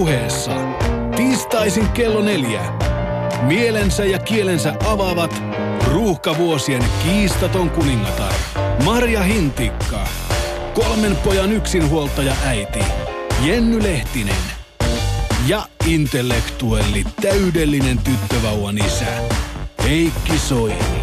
puheessa. 0.00 0.50
Tiistaisin 1.16 1.88
kello 1.88 2.22
neljä. 2.22 2.60
Mielensä 3.42 4.04
ja 4.04 4.18
kielensä 4.18 4.74
avaavat 4.86 5.42
ruuhkavuosien 5.86 6.84
kiistaton 7.04 7.70
kuningatar 7.70 8.32
Marja 8.84 9.22
Hintikka. 9.22 10.04
Kolmen 10.74 11.16
pojan 11.16 11.52
yksinhuoltaja 11.52 12.32
äiti 12.46 12.78
Jenny 13.44 13.82
Lehtinen. 13.82 14.42
Ja 15.46 15.62
intellektuelli 15.86 17.04
täydellinen 17.20 17.98
tyttövauvan 17.98 18.78
isä 18.78 19.06
Heikki 19.84 20.38
Soini. 20.38 21.02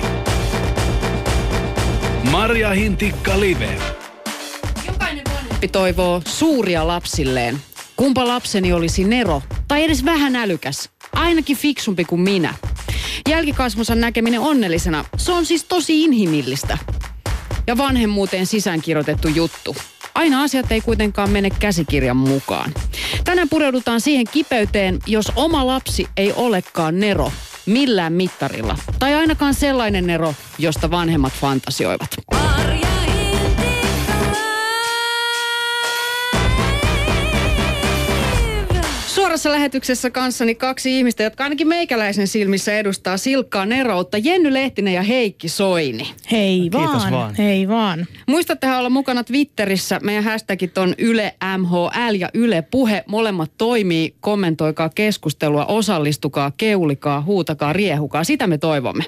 Marja 2.32 2.70
Hintikka 2.70 3.40
Live. 3.40 3.78
Jokainen 4.88 5.24
vanhempi 5.34 5.68
toivoo 5.68 6.22
suuria 6.26 6.88
lapsilleen. 6.88 7.60
Kumpa 7.98 8.28
lapseni 8.28 8.74
olisi 8.74 9.04
Nero 9.04 9.42
tai 9.68 9.84
edes 9.84 10.06
vähän 10.06 10.36
älykäs. 10.36 10.90
Ainakin 11.14 11.58
fiksumpi 11.58 12.06
kuin 12.06 12.22
minä. 12.22 12.54
Jälkikasvunsa 13.30 13.96
näkeminen 13.96 14.40
onnellisena, 14.40 15.06
se 15.18 15.32
on 15.32 15.46
siis 15.46 15.64
tosi 15.64 16.04
inhimillistä. 16.04 16.78
Ja 17.68 17.78
vanhemmuuteen 17.78 18.46
sisäänkirjoitettu 18.46 19.28
juttu. 19.28 19.76
Aina 20.16 20.44
asiat 20.44 20.72
ei 20.72 20.82
kuitenkaan 20.82 21.30
mene 21.30 21.50
käsikirjan 21.50 22.18
mukaan. 22.18 22.74
Tänään 23.24 23.50
pureudutaan 23.50 24.02
siihen 24.02 24.26
kipeyteen, 24.32 25.00
jos 25.06 25.32
oma 25.36 25.68
lapsi 25.68 26.08
ei 26.18 26.34
olekaan 26.36 27.00
Nero 27.00 27.32
millään 27.66 28.14
mittarilla. 28.14 28.78
Tai 29.00 29.14
ainakaan 29.14 29.54
sellainen 29.54 30.08
Nero, 30.08 30.34
josta 30.58 30.92
vanhemmat 30.92 31.34
fantasioivat. 31.34 32.10
Marja 32.32 32.87
Suorassa 39.28 39.52
lähetyksessä 39.52 40.10
kanssani 40.10 40.56
kaksi 40.56 40.98
ihmistä, 40.98 41.24
jotka 41.24 41.44
ainakin 41.44 41.68
meikäläisen 41.68 42.28
silmissä 42.28 42.78
edustaa 42.78 43.18
silkkaa 43.18 43.66
neroutta. 43.66 44.18
Jenny 44.18 44.54
Lehtinen 44.54 44.94
ja 44.94 45.02
Heikki 45.02 45.50
Soini. 45.50 46.14
Hei 46.32 46.60
Kiitos 46.60 46.82
vaan, 46.82 47.12
vaan. 47.12 47.36
hei 47.36 47.68
vaan. 47.68 48.06
Muistattehan 48.28 48.80
olla 48.80 48.90
mukana 48.90 49.24
Twitterissä. 49.24 50.00
Meidän 50.04 50.24
hashtagit 50.24 50.78
on 50.78 50.96
Yle 50.98 51.36
MHL 51.58 52.16
ja 52.20 52.30
Yle 52.34 52.62
Puhe. 52.62 53.04
Molemmat 53.08 53.52
toimii. 53.58 54.16
Kommentoikaa 54.22 54.90
keskustelua, 54.96 55.66
osallistukaa, 55.66 56.52
keulikaa, 56.58 57.22
huutakaa, 57.22 57.74
riehukaa. 57.74 58.24
Sitä 58.24 58.48
me 58.48 58.58
toivomme. 58.58 59.04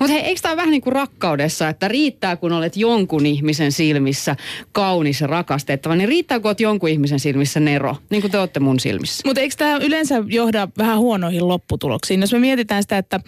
Mutta 0.00 0.12
hei, 0.12 0.22
eikö 0.22 0.40
tämä 0.40 0.56
vähän 0.56 0.70
niin 0.70 0.82
kuin 0.82 0.92
rakkaudessa, 0.92 1.68
että 1.68 1.88
riittää 1.88 2.36
kun 2.36 2.52
olet 2.52 2.76
jonkun 2.76 3.26
ihmisen 3.26 3.72
silmissä 3.72 4.36
kaunis 4.72 5.20
ja 5.20 5.26
rakastettava, 5.26 5.96
niin 5.96 6.08
riittää 6.08 6.40
kun 6.40 6.48
olet 6.48 6.60
jonkun 6.60 6.88
ihmisen 6.88 7.20
silmissä 7.20 7.60
nero, 7.60 7.96
niin 8.10 8.20
kuin 8.22 8.30
te 8.30 8.38
olette 8.38 8.60
mun 8.60 8.80
silmissä. 8.80 9.22
Mutta 9.26 9.40
eikö 9.40 9.54
tämä 9.58 9.76
yleensä 9.76 10.22
johda 10.26 10.68
vähän 10.78 10.98
huonoihin 10.98 11.48
lopputuloksiin? 11.48 12.20
Jos 12.20 12.32
me 12.32 12.38
mietitään 12.38 12.82
sitä, 12.82 12.98
että 12.98 13.20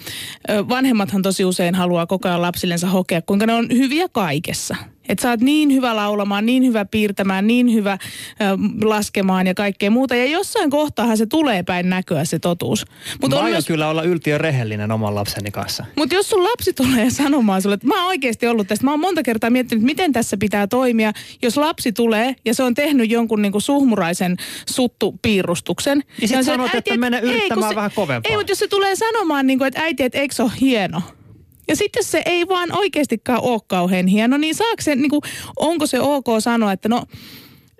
vanhemmathan 0.48 1.22
tosi 1.22 1.44
usein 1.44 1.74
haluaa 1.74 2.06
koko 2.06 2.28
ajan 2.28 2.42
lapsillensa 2.42 2.86
hokea, 2.86 3.22
kuinka 3.22 3.46
ne 3.46 3.52
on 3.52 3.68
hyviä 3.70 4.08
kaikessa. 4.08 4.76
Että 5.08 5.22
sä 5.22 5.30
oot 5.30 5.40
niin 5.40 5.72
hyvä 5.72 5.96
laulamaan, 5.96 6.46
niin 6.46 6.66
hyvä 6.66 6.84
piirtämään, 6.84 7.46
niin 7.46 7.72
hyvä 7.74 7.92
ö, 7.92 8.44
laskemaan 8.88 9.46
ja 9.46 9.54
kaikkea 9.54 9.90
muuta. 9.90 10.14
Ja 10.16 10.24
jossain 10.24 10.70
kohtaahan 10.70 11.16
se 11.16 11.26
tulee 11.26 11.62
päin 11.62 11.90
näköä 11.90 12.24
se 12.24 12.38
totuus. 12.38 12.84
Mutta 13.20 13.36
Mä 13.36 13.42
on 13.44 13.50
myös 13.50 13.66
kyllä 13.66 13.88
olla 13.88 14.02
yltiö 14.02 14.38
rehellinen 14.38 14.90
oman 14.92 15.14
lapseni 15.14 15.50
kanssa. 15.50 15.84
Mutta 15.96 16.14
jos 16.14 16.28
sun 16.30 16.44
lapsi 16.44 16.72
tulee 16.72 17.10
sanomaan 17.22 17.62
sulle, 17.62 17.74
että 17.74 17.86
mä 17.86 17.98
oon 18.00 18.06
oikeasti 18.08 18.46
ollut 18.46 18.68
tästä, 18.68 18.84
mä 18.84 18.90
oon 18.90 19.00
monta 19.00 19.22
kertaa 19.22 19.50
miettinyt, 19.50 19.84
miten 19.84 20.12
tässä 20.12 20.36
pitää 20.36 20.66
toimia, 20.66 21.12
jos 21.42 21.56
lapsi 21.56 21.92
tulee 21.92 22.34
ja 22.44 22.54
se 22.54 22.62
on 22.62 22.74
tehnyt 22.74 23.10
jonkun 23.10 23.42
niinku 23.42 23.60
suhmuraisen 23.60 24.36
suttupiirustuksen. 24.70 26.02
Ja 26.20 26.28
sit 26.28 26.36
on 26.36 26.44
se, 26.44 26.50
sanot, 26.50 26.74
että 26.74 26.94
et- 26.94 27.00
mene 27.00 27.16
ei, 27.16 27.22
kun 27.22 27.30
yrittämään 27.30 27.68
se- 27.72 27.76
vähän 27.76 27.90
kovempaa. 27.94 28.30
Ei, 28.30 28.36
mutta 28.36 28.52
jos 28.52 28.58
se 28.58 28.68
tulee 28.68 28.96
sanomaan, 28.96 29.46
niinku, 29.46 29.64
että 29.64 29.80
äiti, 29.82 30.02
että 30.02 30.18
eikö 30.18 30.34
se 30.34 30.42
ole 30.42 30.50
hieno? 30.60 31.02
Ja 31.68 31.76
sitten 31.76 32.04
se 32.04 32.22
ei 32.26 32.48
vaan 32.48 32.76
oikeastikaan 32.76 33.42
ole 33.42 33.60
kauhean 33.66 34.06
hieno, 34.06 34.36
niin 34.36 34.54
saako 34.54 34.82
se, 34.82 34.96
niinku, 34.96 35.20
onko 35.56 35.86
se 35.86 36.00
ok 36.00 36.26
sanoa, 36.38 36.72
että 36.72 36.88
no, 36.88 37.06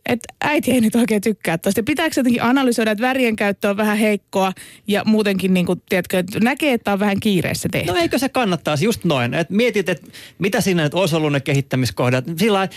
että 0.06 0.34
äiti 0.40 0.70
ei 0.70 0.80
nyt 0.80 0.94
oikein 0.94 1.22
tykkää 1.22 1.58
tuosta. 1.58 1.82
Pitääkö 1.82 2.14
jotenkin 2.16 2.42
analysoida, 2.42 2.90
että 2.90 3.02
värien 3.02 3.36
käyttö 3.36 3.70
on 3.70 3.76
vähän 3.76 3.98
heikkoa 3.98 4.52
ja 4.86 5.02
muutenkin, 5.04 5.54
niin 5.54 5.66
kuin, 5.66 5.82
tiedätkö, 5.88 6.18
että 6.18 6.40
näkee, 6.40 6.72
että 6.72 6.92
on 6.92 7.00
vähän 7.00 7.20
kiireessä 7.20 7.68
tehty. 7.72 7.92
No 7.92 7.98
eikö 7.98 8.18
se 8.18 8.28
kannattaisi 8.28 8.84
just 8.84 9.04
noin, 9.04 9.34
että 9.34 9.54
mietit, 9.54 9.88
että 9.88 10.06
mitä 10.38 10.60
siinä 10.60 10.82
nyt 10.82 10.94
olisi 10.94 11.16
ollut 11.16 11.32
ne 11.32 11.40
kehittämiskohdat. 11.40 12.24
Sillä 12.36 12.58
lailla, 12.58 12.74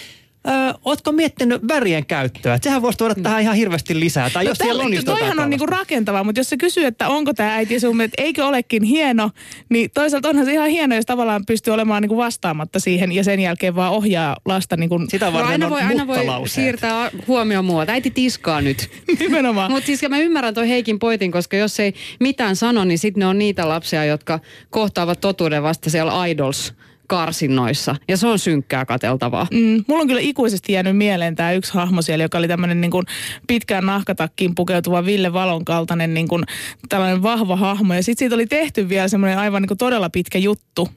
Öö, 0.47 0.73
ootko 0.85 1.11
miettinyt 1.11 1.67
värien 1.67 2.05
käyttöä? 2.05 2.59
Sehän 2.61 2.81
voisi 2.81 2.97
tuoda 2.97 3.15
tähän 3.15 3.41
ihan 3.41 3.55
hirveästi 3.55 3.99
lisää. 3.99 4.29
Tai 4.29 4.45
jos 4.45 4.57
siellä 4.57 4.83
on 4.83 4.91
toihan 5.05 5.39
on 5.39 5.49
niinku 5.49 5.65
rakentavaa, 5.65 6.23
mutta 6.23 6.39
jos 6.39 6.49
se 6.49 6.57
kysyy, 6.57 6.85
että 6.85 7.07
onko 7.07 7.33
tämä 7.33 7.53
äiti 7.53 7.79
sun 7.79 7.97
mielestä, 7.97 8.21
eikö 8.21 8.45
olekin 8.45 8.83
hieno, 8.83 9.29
niin 9.69 9.89
toisaalta 9.93 10.29
onhan 10.29 10.45
se 10.45 10.53
ihan 10.53 10.69
hieno, 10.69 10.95
jos 10.95 11.05
tavallaan 11.05 11.45
pystyy 11.45 11.73
olemaan 11.73 12.01
niinku 12.01 12.17
vastaamatta 12.17 12.79
siihen 12.79 13.11
ja 13.11 13.23
sen 13.23 13.39
jälkeen 13.39 13.75
vaan 13.75 13.91
ohjaa 13.91 14.37
lasta 14.45 14.77
niinku 14.77 14.99
Sitä 15.09 15.31
No 15.31 15.39
aina 15.39 15.69
voi, 15.69 15.81
aina 15.81 16.07
voi 16.07 16.25
siirtää 16.45 17.11
huomioon 17.27 17.65
muualta. 17.65 17.91
Äiti 17.91 18.11
tiskaa 18.11 18.61
nyt. 18.61 18.89
nimenomaan. 19.19 19.71
Mutta 19.71 19.85
siis 19.87 20.09
mä 20.09 20.19
ymmärrän 20.19 20.53
toi 20.53 20.69
Heikin 20.69 20.99
poitin, 20.99 21.31
koska 21.31 21.57
jos 21.57 21.79
ei 21.79 21.93
mitään 22.19 22.55
sano, 22.55 22.85
niin 22.85 22.99
sitten 22.99 23.19
ne 23.19 23.25
on 23.25 23.39
niitä 23.39 23.69
lapsia, 23.69 24.05
jotka 24.05 24.39
kohtaavat 24.69 25.21
totuuden 25.21 25.63
vasta 25.63 25.89
siellä 25.89 26.25
Idols 26.25 26.73
karsinnoissa. 27.07 27.95
Ja 28.07 28.17
se 28.17 28.27
on 28.27 28.39
synkkää 28.39 28.85
kateltavaa. 28.85 29.47
Mm, 29.51 29.83
mulla 29.87 30.01
on 30.01 30.07
kyllä 30.07 30.21
ikuisesti 30.21 30.73
jäänyt 30.73 30.97
mieleen 30.97 31.35
tämä 31.35 31.51
yksi 31.51 31.73
hahmo 31.73 32.01
siellä, 32.01 32.23
joka 32.23 32.37
oli 32.37 32.47
tämmöinen 32.47 32.81
niin 32.81 32.91
kuin 32.91 33.05
pitkään 33.47 33.85
nahkatakkiin 33.85 34.55
pukeutuva 34.55 35.05
Ville 35.05 35.33
Valon 35.33 35.65
kaltainen 35.65 36.13
niin 36.13 36.27
kuin 36.27 36.43
tällainen 36.89 37.23
vahva 37.23 37.55
hahmo. 37.55 37.93
Ja 37.93 38.03
sitten 38.03 38.19
siitä 38.19 38.35
oli 38.35 38.47
tehty 38.47 38.89
vielä 38.89 39.07
semmoinen 39.07 39.37
aivan 39.37 39.61
niin 39.61 39.67
kuin 39.67 39.77
todella 39.77 40.09
pitkä 40.09 40.37
juttu 40.37 40.89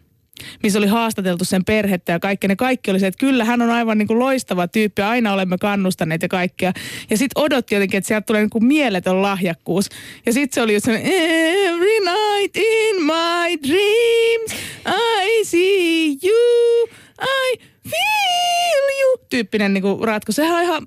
missä 0.63 0.79
oli 0.79 0.87
haastateltu 0.87 1.45
sen 1.45 1.65
perhettä 1.65 2.13
ja 2.13 2.19
kaikki. 2.19 2.49
Ne 2.49 2.57
kaikki 2.57 2.91
oli 2.91 3.01
se, 3.01 3.07
että 3.07 3.19
kyllä 3.19 3.45
hän 3.45 3.63
on 3.63 3.71
aivan 3.71 3.99
niin 3.99 4.07
kuin 4.07 4.19
loistava 4.19 4.69
tyyppi, 4.69 5.03
aina 5.03 5.33
olemme 5.33 5.59
kannustaneet 5.59 6.23
ja 6.23 6.29
kaikkea. 6.29 6.73
Ja 7.11 7.17
sitten 7.17 7.43
odotti 7.43 7.75
jotenkin, 7.75 7.99
että 7.99 8.09
sieltä 8.09 8.27
tulee 8.27 8.41
niin 8.43 8.51
kuin 8.51 8.65
mieletön 8.65 9.23
lahjakkuus. 9.23 9.89
Ja 10.27 10.33
sitten 10.33 10.55
se 10.55 10.63
oli 10.63 10.75
just 10.75 10.89
every 10.89 11.99
night 12.01 12.57
in 12.57 13.05
my 13.05 13.69
dreams, 13.69 14.63
I 14.87 15.45
see 15.45 16.17
you, 16.25 16.89
I 17.23 17.59
feel 17.91 19.01
you, 19.01 19.27
tyyppinen 19.31 19.75
niin 19.75 19.83
kuin 19.83 20.05
ratkaisu. 20.05 20.37
Sehän 20.37 20.57
on 20.57 20.63
ihan, 20.63 20.87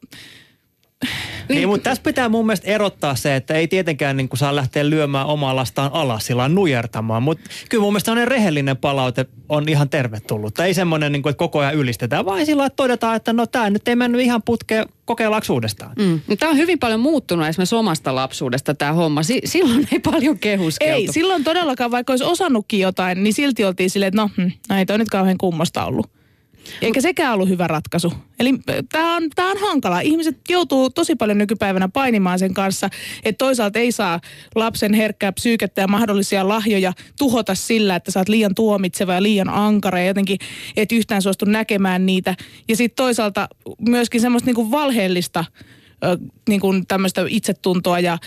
Niin, 1.50 1.70
mutta 1.70 1.90
tässä 1.90 2.04
pitää 2.04 2.30
mun 2.30 2.46
mielestä 2.46 2.68
erottaa 2.68 3.16
se, 3.16 3.36
että 3.36 3.54
ei 3.54 3.68
tietenkään 3.68 4.18
niin 4.18 4.30
kuin 4.30 4.38
saa 4.38 4.56
lähteä 4.56 4.90
lyömään 4.90 5.26
omaa 5.26 5.56
lastaan 5.56 5.90
alas 5.94 6.26
sillä 6.26 6.50
nujertamaan. 6.50 7.24
Mutta 7.24 7.50
kyllä 7.70 7.82
mun 7.82 7.94
mielestä 7.94 8.06
sellainen 8.06 8.28
rehellinen 8.28 8.78
palaute 8.78 9.26
on 9.50 9.70
ihan 9.70 9.90
tervetullut. 9.90 10.60
Ei 10.60 10.74
semmoinen, 10.74 11.12
niin 11.12 11.22
kuin, 11.22 11.32
että 11.32 11.38
koko 11.38 11.60
ajan 11.60 11.76
ylistetään, 11.76 12.26
vaan 12.26 12.46
sillä 12.46 12.66
että 12.66 12.76
todetaan, 12.76 13.16
että 13.16 13.34
no 13.34 13.46
tämä 13.48 13.70
nyt 13.70 13.88
ei 13.88 13.96
mennyt 13.96 14.22
ihan 14.22 14.42
putkeen, 14.44 14.86
kokeillaanko 15.06 15.54
uudestaan. 15.54 15.92
Mm. 16.00 16.22
Tämä 16.40 16.50
on 16.50 16.58
hyvin 16.58 16.80
paljon 16.80 17.00
muuttunut 17.00 17.48
esimerkiksi 17.48 17.76
omasta 17.76 18.16
lapsuudesta 18.16 18.74
tämä 18.74 18.94
homma. 18.94 19.24
Si- 19.24 19.42
silloin 19.46 19.88
ei 19.92 20.00
paljon 20.00 20.40
kehuskeltu. 20.40 20.94
ei, 20.94 21.08
silloin 21.12 21.44
todellakaan, 21.44 21.92
vaikka 21.92 22.14
olisi 22.14 22.24
osannutkin 22.24 22.80
jotain, 22.80 23.24
niin 23.24 23.34
silti 23.34 23.66
oltiin 23.66 23.90
silleen, 23.90 24.08
että 24.08 24.22
no, 24.22 24.30
hm, 24.38 24.52
no 24.70 24.78
ei 24.78 24.86
toi 24.86 24.98
nyt 24.98 25.10
kauhean 25.10 25.38
kummosta 25.38 25.86
ollut. 25.86 26.21
Eikä 26.82 27.02
sekään 27.02 27.34
ollut 27.34 27.50
hyvä 27.50 27.68
ratkaisu. 27.68 28.14
Eli 28.40 28.54
tämä 28.92 29.16
on, 29.16 29.24
tää 29.36 29.46
on 29.46 29.58
hankala. 29.58 30.00
Ihmiset 30.00 30.38
joutuu 30.50 30.90
tosi 30.90 31.16
paljon 31.16 31.38
nykypäivänä 31.38 31.90
painimaan 31.90 32.40
sen 32.40 32.54
kanssa, 32.54 32.90
että 33.24 33.38
toisaalta 33.38 33.80
ei 33.80 33.92
saa 33.92 34.20
lapsen 34.56 34.94
herkkää 34.94 35.32
psyykettä 35.32 35.82
ja 35.82 35.88
mahdollisia 35.88 36.48
lahjoja 36.48 36.94
tuhota 37.18 37.56
sillä, 37.56 37.96
että 37.96 38.12
sä 38.12 38.20
oot 38.20 38.30
liian 38.30 38.56
tuomitseva 38.56 39.14
ja 39.14 39.24
liian 39.24 39.50
ankara 39.50 40.00
ja 40.00 40.06
jotenkin 40.06 40.38
et 40.78 40.92
yhtään 40.92 41.22
suostu 41.22 41.46
näkemään 41.46 42.06
niitä. 42.06 42.36
Ja 42.68 42.76
sitten 42.76 42.96
toisaalta 42.96 43.48
myöskin 43.90 44.22
semmoista 44.22 44.48
niinku 44.48 44.72
valheellista 44.72 45.46
niinku 46.50 46.74
tämmöistä 46.88 47.26
itsetuntoa 47.28 48.00
ja 48.00 48.18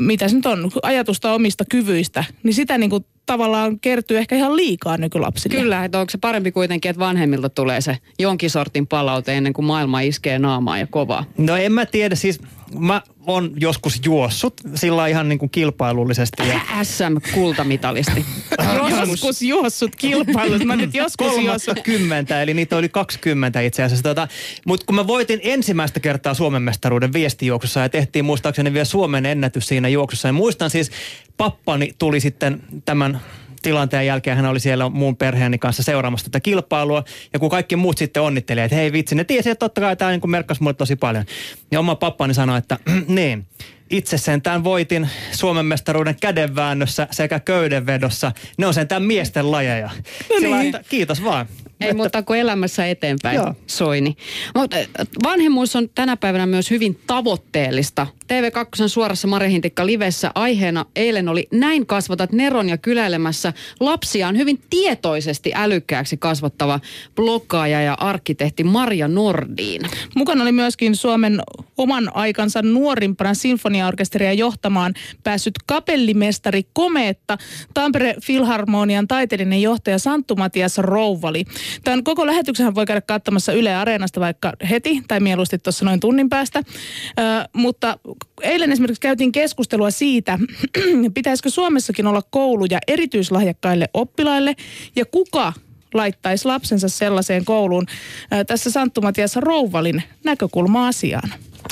mitä 0.00 0.28
se 0.28 0.36
nyt 0.36 0.46
on, 0.46 0.70
ajatusta 0.82 1.34
omista 1.34 1.64
kyvyistä, 1.70 2.24
niin 2.42 2.54
sitä 2.54 2.78
niinku 2.78 3.04
tavallaan 3.30 3.80
kertyy 3.80 4.18
ehkä 4.18 4.36
ihan 4.36 4.56
liikaa 4.56 4.96
nykylapsille. 4.96 5.56
Kyllä, 5.56 5.84
että 5.84 5.98
onko 5.98 6.10
se 6.10 6.18
parempi 6.18 6.52
kuitenkin, 6.52 6.90
että 6.90 7.00
vanhemmilta 7.00 7.48
tulee 7.48 7.80
se 7.80 7.98
jonkin 8.18 8.50
sortin 8.50 8.86
palaute 8.86 9.36
ennen 9.36 9.52
kuin 9.52 9.64
maailma 9.64 10.00
iskee 10.00 10.38
naamaa 10.38 10.78
ja 10.78 10.86
kovaa. 10.86 11.24
No 11.38 11.56
en 11.56 11.72
mä 11.72 11.86
tiedä, 11.86 12.14
siis 12.14 12.40
mä 12.78 13.02
oon 13.26 13.52
joskus 13.56 14.00
juossut 14.04 14.54
sillä 14.74 15.06
ihan 15.06 15.28
niin 15.28 15.38
kuin 15.38 15.50
kilpailullisesti. 15.50 16.48
Ja 16.48 16.60
SM-kultamitalisti. 16.82 18.24
Joskus 19.00 19.42
juossut 19.42 19.96
kilpailut. 19.96 20.64
Mä 20.64 20.76
nyt 20.76 20.94
joskus 20.94 21.36
juossut. 21.44 21.74
30, 21.74 22.42
eli 22.42 22.54
niitä 22.54 22.76
oli 22.76 22.88
20 22.88 23.60
itse 23.60 23.82
asiassa. 23.82 24.02
Tota, 24.02 24.28
Mutta 24.66 24.86
kun 24.86 24.94
mä 24.94 25.06
voitin 25.06 25.40
ensimmäistä 25.42 26.00
kertaa 26.00 26.34
Suomen 26.34 26.62
mestaruuden 26.62 27.12
viestijuoksussa 27.12 27.80
ja 27.80 27.88
tehtiin 27.88 28.24
muistaakseni 28.24 28.72
vielä 28.72 28.84
Suomen 28.84 29.26
ennätys 29.26 29.66
siinä 29.66 29.88
juoksussa. 29.88 30.28
Ja 30.28 30.32
muistan 30.32 30.70
siis, 30.70 30.90
pappani 31.36 31.94
tuli 31.98 32.20
sitten 32.20 32.62
tämän 32.84 33.19
tilanteen 33.62 34.06
jälkeen 34.06 34.36
hän 34.36 34.46
oli 34.46 34.60
siellä 34.60 34.88
muun 34.88 35.16
perheeni 35.16 35.58
kanssa 35.58 35.82
seuraamassa 35.82 36.26
tätä 36.26 36.40
kilpailua. 36.40 37.04
Ja 37.32 37.38
kun 37.38 37.50
kaikki 37.50 37.76
muut 37.76 37.98
sitten 37.98 38.22
onnitteli, 38.22 38.60
että 38.60 38.76
hei 38.76 38.92
vitsi, 38.92 39.14
ne 39.14 39.24
tiesi, 39.24 39.50
että 39.50 39.64
totta 39.64 39.80
kai 39.80 39.96
tämä 39.96 40.10
niin 40.10 40.30
merkkasi 40.30 40.62
mulle 40.62 40.74
tosi 40.74 40.96
paljon. 40.96 41.24
Ja 41.70 41.80
oma 41.80 41.94
pappani 41.94 42.34
sanoi, 42.34 42.58
että 42.58 42.78
niin, 43.08 43.46
itse 43.90 44.18
sentään 44.18 44.64
voitin 44.64 45.08
Suomen 45.32 45.66
mestaruuden 45.66 46.16
kädenväännössä 46.20 47.08
sekä 47.10 47.40
köydenvedossa. 47.40 48.32
Ne 48.58 48.66
on 48.66 48.74
sentään 48.74 49.02
miesten 49.02 49.50
lajeja. 49.50 49.90
No 50.30 50.36
Sillä, 50.38 50.56
niin. 50.56 50.74
että 50.74 50.88
kiitos 50.90 51.24
vaan. 51.24 51.46
Ei 51.80 51.94
muuta 51.94 52.22
kuin 52.22 52.40
elämässä 52.40 52.86
eteenpäin, 52.86 53.36
Joo. 53.36 53.54
Soini. 53.66 54.16
Mutta 54.54 54.76
vanhemmuus 55.24 55.76
on 55.76 55.88
tänä 55.94 56.16
päivänä 56.16 56.46
myös 56.46 56.70
hyvin 56.70 57.00
tavoitteellista. 57.06 58.06
TV2 58.30 58.88
suorassa 58.88 59.28
Marja 59.28 59.48
Hintikka 59.48 59.86
livessä 59.86 60.30
aiheena 60.34 60.86
eilen 60.96 61.28
oli 61.28 61.48
Näin 61.52 61.86
kasvatat 61.86 62.32
Neron 62.32 62.68
ja 62.68 62.78
kyläilemässä 62.78 63.52
lapsiaan 63.80 64.36
hyvin 64.36 64.62
tietoisesti 64.70 65.52
älykkääksi 65.54 66.16
kasvattava 66.16 66.80
blokkaaja 67.16 67.82
ja 67.82 67.94
arkkitehti 67.94 68.64
Marja 68.64 69.08
Nordin. 69.08 69.82
Mukana 70.16 70.42
oli 70.42 70.52
myöskin 70.52 70.96
Suomen 70.96 71.40
oman 71.76 72.16
aikansa 72.16 72.62
nuorimpana 72.62 73.34
sinfoniaorkesteria 73.34 74.32
johtamaan 74.32 74.94
päässyt 75.24 75.54
kapellimestari 75.66 76.62
Komeetta, 76.72 77.38
Tampere 77.74 78.14
Filharmonian 78.22 79.08
taiteellinen 79.08 79.62
johtaja 79.62 79.98
Santtu 79.98 80.36
Matias 80.36 80.78
Rouvali. 80.78 81.44
Tämän 81.84 82.04
koko 82.04 82.26
lähetyksen 82.26 82.74
voi 82.74 82.86
käydä 82.86 83.00
katsomassa 83.00 83.52
Yle 83.52 83.74
Areenasta 83.74 84.20
vaikka 84.20 84.52
heti 84.70 85.02
tai 85.08 85.20
mieluusti 85.20 85.58
tuossa 85.58 85.84
noin 85.84 86.00
tunnin 86.00 86.28
päästä. 86.28 86.58
Ö, 86.58 87.48
mutta 87.52 87.98
eilen 88.42 88.72
esimerkiksi 88.72 89.00
käytiin 89.00 89.32
keskustelua 89.32 89.90
siitä, 89.90 90.38
pitäisikö 91.14 91.50
Suomessakin 91.50 92.06
olla 92.06 92.22
kouluja 92.30 92.78
erityislahjakkaille 92.88 93.88
oppilaille 93.94 94.56
ja 94.96 95.04
kuka 95.04 95.52
laittaisi 95.94 96.44
lapsensa 96.44 96.88
sellaiseen 96.88 97.44
kouluun. 97.44 97.86
Ää, 98.30 98.44
Tässä 98.44 98.70
Santtu 98.70 99.00
Matias 99.00 99.36
Rouvalin 99.36 100.02
näkökulma 100.24 100.88
asiaan. 100.88 101.30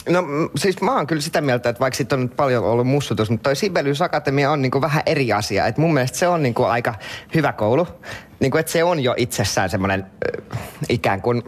No 0.09 0.23
mm, 0.23 0.49
siis 0.57 0.81
mä 0.81 0.95
oon 0.95 1.07
kyllä 1.07 1.23
sitä 1.23 1.41
mieltä, 1.41 1.69
että 1.69 1.81
vaikka 1.81 1.97
siitä 1.97 2.15
on 2.15 2.23
nyt 2.23 2.37
paljon 2.37 2.65
ollut 2.65 2.87
mussutus, 2.87 3.31
mutta 3.31 3.43
toi 3.43 3.57
Sibelius 3.57 4.03
Akatemia 4.03 4.51
on 4.51 4.63
niinku 4.63 4.81
vähän 4.81 5.03
eri 5.07 5.33
asia. 5.33 5.67
Et 5.67 5.79
mun 5.79 5.95
mielestä 5.95 6.19
se 6.19 6.29
on 6.29 6.43
niinku 6.43 6.65
aika 6.65 6.95
hyvä 7.35 7.53
koulu. 7.53 7.87
Niinku, 8.41 8.59
että 8.59 8.73
se 8.73 8.85
on 8.85 9.01
jo 9.01 9.15
itsessään 9.17 9.71
semmoinen 9.71 10.01
äh, 10.55 10.59
ikään 10.89 11.23
kuin, 11.23 11.43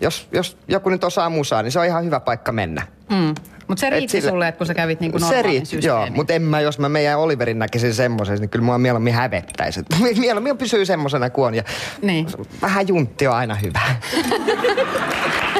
jos, 0.00 0.28
jos 0.32 0.56
joku 0.68 0.88
nyt 0.90 1.04
osaa 1.04 1.30
musaa, 1.30 1.62
niin 1.62 1.72
se 1.72 1.78
on 1.78 1.86
ihan 1.86 2.04
hyvä 2.04 2.20
paikka 2.20 2.52
mennä. 2.52 2.82
Mm. 3.10 3.34
Mutta 3.68 3.80
se 3.80 3.86
Et 3.86 3.92
riitti 3.92 4.20
sille- 4.20 4.30
sulle, 4.30 4.48
että 4.48 4.58
kun 4.58 4.66
sä 4.66 4.74
kävit 4.74 5.00
niinku 5.00 5.18
se 5.18 5.24
normaalin 5.24 5.44
riitti, 5.44 5.76
joo, 5.76 5.80
systeemin. 5.80 6.12
mutta 6.12 6.32
en 6.32 6.42
mä, 6.42 6.60
jos 6.60 6.78
mä 6.78 6.88
meidän 6.88 7.18
Oliverin 7.18 7.58
näkisin 7.58 7.94
semmoisen, 7.94 8.38
niin 8.38 8.48
kyllä 8.50 8.64
mua 8.64 8.78
mieluummin 8.78 9.14
hävettäisi. 9.14 9.80
Et 10.10 10.18
Mieluummin 10.18 10.58
pysyy 10.58 10.84
semmosena 10.84 11.30
kuin 11.30 11.46
on 11.46 11.54
ja 11.54 11.62
Niin. 12.02 12.26
vähän 12.62 12.88
juntti 12.88 13.26
on 13.26 13.34
aina 13.34 13.54
hyvä. 13.54 13.80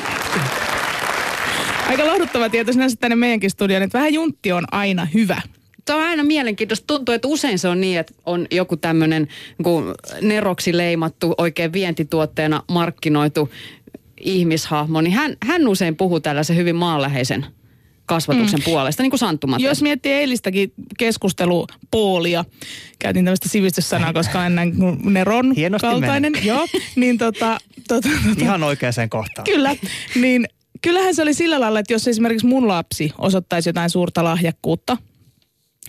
Aika 1.92 2.06
lohduttava 2.06 2.48
tieto 2.48 2.72
sinänsä 2.72 2.96
tänne 2.96 3.16
meidänkin 3.16 3.50
studioon, 3.50 3.82
että 3.82 3.98
vähän 3.98 4.14
juntti 4.14 4.52
on 4.52 4.64
aina 4.70 5.04
hyvä. 5.04 5.42
Se 5.86 5.94
on 5.94 6.02
aina 6.02 6.24
mielenkiintoista. 6.24 6.86
Tuntuu, 6.86 7.14
että 7.14 7.28
usein 7.28 7.58
se 7.58 7.68
on 7.68 7.80
niin, 7.80 7.98
että 7.98 8.14
on 8.26 8.46
joku 8.50 8.76
tämmöinen 8.76 9.28
niin 9.64 10.28
neroksi 10.28 10.76
leimattu, 10.76 11.34
oikein 11.38 11.72
vientituotteena 11.72 12.62
markkinoitu 12.68 13.50
ihmishahmo, 14.20 15.00
niin 15.00 15.12
hän, 15.12 15.36
hän 15.46 15.68
usein 15.68 15.96
puhuu 15.96 16.20
tällaisen 16.20 16.56
hyvin 16.56 16.76
maanläheisen 16.76 17.46
kasvatuksen 18.06 18.60
mm. 18.60 18.64
puolesta, 18.64 19.02
niin 19.02 19.10
kuin 19.10 19.20
Santtu 19.20 19.46
Matias. 19.46 19.68
Jos 19.68 19.82
miettii 19.82 20.12
eilistäkin 20.12 20.72
keskustelupoolia, 20.98 22.44
käytin 22.98 23.24
tämmöistä 23.24 23.48
sivistyssanaa, 23.48 24.12
koska 24.12 24.38
kuin 24.78 25.14
Neron 25.14 25.52
Hienosti 25.52 25.86
kaltainen. 25.86 26.32
Joo, 26.42 26.66
niin 26.96 27.18
tota, 27.18 27.58
tota, 27.88 28.08
tota, 28.08 28.40
Ihan 28.40 28.62
oikeaan 28.62 29.08
kohtaan. 29.08 29.44
Kyllä, 29.44 29.76
niin 30.14 30.46
kyllähän 30.82 31.14
se 31.14 31.22
oli 31.22 31.34
sillä 31.34 31.60
lailla, 31.60 31.78
että 31.78 31.92
jos 31.92 32.08
esimerkiksi 32.08 32.46
mun 32.46 32.68
lapsi 32.68 33.12
osoittaisi 33.18 33.68
jotain 33.68 33.90
suurta 33.90 34.24
lahjakkuutta, 34.24 34.96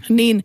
niin 0.09 0.43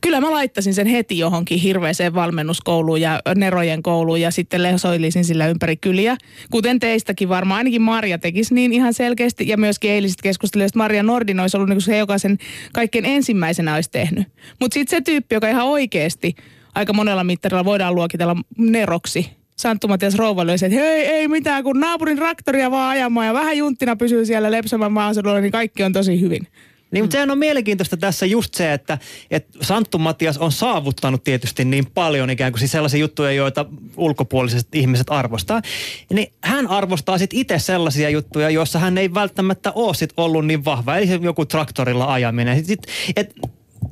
kyllä 0.00 0.20
mä 0.20 0.30
laittaisin 0.30 0.74
sen 0.74 0.86
heti 0.86 1.18
johonkin 1.18 1.58
hirveäseen 1.58 2.14
valmennuskouluun 2.14 3.00
ja 3.00 3.20
nerojen 3.36 3.82
kouluun 3.82 4.20
ja 4.20 4.30
sitten 4.30 4.62
lesoilisin 4.62 5.24
sillä 5.24 5.46
ympäri 5.46 5.76
kyliä. 5.76 6.16
Kuten 6.50 6.78
teistäkin 6.78 7.28
varmaan, 7.28 7.58
ainakin 7.58 7.82
Marja 7.82 8.18
tekisi 8.18 8.54
niin 8.54 8.72
ihan 8.72 8.94
selkeästi 8.94 9.48
ja 9.48 9.56
myöskin 9.56 9.90
eiliset 9.90 10.22
keskustelut, 10.22 10.74
Marja 10.74 11.02
Nordin 11.02 11.40
olisi 11.40 11.56
ollut 11.56 11.68
niin 11.68 11.80
se, 11.80 11.98
joka 11.98 12.18
sen 12.18 12.38
kaikkein 12.72 13.04
ensimmäisenä 13.04 13.74
olisi 13.74 13.90
tehnyt. 13.90 14.28
Mutta 14.60 14.74
sitten 14.74 14.96
se 14.96 15.00
tyyppi, 15.00 15.34
joka 15.34 15.48
ihan 15.48 15.66
oikeasti 15.66 16.34
aika 16.74 16.92
monella 16.92 17.24
mittarilla 17.24 17.64
voidaan 17.64 17.94
luokitella 17.94 18.36
neroksi, 18.58 19.30
Santtu 19.58 19.88
Matias 19.88 20.14
Rouvali 20.14 20.50
oli 20.50 20.58
se, 20.58 20.66
että 20.66 20.78
hei, 20.78 21.06
ei 21.06 21.28
mitään, 21.28 21.64
kun 21.64 21.80
naapurin 21.80 22.16
traktoria 22.16 22.70
vaan 22.70 22.90
ajamaan 22.90 23.26
ja 23.26 23.34
vähän 23.34 23.58
junttina 23.58 23.96
pysyy 23.96 24.24
siellä 24.24 24.50
Lepsämän 24.50 24.92
maaseudulla, 24.92 25.40
niin 25.40 25.52
kaikki 25.52 25.84
on 25.84 25.92
tosi 25.92 26.20
hyvin. 26.20 26.46
Niin, 26.90 27.04
mutta 27.04 27.14
sehän 27.14 27.30
on 27.30 27.38
mielenkiintoista 27.38 27.96
tässä 27.96 28.26
just 28.26 28.54
se, 28.54 28.72
että, 28.72 28.98
että 29.30 29.58
Santtu 29.60 29.98
Matias 29.98 30.38
on 30.38 30.52
saavuttanut 30.52 31.24
tietysti 31.24 31.64
niin 31.64 31.86
paljon 31.94 32.30
ikään 32.30 32.52
kuin 32.52 32.58
siis 32.58 32.72
sellaisia 32.72 33.00
juttuja, 33.00 33.32
joita 33.32 33.66
ulkopuoliset 33.96 34.74
ihmiset 34.74 35.06
arvostaa. 35.10 35.62
Niin 36.12 36.32
hän 36.40 36.66
arvostaa 36.66 37.18
sitten 37.18 37.38
itse 37.38 37.58
sellaisia 37.58 38.10
juttuja, 38.10 38.50
joissa 38.50 38.78
hän 38.78 38.98
ei 38.98 39.14
välttämättä 39.14 39.72
ole 39.72 39.94
sit 39.94 40.12
ollut 40.16 40.46
niin 40.46 40.64
vahva. 40.64 40.96
Eli 40.96 41.24
joku 41.24 41.46
traktorilla 41.46 42.12
ajaminen. 42.12 42.64
Sit, 42.64 42.82
et, 43.16 43.34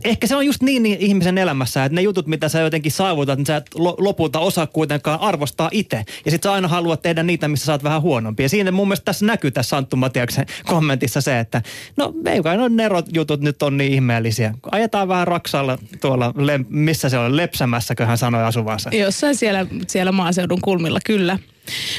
Ehkä 0.04 0.26
se 0.26 0.36
on 0.36 0.46
just 0.46 0.62
niin, 0.62 0.82
niin 0.82 0.98
ihmisen 1.00 1.38
elämässä, 1.38 1.84
että 1.84 1.94
ne 1.94 2.02
jutut, 2.02 2.26
mitä 2.26 2.48
sä 2.48 2.60
jotenkin 2.60 2.92
saavutat, 2.92 3.38
niin 3.38 3.46
sä 3.46 3.56
et 3.56 3.74
lo- 3.74 3.96
lopulta 3.98 4.38
osaa 4.38 4.66
kuitenkaan 4.66 5.20
arvostaa 5.20 5.68
itse. 5.72 6.04
Ja 6.24 6.30
sit 6.30 6.42
sä 6.42 6.52
aina 6.52 6.68
haluat 6.68 7.02
tehdä 7.02 7.22
niitä, 7.22 7.48
missä 7.48 7.66
sä 7.66 7.72
oot 7.72 7.84
vähän 7.84 8.02
huonompi. 8.02 8.42
Ja 8.42 8.48
siinä 8.48 8.70
mun 8.70 8.88
mielestä 8.88 9.04
tässä 9.04 9.26
näkyy 9.26 9.50
tässä 9.50 9.68
Santtu 9.68 9.96
Matiaksen 9.96 10.46
kommentissa 10.66 11.20
se, 11.20 11.38
että 11.38 11.62
no 11.96 12.12
ei 12.26 12.42
kai 12.42 12.56
no 12.56 12.68
nerot 12.68 13.06
jutut 13.14 13.40
nyt 13.40 13.62
on 13.62 13.76
niin 13.76 13.92
ihmeellisiä. 13.92 14.54
Ajetaan 14.72 15.08
vähän 15.08 15.26
raksalla 15.26 15.78
tuolla, 16.00 16.34
missä 16.68 17.08
se 17.08 17.18
on, 17.18 17.36
Lepsämässäkö 17.36 18.06
hän 18.06 18.18
sanoi 18.18 18.44
asuvansa. 18.44 18.90
Jossain 18.92 19.36
siellä, 19.36 19.66
siellä 19.86 20.12
maaseudun 20.12 20.60
kulmilla, 20.60 20.98
kyllä. 21.04 21.38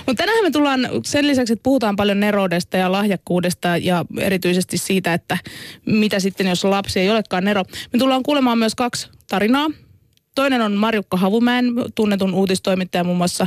Mutta 0.05 0.23
tänään 0.23 0.43
me 0.43 0.51
tullaan 0.51 0.89
sen 1.05 1.27
lisäksi, 1.27 1.53
että 1.53 1.63
puhutaan 1.63 1.95
paljon 1.95 2.19
neroudesta 2.19 2.77
ja 2.77 2.91
lahjakkuudesta 2.91 3.77
ja 3.77 4.05
erityisesti 4.19 4.77
siitä, 4.77 5.13
että 5.13 5.37
mitä 5.85 6.19
sitten, 6.19 6.47
jos 6.47 6.63
lapsi 6.63 6.99
ei 6.99 7.09
olekaan 7.09 7.43
nero. 7.43 7.63
Me 7.93 7.99
tullaan 7.99 8.23
kuulemaan 8.23 8.57
myös 8.57 8.75
kaksi 8.75 9.09
tarinaa. 9.29 9.67
Toinen 10.35 10.61
on 10.61 10.73
Marjukka 10.73 11.17
Havumäen, 11.17 11.65
tunnetun 11.95 12.33
uutistoimittaja 12.33 13.03
muun 13.03 13.17
muassa 13.17 13.45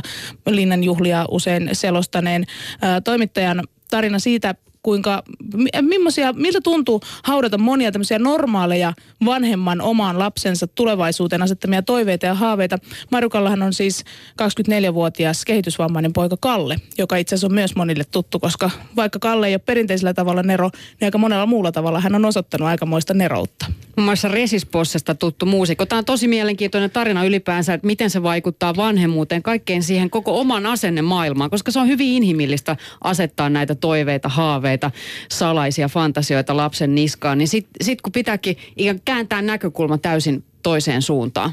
Linnan 0.49 0.83
juhlia 0.83 1.25
usein 1.31 1.69
selostaneen 1.73 2.45
ää, 2.81 3.01
toimittajan 3.01 3.63
tarina 3.89 4.19
siitä, 4.19 4.55
kuinka, 4.83 5.23
mi- 5.55 5.69
millaisia, 5.81 6.33
miltä 6.33 6.61
tuntuu 6.63 7.01
haudata 7.23 7.57
monia 7.57 7.91
tämmöisiä 7.91 8.19
normaaleja 8.19 8.93
vanhemman 9.25 9.81
omaan 9.81 10.19
lapsensa 10.19 10.67
tulevaisuuteen 10.67 11.41
asettamia 11.41 11.81
toiveita 11.81 12.25
ja 12.25 12.33
haaveita. 12.33 12.77
Marukallahan 13.11 13.61
on 13.61 13.73
siis 13.73 14.03
24-vuotias 14.41 15.45
kehitysvammainen 15.45 16.13
poika 16.13 16.37
Kalle, 16.39 16.75
joka 16.97 17.17
itse 17.17 17.35
asiassa 17.35 17.47
on 17.47 17.53
myös 17.53 17.75
monille 17.75 18.03
tuttu, 18.11 18.39
koska 18.39 18.71
vaikka 18.95 19.19
Kalle 19.19 19.47
ei 19.47 19.53
ole 19.53 19.61
perinteisellä 19.65 20.13
tavalla 20.13 20.43
nero, 20.43 20.69
niin 20.73 21.07
aika 21.07 21.17
monella 21.17 21.45
muulla 21.45 21.71
tavalla 21.71 21.99
hän 21.99 22.15
on 22.15 22.25
osoittanut 22.25 22.67
aikamoista 22.67 23.13
neroutta. 23.13 23.65
Muun 23.95 24.05
muassa 24.05 24.27
Resispossesta 24.27 25.15
tuttu 25.15 25.45
muusikko. 25.45 25.85
Tämä 25.85 25.97
on 25.97 26.05
tosi 26.05 26.27
mielenkiintoinen 26.27 26.91
tarina 26.91 27.25
ylipäänsä, 27.25 27.73
että 27.73 27.87
miten 27.87 28.09
se 28.09 28.23
vaikuttaa 28.23 28.75
vanhemmuuteen, 28.75 29.43
kaikkeen 29.43 29.83
siihen 29.83 30.09
koko 30.09 30.39
oman 30.39 30.65
asennemaailmaan, 30.65 31.49
koska 31.49 31.71
se 31.71 31.79
on 31.79 31.87
hyvin 31.87 32.13
inhimillistä 32.13 32.77
asettaa 33.03 33.49
näitä 33.49 33.75
toiveita, 33.75 34.29
haaveita, 34.29 34.70
salaisia 35.29 35.87
fantasioita 35.89 36.57
lapsen 36.57 36.95
niskaan. 36.95 37.37
Niin 37.37 37.47
sitten 37.47 37.85
sit 37.85 38.01
kun 38.01 38.11
pitääkin 38.11 38.57
ikään 38.77 39.01
kääntää 39.05 39.41
näkökulma 39.41 39.97
täysin 39.97 40.43
toiseen 40.63 41.01
suuntaan. 41.01 41.51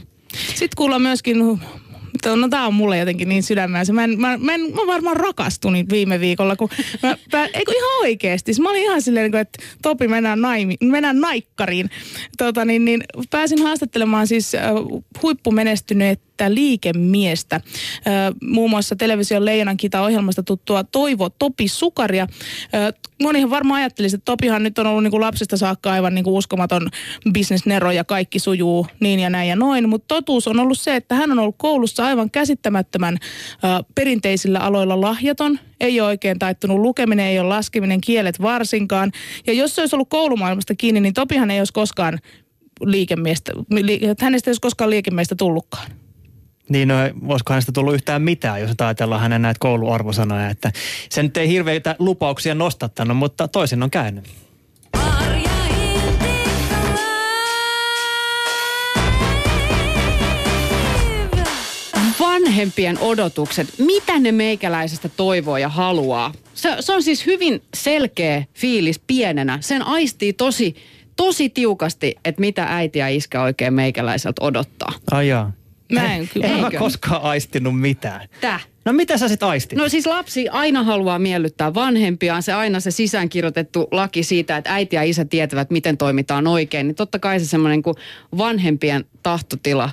Sitten 0.49 0.77
kuullaan 0.77 1.03
myöskin, 1.03 1.39
no 1.39 2.49
tämä 2.51 2.67
on 2.67 2.75
mulle 2.75 2.99
jotenkin 2.99 3.29
niin 3.29 3.43
sydämäänsä. 3.43 3.93
Mä, 3.93 4.05
en, 4.05 4.21
mä, 4.21 4.37
mä, 4.37 4.55
en, 4.55 4.61
mä 4.61 4.87
varmaan 4.87 5.17
rakastuin 5.17 5.89
viime 5.91 6.21
viikolla, 6.21 6.57
kun 6.57 6.69
mä, 7.03 7.17
mä, 7.33 7.45
eikö 7.45 7.73
ihan 7.77 8.01
oikeesti. 8.01 8.53
Mä 8.63 8.71
olin 8.71 8.83
ihan 8.83 9.03
silleen, 9.03 9.31
niin 9.31 9.41
että 9.41 9.63
Topi 9.83 10.09
mennään, 10.09 10.41
naimi, 10.41 10.75
mennään 10.83 11.21
naikkariin. 11.21 11.91
Tota, 12.39 12.65
niin, 12.65 12.85
niin, 12.85 13.03
pääsin 13.31 13.63
haastattelemaan 13.63 14.27
siis 14.27 14.55
äh, 14.55 14.63
huippumenestyneettä 16.39 16.55
liikemiestä. 16.55 17.61
Muun 18.43 18.71
muassa 18.71 18.97
television 18.97 19.45
Leijonan 19.45 19.77
kita-ohjelmasta 19.77 20.43
tuttua 20.43 20.85
Toivo 20.85 21.29
Topi 21.29 21.69
Sukaria. 21.69 22.27
Monihan 23.23 23.51
varmaan 23.51 23.81
ajattelisi, 23.81 24.17
että 24.17 24.25
Topihan 24.25 24.63
nyt 24.63 24.79
on 24.79 24.87
ollut 24.87 25.03
niin 25.03 25.11
kuin 25.11 25.21
lapsesta 25.21 25.57
saakka 25.57 25.93
aivan 25.93 26.15
niin 26.15 26.25
kuin 26.25 26.35
uskomaton 26.35 26.89
bisnesnero 27.33 27.91
ja 27.91 28.05
kaikki 28.05 28.39
sujuu 28.39 28.87
niin 29.01 29.21
ja 29.21 29.31
näin 29.31 29.49
ja 29.49 29.57
noin. 29.57 29.89
Mutta 29.89 30.15
totuus 30.15 30.49
on 30.49 30.61
ollut 30.61 30.79
se, 30.79 30.97
että 30.97 31.15
hän 31.15 31.31
on 31.31 31.39
ollut 31.39 31.57
koulussa 31.59 32.07
aivan 32.07 32.31
käsittämättömän 32.31 33.17
perinteisillä 33.95 34.59
aloilla 34.59 35.01
lahjaton. 35.01 35.59
Ei 35.81 36.01
ole 36.01 36.09
oikein 36.09 36.39
taittunut 36.39 36.79
lukeminen, 36.79 37.27
ei 37.27 37.39
ole 37.39 37.49
laskeminen, 37.49 38.01
kielet 38.01 38.43
varsinkaan. 38.43 39.13
Ja 39.47 39.53
jos 39.53 39.75
se 39.75 39.81
olisi 39.81 39.97
ollut 39.97 40.09
koulumaailmasta 40.09 40.75
kiinni, 40.75 41.01
niin 41.01 41.15
Topihan 41.15 41.51
ei 41.51 41.61
olisi 41.61 41.73
koskaan 41.73 42.19
liikemiestä, 42.81 43.53
li, 43.71 44.01
hänestä 44.21 44.49
ei 44.49 44.53
olisi 44.53 44.61
koskaan 44.61 44.91
liikemiestä 44.91 45.35
tullutkaan 45.39 45.91
niin 46.69 46.89
no, 46.89 46.95
olisiko 47.29 47.53
hänestä 47.53 47.73
tullut 47.73 47.95
yhtään 47.95 48.23
mitään, 48.23 48.61
jos 48.61 48.71
ajatellaan 48.81 49.21
hänen 49.21 49.43
näitä 49.43 49.59
kouluarvosanoja. 49.61 50.51
Että 50.51 50.73
se 51.09 51.23
nyt 51.23 51.37
ei 51.37 51.49
hirveitä 51.49 51.97
lupauksia 51.99 52.55
nostattanut, 52.55 53.17
mutta 53.17 53.49
toisin 53.49 53.83
on 53.83 53.91
käynyt. 53.91 54.25
vanhempien 62.21 62.99
odotukset, 62.99 63.69
mitä 63.79 64.19
ne 64.19 64.33
meikäläisestä 64.33 65.09
toivoo 65.09 65.57
ja 65.57 65.69
haluaa. 65.69 66.33
Se, 66.55 66.77
se 66.81 66.93
on 66.93 67.03
siis 67.03 67.27
hyvin 67.27 67.63
selkeä 67.75 68.45
fiilis 68.55 68.99
pienenä. 69.07 69.59
Sen 69.61 69.83
aistii 69.83 70.33
tosi, 70.33 70.75
tosi 71.17 71.49
tiukasti, 71.49 72.15
että 72.25 72.41
mitä 72.41 72.67
äiti 72.69 72.99
ja 72.99 73.09
iskä 73.09 73.43
oikein 73.43 73.75
meikäläiseltä 73.75 74.45
odottaa. 74.45 74.93
Ajaa. 75.11 75.53
Mä 75.93 76.15
en 76.15 76.29
kyllä. 76.35 76.47
En 76.47 76.61
mä 76.61 76.71
koskaan 76.79 77.23
aistinut 77.23 77.81
mitään. 77.81 78.29
Tää. 78.41 78.61
No 78.85 78.93
mitä 78.93 79.19
sä 79.19 79.29
sit 79.29 79.43
aistit? 79.43 79.79
No 79.79 79.89
siis 79.89 80.07
lapsi 80.07 80.49
aina 80.49 80.83
haluaa 80.83 81.19
miellyttää 81.19 81.75
vanhempiaan. 81.75 82.43
Se 82.43 82.53
aina 82.53 82.81
se 82.81 82.91
sisäänkirjoitettu 82.91 83.89
laki 83.91 84.23
siitä, 84.23 84.57
että 84.57 84.75
äiti 84.75 84.97
ja 84.97 85.03
isä 85.03 85.25
tietävät, 85.25 85.71
miten 85.71 85.97
toimitaan 85.97 86.47
oikein. 86.47 86.87
Niin 86.87 86.95
totta 86.95 87.19
kai 87.19 87.41
se 87.41 87.47
semmoinen 87.47 87.83
kuin 87.83 87.95
vanhempien 88.39 89.05
tahtotila, 89.23 89.91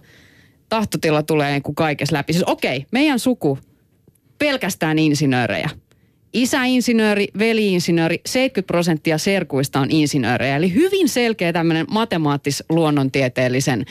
tahtotila 0.69 1.23
tulee 1.23 1.51
niin 1.51 1.63
kuin 1.63 1.75
kaikessa 1.75 2.15
läpi. 2.15 2.33
Siis 2.33 2.45
okei, 2.47 2.85
meidän 2.91 3.19
suku, 3.19 3.59
pelkästään 4.37 4.99
insinöörejä. 4.99 5.69
Isä-insinööri, 6.35 7.27
veli-insinööri, 7.39 8.21
70 8.25 8.67
prosenttia 8.67 9.17
serkuista 9.17 9.79
on 9.79 9.91
insinöörejä. 9.91 10.55
Eli 10.55 10.73
hyvin 10.73 11.09
selkeä 11.09 11.53
tämmöinen 11.53 11.85
matemaattis-luonnontieteellisen 11.89 13.85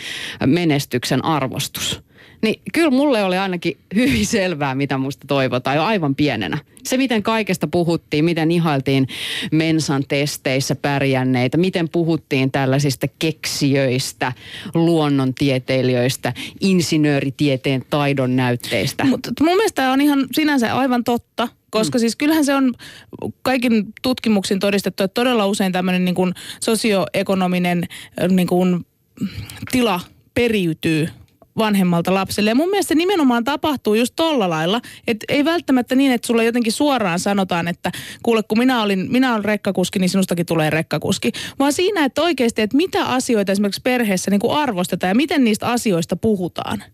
menestyksen 0.47 1.25
arvostus. 1.25 2.03
Niin 2.43 2.61
kyllä 2.73 2.91
mulle 2.91 3.25
oli 3.25 3.39
ainakin 3.39 3.77
hyvin 3.95 4.27
selvää, 4.27 4.75
mitä 4.75 4.99
musta 4.99 5.27
toivotaan 5.27 5.77
jo 5.77 5.83
aivan 5.83 6.15
pienenä. 6.15 6.59
Se, 6.85 6.97
miten 6.97 7.23
kaikesta 7.23 7.67
puhuttiin, 7.67 8.25
miten 8.25 8.51
ihailtiin 8.51 9.09
mensan 9.53 10.05
testeissä 10.09 10.75
pärjänneitä, 10.75 11.57
miten 11.57 11.89
puhuttiin 11.89 12.51
tällaisista 12.51 13.07
keksijöistä, 13.19 14.33
luonnontieteilijöistä, 14.75 16.33
insinööritieteen 16.61 17.85
taidon 17.91 18.37
näytteistä. 18.37 19.05
Mutta 19.05 19.31
mun 19.41 19.57
mielestä 19.57 19.91
on 19.91 20.01
ihan 20.01 20.27
sinänsä 20.33 20.77
aivan 20.77 21.05
totta, 21.05 21.49
koska 21.75 21.99
mm. 21.99 22.01
siis 22.01 22.17
kyllähän 22.17 22.45
se 22.45 22.55
on 22.55 22.75
kaikin 23.43 23.87
tutkimuksin 24.03 24.61
todistettu, 24.61 25.03
että 25.03 25.15
todella 25.15 25.47
usein 25.47 25.73
tämmöinen 25.73 26.05
niin 26.05 26.15
kuin 26.15 26.35
sosioekonominen 26.61 27.85
niin 28.29 28.47
kuin 28.47 28.87
tila 29.71 30.01
periytyy 30.35 31.09
vanhemmalta 31.59 32.15
lapselle. 32.15 32.51
Ja 32.51 32.55
mun 32.55 32.71
mielestä 32.71 32.89
se 32.89 32.95
nimenomaan 32.95 33.45
tapahtuu 33.45 33.95
just 33.95 34.13
tolla 34.17 34.51
lailla, 34.51 34.81
että 35.07 35.25
ei 35.29 35.45
välttämättä 35.45 35.95
niin, 35.95 36.13
että 36.13 36.27
sulle 36.27 36.45
jotenkin 36.45 36.73
suoraan 36.73 37.19
sanotaan, 37.19 37.69
että 37.69 37.93
kuule 38.23 38.43
kun 38.43 38.59
minä 38.59 38.83
olin, 38.83 39.07
minä 39.13 39.33
olen 39.33 39.45
rekkakuski, 39.45 39.99
niin 39.99 40.09
sinustakin 40.09 40.47
tulee 40.47 40.71
rekkakuski. 40.71 41.33
Vaan 41.59 41.73
siinä, 41.73 42.05
että 42.05 42.23
oikeasti, 42.23 42.63
että 42.63 42.77
mitä 42.77 43.05
asioita 43.05 43.53
esimerkiksi 43.53 43.81
perheessä 43.85 44.31
niin 44.31 44.41
kuin 44.41 44.57
arvostetaan 44.59 45.11
ja 45.11 45.15
miten 45.15 45.45
niistä 45.45 45.67
asioista 45.67 46.17
puhutaan. 46.17 46.85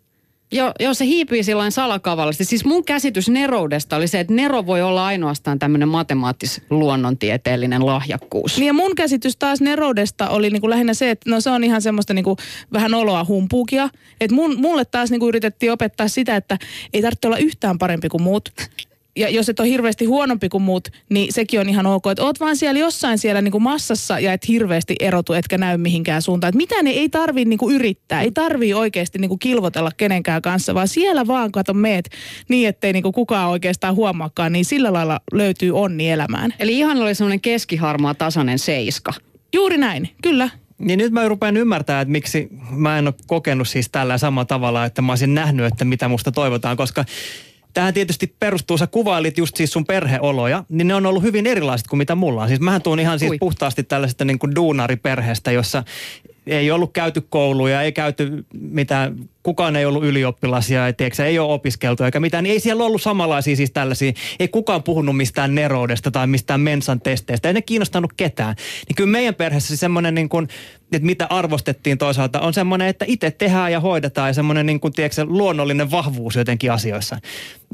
Joo, 0.53 0.73
joo, 0.81 0.95
se 0.95 1.05
hiipii 1.05 1.45
sillain 1.45 1.73
salakavallisesti. 1.73 2.45
Siis 2.45 2.65
mun 2.65 2.85
käsitys 2.85 3.29
neroudesta 3.29 3.97
oli 3.97 4.09
se, 4.09 4.21
että 4.21 4.35
nero 4.35 4.67
voi 4.67 4.83
olla 4.83 5.07
ainoastaan 5.07 5.59
tämmöinen 5.59 5.89
matemaattis-luonnontieteellinen 5.89 7.87
lahjakkuus. 7.87 8.57
Niin 8.59 8.67
ja 8.67 8.73
mun 8.73 8.95
käsitys 8.95 9.37
taas 9.37 9.61
neroudesta 9.61 10.29
oli 10.29 10.51
niinku 10.51 10.71
lähinnä 10.71 10.95
se, 10.95 11.11
että 11.11 11.31
no 11.31 11.41
se 11.41 11.51
on 11.51 11.65
ihan 11.65 11.83
semmoista 11.83 12.15
niinku 12.15 12.37
vähän 12.73 12.95
oloa 12.95 13.25
humpuukia. 13.29 13.89
Että 14.21 14.35
mun, 14.35 14.61
mulle 14.61 14.85
taas 14.85 15.11
niinku 15.11 15.29
yritettiin 15.29 15.73
opettaa 15.73 16.09
sitä, 16.09 16.37
että 16.37 16.59
ei 16.93 17.03
tarvitse 17.03 17.27
olla 17.27 17.39
yhtään 17.39 17.79
parempi 17.79 18.09
kuin 18.09 18.23
muut. 18.23 18.49
Ja 19.17 19.29
jos 19.29 19.49
et 19.49 19.61
ole 19.61 19.69
hirveästi 19.69 20.05
huonompi 20.05 20.49
kuin 20.49 20.63
muut, 20.63 20.89
niin 21.09 21.33
sekin 21.33 21.61
on 21.61 21.69
ihan 21.69 21.87
ok. 21.87 22.07
Että 22.07 22.25
oot 22.25 22.41
vaan 22.41 22.57
siellä 22.57 22.81
jossain 22.81 23.19
siellä 23.19 23.43
niinku 23.43 23.61
massassa 23.61 24.21
ja 24.21 24.33
et 24.33 24.49
hirveästi 24.49 24.97
erotu, 25.01 25.33
etkä 25.33 25.59
näy 25.59 25.77
mihinkään 25.77 26.23
suuntaan. 26.23 26.49
Että 26.49 26.57
mitä 26.57 26.83
ne 26.83 26.91
ei 26.91 27.09
tarvii 27.09 27.45
niinku 27.45 27.71
yrittää, 27.71 28.23
ei 28.23 28.31
tarvii 28.31 28.75
oikeasti 28.75 29.19
niinku 29.19 29.37
kilvotella 29.37 29.91
kenenkään 29.97 30.43
kanssa, 30.43 30.75
vaan 30.75 30.89
siellä 30.89 31.27
vaan 31.27 31.53
kato 31.53 31.75
meet 31.75 32.11
niin, 32.49 32.69
ettei 32.69 32.93
niinku 32.93 33.13
kukaan 33.13 33.51
oikeastaan 33.51 33.95
huomaakaan, 33.95 34.53
niin 34.53 34.65
sillä 34.65 34.93
lailla 34.93 35.21
löytyy 35.33 35.79
onni 35.79 36.11
elämään. 36.11 36.55
Eli 36.59 36.79
ihan 36.79 37.03
oli 37.03 37.15
semmoinen 37.15 37.41
keskiharmaa 37.41 38.15
tasainen 38.15 38.59
seiska. 38.59 39.13
Juuri 39.55 39.79
näin, 39.79 40.09
kyllä. 40.23 40.51
Niin 40.79 40.99
nyt 40.99 41.13
mä 41.13 41.29
rupean 41.29 41.57
ymmärtämään, 41.57 42.03
että 42.03 42.13
miksi 42.13 42.49
mä 42.71 42.99
en 42.99 43.07
ole 43.07 43.15
kokenut 43.27 43.69
siis 43.69 43.89
tällä 43.89 44.19
samalla 44.19 44.45
tavalla, 44.45 44.85
että 44.85 45.03
mä 45.03 45.13
olisin 45.13 45.35
nähnyt, 45.35 45.67
että 45.67 45.85
mitä 45.85 46.09
musta 46.09 46.33
toivotaan, 46.33 46.77
koska 46.77 47.05
Tähän 47.75 47.95
tietysti 47.95 48.35
perustuu, 48.41 48.79
sä 48.79 48.87
kuvailit 48.87 49.39
just 49.39 49.57
siis 49.57 49.73
sun 49.73 49.87
perheoloja, 49.87 50.65
niin 50.69 50.89
ne 50.89 50.95
on 50.95 51.07
ollut 51.07 51.23
hyvin 51.23 51.47
erilaiset 51.47 51.87
kuin 51.87 51.99
mitä 51.99 52.15
mulla 52.15 52.43
on. 52.43 52.49
Siis 52.49 52.61
mähän 52.61 52.83
tuun 52.83 53.01
ihan 53.01 53.19
siis 53.19 53.31
Kui? 53.31 53.39
puhtaasti 53.39 53.83
tällaisesta 53.83 54.25
niin 54.25 54.39
kuin 54.39 54.55
duunariperheestä, 54.55 55.53
jossa 55.53 55.85
ei 56.47 56.71
ollut 56.71 56.93
käyty 56.93 57.21
kouluja, 57.21 57.83
ei 57.83 57.93
käyty 57.93 58.45
mitään, 58.55 59.17
kukaan 59.43 59.77
ei 59.77 59.85
ollut 59.85 60.05
ylioppilasia, 60.05 60.87
ei, 60.87 60.93
tiedätkö, 60.93 61.25
ei 61.27 61.39
ole 61.39 61.53
opiskeltu 61.53 62.05
eikä 62.05 62.21
mitään. 62.21 62.45
Niin 62.45 62.53
ei 62.53 62.61
siellä 62.61 62.85
ollut 62.85 63.03
samanlaisia 63.03 63.57
siis 63.57 63.71
tällaisia, 63.71 64.13
ei 64.41 64.49
kukaan 64.49 64.83
puhunut 64.83 65.17
mistään 65.17 65.55
neroudesta 65.55 66.11
tai 66.11 66.27
mistään 66.27 66.61
mensan 66.61 67.01
testeistä, 67.01 67.49
ei 67.49 67.55
ne 67.55 67.63
kiinnostanut 67.63 68.13
ketään. 68.17 68.55
Niin 68.89 68.97
kyllä 68.97 69.11
meidän 69.11 69.35
perheessä 69.35 69.77
semmoinen 69.77 70.15
niin 70.15 70.29
kuin, 70.29 70.49
että 70.93 71.07
mitä 71.07 71.27
arvostettiin 71.31 71.99
toisaalta, 71.99 72.41
on 72.41 72.55
semmoinen, 72.55 72.89
että 72.89 73.05
itse 73.09 73.31
tehdään 73.31 73.73
ja 73.73 73.81
hoidetaan 73.81 74.29
ja 74.29 74.35
semmoinen 74.35 74.67
niin 74.67 74.81
kuin, 74.81 74.93
tiedätkö, 74.93 75.25
luonnollinen 75.25 75.91
vahvuus 75.91 76.37
jotenkin 76.37 76.73
asioissa. 76.73 77.17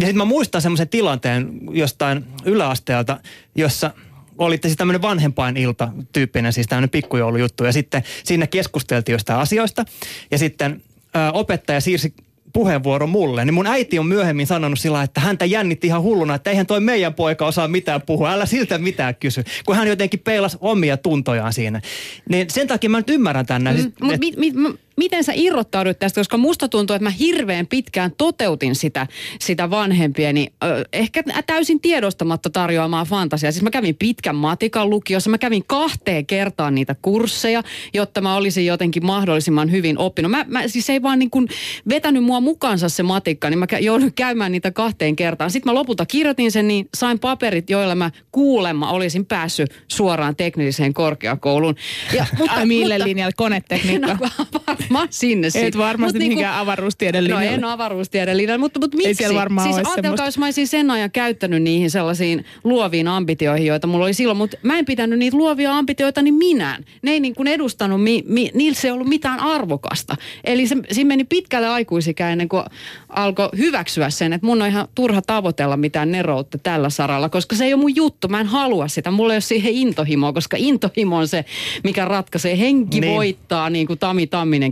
Ja 0.00 0.06
sitten 0.06 0.16
mä 0.16 0.25
muistan 0.25 0.62
semmoisen 0.62 0.88
tilanteen 0.88 1.49
jostain 1.70 2.25
yläasteelta, 2.44 3.20
jossa 3.54 3.90
olitte 4.38 4.69
siis 4.69 4.76
tämmöinen 4.76 5.02
vanhempainilta 5.02 5.88
tyyppinen, 6.12 6.52
siis 6.52 6.66
tämmöinen 6.66 6.90
pikkujoulujuttu. 6.90 7.64
Ja 7.64 7.73
sitten 7.73 8.02
siinä 8.25 8.47
keskusteltiin 8.47 9.14
jostain 9.14 9.40
asioista. 9.40 9.85
Ja 10.31 10.38
sitten 10.38 10.83
ö, 11.16 11.19
opettaja 11.33 11.81
siirsi 11.81 12.14
puheenvuoro 12.52 13.07
mulle, 13.07 13.45
niin 13.45 13.55
mun 13.55 13.66
äiti 13.66 13.99
on 13.99 14.07
myöhemmin 14.07 14.47
sanonut 14.47 14.78
sillä, 14.78 15.02
että 15.02 15.21
häntä 15.21 15.45
jännitti 15.45 15.87
ihan 15.87 16.02
hulluna, 16.02 16.35
että 16.35 16.50
eihän 16.50 16.66
toi 16.66 16.81
meidän 16.81 17.14
poika 17.14 17.47
osaa 17.47 17.69
mitään 17.69 18.02
puhua, 18.02 18.31
älä 18.33 18.47
siltä 18.47 18.78
mitään 18.78 19.14
kysy, 19.14 19.45
kun 19.66 19.76
hän 19.76 19.88
jotenkin 19.88 20.21
peilasi 20.21 20.57
omia 20.61 20.97
tuntojaan 20.97 21.52
siinä. 21.52 21.81
Niin 22.28 22.50
sen 22.50 22.66
takia 22.66 22.90
mä 22.90 22.99
nyt 22.99 23.11
ymmärrän 23.11 23.47
tänne. 23.47 23.73
Mm, 23.73 23.78
Siis, 23.78 23.93
Mutta 24.00 24.19
mi, 24.19 24.33
mi, 24.37 24.52
miten 24.96 25.24
sä 25.24 25.32
irrottaudut 25.34 25.98
tästä, 25.98 26.20
koska 26.20 26.36
musta 26.36 26.68
tuntuu, 26.68 26.96
että 26.96 27.04
mä 27.04 27.10
hirveän 27.10 27.66
pitkään 27.66 28.12
toteutin 28.18 28.74
sitä, 28.74 29.06
sitä 29.40 29.70
vanhempieni, 29.70 30.46
ö, 30.64 30.84
ehkä 30.92 31.22
täysin 31.46 31.80
tiedostamatta 31.80 32.50
tarjoamaa 32.50 33.04
fantasiaa. 33.04 33.52
Siis 33.52 33.62
mä 33.62 33.70
kävin 33.70 33.96
pitkän 33.98 34.36
matikan 34.36 34.90
lukiossa, 34.90 35.30
mä 35.30 35.38
kävin 35.38 35.64
kahteen 35.66 36.26
kertaan 36.26 36.74
niitä 36.74 36.96
kursseja, 37.02 37.62
jotta 37.94 38.20
mä 38.20 38.36
olisin 38.36 38.66
jotenkin 38.66 39.06
mahdollisimman 39.06 39.70
hyvin 39.70 39.98
oppinut. 39.98 40.30
Mä, 40.30 40.44
mä 40.48 40.68
siis 40.68 40.90
ei 40.90 41.02
vaan 41.02 41.18
niin 41.18 41.30
kuin 41.30 41.48
vetänyt 41.88 42.24
mua 42.24 42.40
mukaansa 42.40 42.88
se 42.88 43.02
matikka, 43.02 43.50
niin 43.50 43.58
mä 43.58 43.66
joudun 43.80 44.12
käymään 44.12 44.52
niitä 44.52 44.70
kahteen 44.70 45.16
kertaan. 45.16 45.50
Sitten 45.50 45.72
mä 45.72 45.74
lopulta 45.74 46.06
kirjoitin 46.06 46.52
sen, 46.52 46.68
niin 46.68 46.88
sain 46.94 47.18
paperit, 47.18 47.70
joilla 47.70 47.94
mä 47.94 48.10
kuulemma 48.32 48.90
olisin 48.90 49.26
päässyt 49.26 49.84
suoraan 49.88 50.36
tekniseen 50.36 50.94
korkeakouluun. 50.94 51.74
Ja, 52.12 52.26
Ai 52.48 52.66
mille 52.66 52.98
linjalle? 52.98 53.32
Konetekniikka? 53.46 54.18
No 54.46 54.66
varmaan 54.90 55.09
sinne 55.11 55.47
Et 55.47 55.52
sit. 55.52 55.78
varmasti 55.78 56.19
niinku- 56.19 56.35
mihinkään 56.35 56.59
avaruustieden 56.59 57.25
No 57.25 57.40
en 57.40 57.64
avaruustieden 57.64 58.37
linjalle, 58.37 58.59
mutta, 58.59 58.81
mutta 58.81 58.97
miksi? 58.97 59.14
siellä 59.14 59.40
varmaan 59.40 59.64
siis 59.64 59.76
ajatelkaa, 59.76 60.02
semmoista. 60.02 60.25
jos 60.26 60.38
mä 60.38 60.45
olisin 60.45 60.66
sen 60.69 60.90
ajan 60.90 61.11
käyttänyt 61.11 61.62
niihin 61.62 61.90
sellaisiin 61.90 62.45
luoviin 62.64 63.09
ambitioihin, 63.09 63.66
joita 63.66 63.87
mulla 63.87 64.05
oli 64.05 64.14
silloin, 64.14 64.38
mutta 64.38 64.57
mä 64.62 64.78
en 64.78 64.85
pitänyt 64.85 65.19
niitä 65.19 65.37
luovia 65.37 65.76
ambitioita 65.76 66.23
niin 66.23 66.35
minään. 66.35 66.85
Ne 67.02 67.11
ei 67.11 67.21
niin 67.21 67.35
kuin 67.35 67.49
edustanut, 67.49 68.02
mi, 68.02 68.23
mi, 68.26 68.50
niillä 68.55 68.75
se 68.81 68.88
ei 68.88 68.93
ollut 68.93 69.09
mitään 69.09 69.40
arvokasta. 69.40 70.16
Eli 70.45 70.66
se, 70.66 70.76
siinä 70.93 71.09
meni 71.09 71.25
pitkälle 71.25 71.69
aikuisikään 71.69 72.33
ennen 72.33 72.49
kuin 72.49 72.64
alkoi 73.09 73.49
hyväksyä 73.59 74.11
sen, 74.11 74.33
että 74.33 74.47
mun 74.47 74.62
on 74.62 74.69
ihan 74.69 74.88
turha 74.95 75.23
tavoitella 75.23 75.76
mitään 75.76 76.12
neroutta 76.12 76.59
tällä 76.59 76.90
saralla, 76.90 77.28
koska 77.28 77.57
se 77.57 77.64
ei 77.64 77.75
ole 77.75 77.81
mun 77.81 77.97
juttu. 77.97 78.28
Mä 78.28 78.40
en 78.40 78.47
halua 78.47 78.88
sitä. 78.88 79.11
Mulla 79.11 79.33
ei 79.33 79.37
ole 79.37 79.40
siihen 79.40 79.73
intohimoa, 79.73 80.33
koska 80.33 80.57
intohimo 80.61 81.16
on 81.16 81.28
se, 81.28 81.45
mikä 81.85 82.05
ratkaisee. 82.05 82.59
Henki 82.59 83.00
Niin. 83.00 83.14
voittaa, 83.14 83.71
niin 83.71 83.87
kuin 83.87 83.99
Tami 83.99 84.26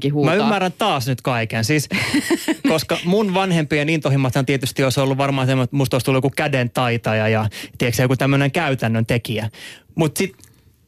Tamminenkin 0.04 0.14
huutaa. 0.14 0.36
Mä 0.36 0.42
ymmärrän 0.44 0.72
taas 0.72 1.06
nyt 1.06 1.22
kaiken. 1.22 1.64
Siis, 1.64 1.88
koska 2.72 2.98
mun 3.04 3.34
vanhempien 3.34 3.88
intohimmathan 3.88 4.46
tietysti 4.46 4.84
olisi 4.84 5.00
ollut 5.00 5.18
varmaan 5.18 5.46
semmoinen, 5.46 5.64
että 5.64 5.76
musta 5.76 5.94
olisi 5.94 6.04
tullut 6.04 6.18
joku 6.18 6.32
käden 6.36 6.70
taitaja 6.70 7.28
ja 7.28 7.48
tiedätkö, 7.78 8.02
joku 8.02 8.16
tämmöinen 8.16 8.52
käytännön 8.52 9.06
tekijä. 9.06 9.50
Mutta 9.94 10.18
sitten 10.18 10.43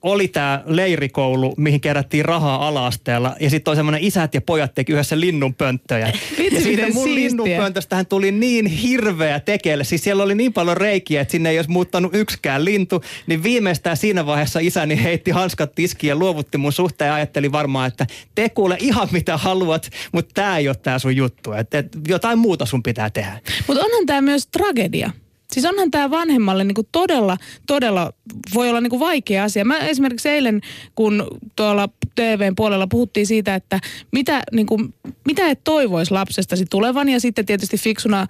oli 0.07 0.29
tämä 0.29 0.63
leirikoulu, 0.67 1.55
mihin 1.57 1.81
kerättiin 1.81 2.25
rahaa 2.25 2.69
ala-asteella. 2.69 3.37
Ja 3.41 3.51
sitten 3.51 3.71
oli 3.71 3.77
semmoinen 3.77 4.03
isät 4.03 4.35
ja 4.35 4.41
pojat 4.41 4.75
teki 4.75 4.93
yhdessä 4.93 5.21
linnunpönttöjä. 5.21 6.07
Vitsi, 6.39 6.55
ja 6.55 6.61
siitä 6.61 6.83
mun 6.83 7.05
siistiä. 7.05 7.15
linnunpöntöstähän 7.15 8.07
tuli 8.07 8.33
niin 8.33 8.67
hirveä 8.67 9.41
tekele. 9.41 9.85
Siis 9.85 10.05
siellä 10.05 10.23
oli 10.23 10.35
niin 10.35 10.53
paljon 10.53 10.77
reikiä, 10.77 11.21
että 11.21 11.33
sinne 11.33 11.51
ei 11.51 11.59
olisi 11.59 11.71
muuttanut 11.71 12.15
yksikään 12.15 12.65
lintu. 12.65 13.03
Niin 13.27 13.43
viimeistään 13.43 13.97
siinä 13.97 14.27
vaiheessa 14.27 14.61
isäni 14.61 15.03
heitti 15.03 15.31
hanskat 15.31 15.75
tiskiin 15.75 16.09
ja 16.09 16.17
luovutti 16.17 16.59
mun 16.59 16.73
suhteen 16.73 17.09
ja 17.09 17.15
ajatteli 17.15 17.53
varmaan, 17.53 17.89
että 17.89 18.07
te 18.35 18.49
kuule 18.49 18.77
ihan 18.81 19.09
mitä 19.11 19.37
haluat, 19.37 19.91
mutta 20.13 20.31
tämä 20.35 20.59
ei 20.59 20.69
ole 20.69 20.77
tämä 20.83 20.99
sun 20.99 21.17
juttu. 21.17 21.53
Että 21.53 21.79
et, 21.79 21.87
jotain 22.09 22.39
muuta 22.39 22.67
sun 22.67 22.83
pitää 22.83 23.11
tehdä. 23.11 23.41
Mutta 23.67 23.85
onhan 23.85 24.07
tämä 24.07 24.21
myös 24.21 24.47
tragedia. 24.47 25.11
Siis 25.53 25.67
onhan 25.67 25.91
tämä 25.91 26.11
vanhemmalle 26.11 26.65
niinku 26.65 26.89
todella, 26.93 27.37
todella 27.67 28.13
voi 28.55 28.69
olla 28.69 28.81
niinku 28.81 29.01
vaikea 29.01 29.45
asia. 29.45 29.65
Mä 29.65 29.79
esimerkiksi 29.79 30.29
eilen, 30.29 30.61
kun 30.95 31.27
tuolla 31.57 31.89
TVn 32.15 32.57
puolella 32.57 32.87
puhuttiin 32.87 33.27
siitä, 33.27 33.55
että 33.55 33.81
mitä, 34.13 34.43
niin 34.53 34.67
kuin, 34.67 34.95
mitä 35.27 35.51
et 35.51 35.61
toivoisi 35.65 36.11
lapsestasi 36.13 36.65
tulevan. 36.71 37.09
Ja 37.09 37.21
sitten 37.21 37.47
tietysti 37.47 37.77
fiksuna 37.77 38.27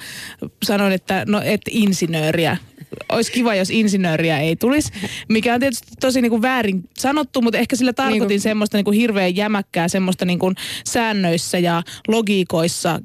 sanoin, 0.64 0.92
että 0.92 1.24
no 1.28 1.40
et 1.44 1.60
insinööriä. 1.70 2.56
Olisi 3.12 3.32
kiva, 3.32 3.54
jos 3.54 3.70
insinööriä 3.70 4.38
ei 4.40 4.56
tulisi, 4.56 4.92
mikä 5.28 5.54
on 5.54 5.60
tietysti 5.60 5.92
tosi 6.00 6.22
niin 6.22 6.30
kuin 6.30 6.42
väärin 6.42 6.84
sanottu, 6.98 7.42
mutta 7.42 7.58
ehkä 7.58 7.76
sillä 7.76 7.92
tarkoitin 7.92 8.20
niin 8.20 8.28
kuin... 8.28 8.40
semmoista 8.40 8.78
niin 8.78 8.84
kuin 8.84 8.98
hirveän 8.98 9.36
jämäkkää, 9.36 9.88
semmoista 9.88 10.24
niin 10.24 10.38
kuin 10.38 10.54
säännöissä 10.84 11.58
ja 11.58 11.82
logiikoissa 12.08 13.00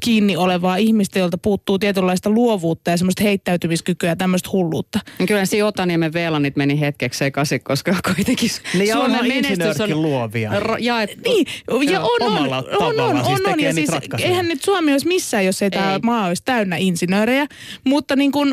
kiinni 0.00 0.36
olevaa 0.36 0.76
ihmistä, 0.76 1.18
jolta 1.18 1.38
puuttuu 1.38 1.78
tietynlaista 1.78 2.30
luovuutta 2.30 2.90
ja 2.90 2.96
semmoista 2.96 3.22
heittäytymiskykyä 3.22 4.08
ja 4.08 4.16
tämmöistä 4.16 4.48
hulluutta. 4.52 5.00
Kyllä 5.28 5.44
siinä 5.44 5.66
Otaniemen 5.66 6.12
Veelanit 6.12 6.56
meni 6.56 6.80
hetkeksi 6.80 7.18
sekaisin, 7.18 7.60
koska 7.62 7.96
kuitenkin 8.14 8.50
niin 8.74 8.92
Suomen 8.92 9.28
menestys 9.28 9.80
on... 9.80 10.02
luovia. 10.02 10.60
R- 10.60 10.78
jaet... 10.78 11.10
Niin, 11.24 11.46
ja 11.90 12.00
on, 12.00 12.22
on, 12.22 12.32
on, 12.32 13.00
on, 13.00 13.00
on, 13.00 13.24
siis 13.24 13.40
on, 13.40 13.52
on, 13.52 13.60
ja 13.60 13.72
siis 13.72 13.90
eihän 14.18 14.48
nyt 14.48 14.62
Suomi 14.62 14.92
olisi 14.92 15.08
missään, 15.08 15.46
jos 15.46 15.62
ei, 15.62 15.66
ei. 15.66 15.70
tämä 15.70 15.98
maa 16.02 16.26
olisi 16.26 16.42
täynnä 16.44 16.76
insinöörejä, 16.76 17.46
mutta 17.84 18.16
niin 18.16 18.32
kuin 18.32 18.52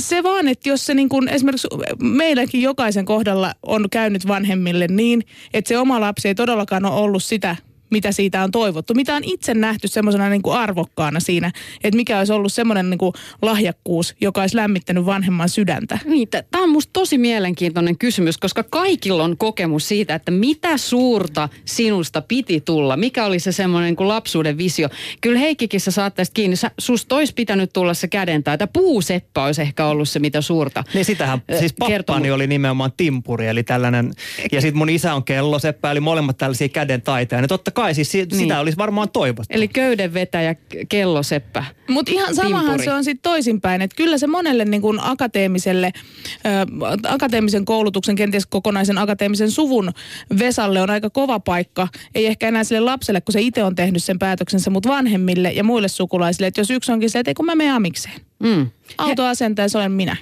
se 0.00 0.22
vaan, 0.22 0.48
että 0.48 0.68
jos 0.68 0.86
se 0.86 0.94
niin 0.94 1.08
kuin 1.08 1.28
esimerkiksi 1.28 1.68
meilläkin 2.02 2.62
jokaisen 2.62 3.04
kohdalla 3.04 3.54
on 3.62 3.86
käynyt 3.90 4.28
vanhemmille 4.28 4.86
niin, 4.86 5.22
että 5.54 5.68
se 5.68 5.78
oma 5.78 6.00
lapsi 6.00 6.28
ei 6.28 6.34
todellakaan 6.34 6.84
ole 6.84 7.00
ollut 7.00 7.22
sitä, 7.22 7.56
mitä 7.90 8.12
siitä 8.12 8.44
on 8.44 8.50
toivottu. 8.50 8.94
Mitä 8.94 9.14
on 9.14 9.24
itse 9.24 9.54
nähty 9.54 9.88
semmoisena 9.88 10.28
niin 10.28 10.42
kuin 10.42 10.56
arvokkaana 10.56 11.20
siinä, 11.20 11.52
että 11.84 11.96
mikä 11.96 12.18
olisi 12.18 12.32
ollut 12.32 12.52
semmoinen 12.52 12.90
niin 12.90 12.98
kuin 12.98 13.12
lahjakkuus, 13.42 14.14
joka 14.20 14.40
olisi 14.40 14.56
lämmittänyt 14.56 15.06
vanhemman 15.06 15.48
sydäntä. 15.48 15.98
Niin, 16.04 16.28
tämä 16.50 16.64
on 16.64 16.70
musta 16.70 16.90
tosi 16.92 17.18
mielenkiintoinen 17.18 17.98
kysymys, 17.98 18.38
koska 18.38 18.62
kaikilla 18.62 19.24
on 19.24 19.36
kokemus 19.36 19.88
siitä, 19.88 20.14
että 20.14 20.30
mitä 20.30 20.76
suurta 20.76 21.48
sinusta 21.64 22.22
piti 22.22 22.60
tulla. 22.60 22.96
Mikä 22.96 23.24
oli 23.24 23.38
se 23.38 23.52
semmoinen 23.52 23.86
niin 23.86 23.96
kuin 23.96 24.08
lapsuuden 24.08 24.58
visio. 24.58 24.88
Kyllä 25.20 25.38
Heikkikin 25.38 25.80
sä 25.80 25.90
saat 25.90 26.14
tästä 26.14 26.34
kiinni. 26.34 26.56
Sä, 26.56 26.70
susta 26.78 27.16
olisi 27.16 27.34
pitänyt 27.34 27.72
tulla 27.72 27.94
se 27.94 28.08
käden 28.08 28.44
tai 28.44 28.58
puuseppä 28.72 29.44
olisi 29.44 29.62
ehkä 29.62 29.86
ollut 29.86 30.08
se 30.08 30.18
mitä 30.18 30.40
suurta. 30.40 30.84
Niin 30.94 31.04
sitähän, 31.04 31.42
siis 31.58 31.72
pappani 31.72 31.92
kertomu. 31.92 32.34
oli 32.34 32.46
nimenomaan 32.46 32.92
timpuri, 32.96 33.46
eli 33.46 33.62
tällainen, 33.62 34.12
ja 34.52 34.60
sitten 34.60 34.78
mun 34.78 34.90
isä 34.90 35.14
on 35.14 35.24
kelloseppä, 35.24 35.90
eli 35.90 36.00
molemmat 36.00 36.38
tällaisia 36.38 36.68
käden 36.68 37.02
taiteja. 37.02 37.42
Ne 37.42 37.48
totta 37.48 37.70
kai 37.80 37.94
siis 37.94 38.10
si- 38.12 38.18
niin. 38.18 38.38
sitä 38.40 38.60
olisi 38.60 38.78
varmaan 38.78 39.08
toivottu. 39.10 39.54
Eli 39.54 39.68
köydenvetäjä, 39.68 40.54
kelloseppä. 40.88 41.64
Mutta 41.88 42.12
ihan 42.12 42.34
samahan 42.34 42.64
timpuri. 42.66 42.84
se 42.84 42.92
on 42.92 43.04
sitten 43.04 43.30
toisinpäin, 43.30 43.82
että 43.82 43.96
kyllä 43.96 44.18
se 44.18 44.26
monelle 44.26 44.64
niin 44.64 44.82
kuin 44.82 44.98
akateemiselle, 45.02 45.92
ö, 46.46 46.48
akateemisen 47.08 47.64
koulutuksen, 47.64 48.16
kenties 48.16 48.46
kokonaisen 48.46 48.98
akateemisen 48.98 49.50
suvun 49.50 49.92
Vesalle 50.38 50.80
on 50.82 50.90
aika 50.90 51.10
kova 51.10 51.40
paikka. 51.40 51.88
Ei 52.14 52.26
ehkä 52.26 52.48
enää 52.48 52.64
sille 52.64 52.80
lapselle, 52.80 53.20
kun 53.20 53.32
se 53.32 53.40
itse 53.40 53.64
on 53.64 53.74
tehnyt 53.74 54.04
sen 54.04 54.18
päätöksensä, 54.18 54.70
mutta 54.70 54.88
vanhemmille 54.88 55.52
ja 55.52 55.64
muille 55.64 55.88
sukulaisille, 55.88 56.46
että 56.46 56.60
jos 56.60 56.70
yksi 56.70 56.92
onkin 56.92 57.10
se, 57.10 57.18
että 57.18 57.30
ei 57.30 57.34
kun 57.34 57.46
mä 57.46 57.54
menen 57.54 57.74
amikseen. 57.74 58.20
Mm. 58.42 58.66
Autoasentaja, 58.98 59.68
se 59.68 59.78
olen 59.78 59.92
minä. 59.92 60.16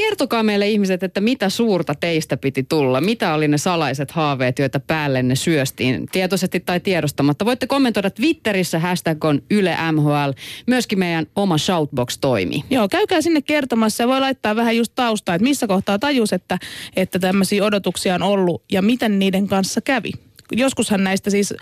Kertokaa 0.00 0.42
meille 0.42 0.68
ihmiset, 0.68 1.02
että 1.02 1.20
mitä 1.20 1.48
suurta 1.48 1.94
teistä 1.94 2.36
piti 2.36 2.62
tulla. 2.62 3.00
Mitä 3.00 3.34
oli 3.34 3.48
ne 3.48 3.58
salaiset 3.58 4.10
haaveet, 4.10 4.58
joita 4.58 4.80
päällenne 4.80 5.36
syöstiin, 5.36 6.06
tietoisesti 6.12 6.60
tai 6.60 6.80
tiedostamatta. 6.80 7.44
Voitte 7.44 7.66
kommentoida 7.66 8.10
Twitterissä, 8.10 8.78
hashtag 8.78 9.24
on 9.24 9.42
Yle 9.50 9.76
MHL. 9.92 10.30
Myöskin 10.66 10.98
meidän 10.98 11.26
oma 11.36 11.58
shoutbox 11.58 12.18
toimii. 12.20 12.64
Joo, 12.70 12.88
käykää 12.88 13.20
sinne 13.20 13.42
kertomassa 13.42 14.02
ja 14.02 14.08
voi 14.08 14.20
laittaa 14.20 14.56
vähän 14.56 14.76
just 14.76 14.92
taustaa, 14.94 15.34
että 15.34 15.44
missä 15.44 15.66
kohtaa 15.66 15.98
tajus, 15.98 16.32
että, 16.32 16.58
että 16.96 17.18
tämmöisiä 17.18 17.64
odotuksia 17.64 18.14
on 18.14 18.22
ollut 18.22 18.62
ja 18.72 18.82
miten 18.82 19.18
niiden 19.18 19.46
kanssa 19.46 19.80
kävi 19.80 20.12
joskushan 20.52 21.04
näistä 21.04 21.30
siis 21.30 21.54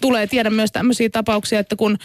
tulee 0.00 0.26
tiedä 0.26 0.50
myös 0.50 0.72
tämmöisiä 0.72 1.08
tapauksia, 1.10 1.60
että 1.60 1.76
kun 1.76 1.98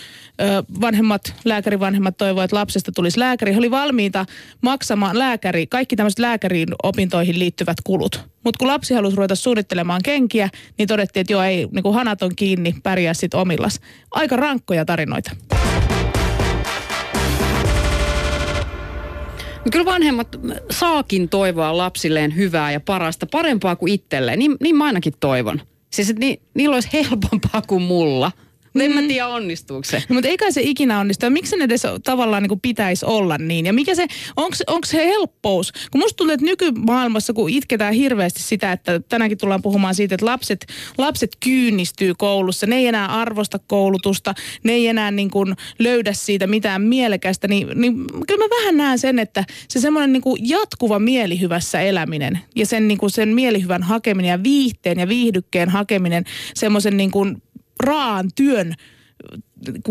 vanhemmat, 0.82 1.34
lääkärivanhemmat 1.45 2.17
toivoivat, 2.17 2.43
että 2.43 2.56
lapsesta 2.56 2.91
tulisi 2.91 3.19
lääkäri, 3.19 3.54
he 3.54 3.58
oli 3.58 3.72
valmiita 3.72 4.26
maksamaan 4.62 5.19
lääkäri, 5.19 5.67
kaikki 5.67 5.95
tämmöiset 5.95 6.19
lääkärin 6.19 6.67
opintoihin 6.84 7.39
liittyvät 7.39 7.78
kulut. 7.84 8.30
Mutta 8.43 8.58
kun 8.60 8.67
lapsi 8.67 8.93
halusi 8.93 9.15
ruveta 9.15 9.36
suunnittelemaan 9.36 10.02
kenkiä, 10.04 10.50
niin 10.78 10.88
todettiin, 10.88 11.22
että 11.22 11.34
joo, 11.34 11.43
ei, 11.43 11.67
niin 11.72 11.84
kuin 11.84 11.95
hanat 11.95 12.24
on 12.24 12.36
kiinni, 12.36 12.76
pärjää 12.84 13.13
sitten 13.13 13.39
omillas. 13.39 13.80
Aika 14.12 14.36
rankkoja 14.36 14.86
tarinoita. 14.86 15.32
Kyllä 19.72 19.86
vanhemmat 19.86 20.28
saakin 20.72 21.30
toivoa 21.30 21.78
lapsilleen 21.78 22.36
hyvää 22.36 22.72
ja 22.72 22.80
parasta, 22.80 23.26
parempaa 23.32 23.76
kuin 23.76 23.93
itselleen. 23.93 24.39
Niin, 24.39 24.56
niin 24.60 24.76
mä 24.76 24.86
ainakin 24.86 25.13
toivon. 25.19 25.62
Siis 25.89 26.10
että 26.10 26.19
ni, 26.19 26.41
niillä 26.54 26.73
olisi 26.73 26.89
helpompaa 26.93 27.62
kuin 27.67 27.82
mulla. 27.82 28.32
Mm. 28.80 28.86
En 28.86 28.96
mä 28.96 29.02
mm. 29.02 29.08
tiedä 29.08 29.28
onnistuuko 29.28 29.84
se. 29.84 30.04
No, 30.10 30.13
mutta 30.13 30.28
eikä 30.28 30.52
se 30.52 30.62
ikinä 30.62 31.00
onnistu. 31.00 31.26
Ja 31.26 31.30
miksi 31.30 31.58
ne 31.58 31.63
edes 31.63 31.84
tavallaan 32.04 32.44
niin 32.44 32.50
kuin 32.50 32.62
pitäisi 32.62 33.06
olla 33.06 33.38
niin? 33.38 33.65
Ja 33.65 33.74
mikä 33.74 33.96
se, 33.96 34.08
onko 34.38 34.86
se 34.86 34.98
helppous? 34.98 35.72
Kun 35.92 36.02
musta 36.02 36.18
tuntuu, 36.18 36.34
että 36.34 36.46
nykymaailmassa, 36.46 37.34
kun 37.34 37.50
itketään 37.50 37.94
hirveästi 37.94 38.42
sitä, 38.42 38.72
että 38.72 39.00
tänäänkin 39.00 39.38
tullaan 39.38 39.62
puhumaan 39.62 39.96
siitä, 39.96 40.15
että 40.15 40.26
lapset, 40.26 40.65
lapset 40.98 41.32
kyynistyy 41.39 42.13
koulussa. 42.18 42.68
Ne 42.68 42.76
ei 42.76 42.88
enää 42.88 43.06
arvosta 43.06 43.60
koulutusta. 43.68 44.34
Ne 44.63 44.72
ei 44.72 44.88
enää 44.88 45.12
niin 45.12 45.30
kuin 45.30 45.56
löydä 45.80 46.13
siitä 46.13 46.48
mitään 46.48 46.82
mielekästä. 46.82 47.48
Niin, 47.48 47.68
niin 47.76 48.06
kyllä 48.28 48.46
mä 48.46 48.58
vähän 48.60 48.78
näen 48.78 49.00
sen, 49.00 49.20
että 49.20 49.44
se 49.68 49.80
semmoinen 49.80 50.13
niin 50.13 50.22
kuin 50.22 50.50
jatkuva 50.50 51.00
mielihyvässä 51.00 51.82
eläminen 51.82 52.39
ja 52.56 52.65
sen, 52.65 52.88
niin 52.88 52.98
kuin 52.98 53.10
sen 53.10 53.30
mielihyvän 53.30 53.84
hakeminen 53.84 54.30
ja 54.30 54.44
viihteen 54.44 55.00
ja 55.00 55.08
viihdykkeen 55.08 55.70
hakeminen 55.70 56.24
semmoisen 56.54 56.98
niin 56.98 57.12
kuin 57.12 57.42
raan 57.84 58.30
työn 58.36 58.74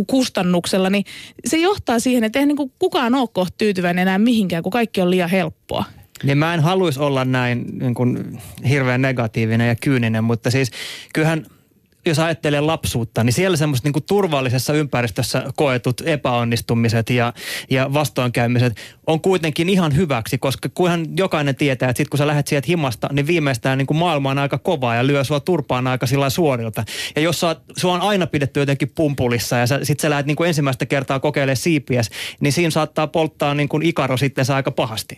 kustannuksella, 0.06 0.90
niin 0.90 1.04
se 1.46 1.56
johtaa 1.56 1.98
siihen, 1.98 2.24
että 2.24 2.38
ei 2.38 2.46
niin 2.46 2.70
kukaan 2.78 3.14
ole 3.14 3.28
kohta 3.32 3.54
tyytyväinen 3.58 4.02
enää 4.02 4.18
mihinkään, 4.18 4.62
kun 4.62 4.72
kaikki 4.72 5.00
on 5.00 5.10
liian 5.10 5.30
helppoa. 5.30 5.84
Niin 6.22 6.38
mä 6.38 6.54
en 6.54 6.60
haluaisi 6.60 7.00
olla 7.00 7.24
näin 7.24 7.66
niin 7.78 7.94
kuin 7.94 8.40
hirveän 8.68 9.02
negatiivinen 9.02 9.68
ja 9.68 9.76
kyyninen, 9.76 10.24
mutta 10.24 10.50
siis 10.50 10.70
kyllähän– 11.12 11.46
jos 12.08 12.18
ajattelee 12.18 12.60
lapsuutta, 12.60 13.24
niin 13.24 13.32
siellä 13.32 13.56
semmoiset 13.56 13.84
niin 13.84 14.04
turvallisessa 14.06 14.72
ympäristössä 14.72 15.44
koetut 15.56 16.02
epäonnistumiset 16.06 17.10
ja, 17.10 17.32
ja 17.70 17.92
vastoinkäymiset 17.92 18.72
on 19.06 19.20
kuitenkin 19.20 19.68
ihan 19.68 19.96
hyväksi, 19.96 20.38
koska 20.38 20.68
kunhan 20.74 21.06
jokainen 21.16 21.56
tietää, 21.56 21.90
että 21.90 21.98
sit 21.98 22.08
kun 22.08 22.18
sä 22.18 22.26
lähdet 22.26 22.46
sieltä 22.46 22.66
himasta, 22.68 23.08
niin 23.12 23.26
viimeistään 23.26 23.78
niin 23.78 23.86
kuin 23.86 23.98
maailma 23.98 24.30
on 24.30 24.38
aika 24.38 24.58
kovaa 24.58 24.94
ja 24.94 25.06
lyö 25.06 25.24
sua 25.24 25.40
turpaan 25.40 25.86
aika 25.86 26.06
sillä 26.06 26.30
suorilta. 26.30 26.84
Ja 27.16 27.22
jos 27.22 27.40
sä, 27.40 27.56
sua 27.76 27.94
on 27.94 28.00
aina 28.00 28.26
pidetty 28.26 28.60
jotenkin 28.60 28.92
pumpulissa 28.94 29.56
ja 29.56 29.66
sä, 29.66 29.80
sit 29.82 30.00
sä 30.00 30.10
lähdet 30.10 30.26
niin 30.26 30.36
kuin 30.36 30.48
ensimmäistä 30.48 30.86
kertaa 30.86 31.20
kokeilemaan 31.20 31.56
siipiäs, 31.56 32.10
niin 32.40 32.52
siinä 32.52 32.70
saattaa 32.70 33.06
polttaa 33.06 33.54
niin 33.54 33.68
kuin 33.68 33.82
ikaro 33.82 34.16
sitten 34.16 34.44
aika 34.54 34.70
pahasti. 34.70 35.16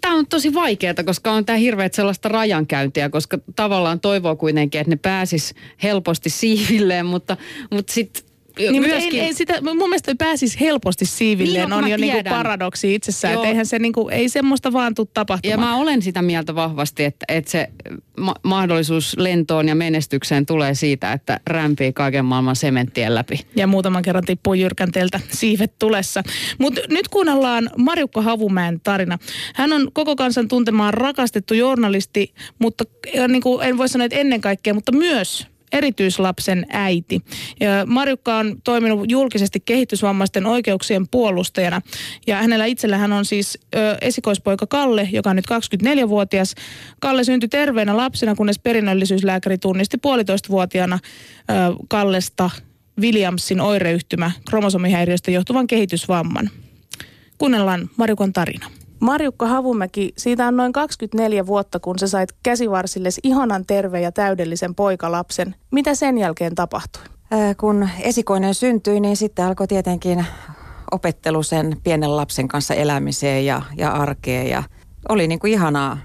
Tämä 0.00 0.14
on 0.14 0.26
tosi 0.26 0.54
vaikeaa, 0.54 0.94
koska 1.04 1.32
on 1.32 1.44
tämä 1.44 1.56
hirveät 1.56 1.94
sellaista 1.94 2.28
rajankäyntiä, 2.28 3.08
koska 3.08 3.38
tavallaan 3.56 4.00
toivoo 4.00 4.36
kuitenkin, 4.36 4.80
että 4.80 4.90
ne 4.90 4.96
pääsis 4.96 5.54
helposti 5.82 6.01
siivilleen, 6.28 7.06
mutta, 7.06 7.36
mutta 7.70 7.92
sitten 7.92 8.32
niin, 8.58 8.82
myöskin... 8.82 9.20
ei, 9.20 9.26
ei 9.26 9.34
sitä, 9.34 9.60
mun 9.60 9.76
mielestä 9.76 10.14
pääsisi 10.18 10.60
helposti 10.60 11.06
siivilleen, 11.06 11.68
niin, 11.68 11.72
on 11.72 11.88
jo 11.88 11.96
niinku 11.96 12.30
paradoksi 12.30 12.94
itsessään, 12.94 13.34
että 13.34 13.48
eihän 13.48 13.66
se 13.66 13.78
niinku, 13.78 14.08
ei 14.08 14.28
semmoista 14.28 14.72
vaan 14.72 14.94
tule 14.94 15.08
tapahtumaan. 15.14 15.60
Ja 15.60 15.66
mä 15.66 15.76
olen 15.76 16.02
sitä 16.02 16.22
mieltä 16.22 16.54
vahvasti, 16.54 17.04
että, 17.04 17.24
että 17.28 17.50
se 17.50 17.68
ma- 18.16 18.34
mahdollisuus 18.42 19.16
lentoon 19.18 19.68
ja 19.68 19.74
menestykseen 19.74 20.46
tulee 20.46 20.74
siitä, 20.74 21.12
että 21.12 21.40
rämpii 21.46 21.92
kaiken 21.92 22.24
maailman 22.24 22.56
sementtien 22.56 23.14
läpi. 23.14 23.40
Ja 23.56 23.66
muutaman 23.66 24.02
kerran 24.02 24.24
tippuu 24.24 24.54
jyrkänteeltä 24.54 25.20
siivet 25.28 25.78
tulessa. 25.78 26.22
Mutta 26.58 26.80
nyt 26.88 27.08
kuunnellaan 27.08 27.70
Marjukka 27.76 28.22
Havumäen 28.22 28.80
tarina. 28.80 29.18
Hän 29.54 29.72
on 29.72 29.90
koko 29.92 30.16
kansan 30.16 30.48
tuntemaan 30.48 30.94
rakastettu 30.94 31.54
journalisti, 31.54 32.34
mutta 32.58 32.84
niin 33.28 33.42
kuin 33.42 33.66
en 33.66 33.78
voi 33.78 33.88
sanoa, 33.88 34.04
että 34.04 34.18
ennen 34.18 34.40
kaikkea, 34.40 34.74
mutta 34.74 34.92
myös 34.92 35.51
erityislapsen 35.72 36.66
äiti. 36.68 37.20
Marjukka 37.86 38.36
on 38.36 38.56
toiminut 38.64 39.10
julkisesti 39.10 39.60
kehitysvammaisten 39.60 40.46
oikeuksien 40.46 41.08
puolustajana. 41.08 41.82
Ja 42.26 42.36
hänellä 42.36 42.64
itsellään 42.64 43.12
on 43.12 43.24
siis 43.24 43.58
ö, 43.74 43.96
esikoispoika 44.00 44.66
Kalle, 44.66 45.08
joka 45.12 45.30
on 45.30 45.36
nyt 45.36 45.44
24-vuotias. 45.50 46.54
Kalle 47.00 47.24
syntyi 47.24 47.48
terveenä 47.48 47.96
lapsena, 47.96 48.34
kunnes 48.34 48.58
perinnöllisyyslääkäri 48.58 49.58
tunnisti 49.58 49.98
puolitoistavuotiaana 49.98 50.98
ö, 51.02 51.54
Kallesta 51.88 52.50
Williamsin 53.00 53.60
oireyhtymä 53.60 54.30
kromosomihäiriöstä 54.50 55.30
johtuvan 55.30 55.66
kehitysvamman. 55.66 56.50
Kuunnellaan 57.38 57.90
Marjukan 57.96 58.32
tarina. 58.32 58.81
Marjukka 59.02 59.46
Havumäki, 59.46 60.12
siitä 60.16 60.46
on 60.46 60.56
noin 60.56 60.72
24 60.72 61.46
vuotta, 61.46 61.80
kun 61.80 61.98
sä 61.98 62.06
sait 62.08 62.32
käsivarsilles 62.42 63.20
ihanan 63.22 63.66
terve 63.66 64.00
ja 64.00 64.12
täydellisen 64.12 64.74
poikalapsen. 64.74 65.54
Mitä 65.70 65.94
sen 65.94 66.18
jälkeen 66.18 66.54
tapahtui? 66.54 67.02
Ää, 67.30 67.54
kun 67.54 67.88
esikoinen 68.00 68.54
syntyi, 68.54 69.00
niin 69.00 69.16
sitten 69.16 69.44
alkoi 69.44 69.66
tietenkin 69.66 70.26
opettelu 70.90 71.42
sen 71.42 71.76
pienen 71.84 72.16
lapsen 72.16 72.48
kanssa 72.48 72.74
elämiseen 72.74 73.46
ja, 73.46 73.62
ja 73.76 73.90
arkeen. 73.90 74.48
Ja 74.48 74.62
oli 75.08 75.28
niin 75.28 75.38
kuin 75.38 75.52
ihanaa, 75.52 75.98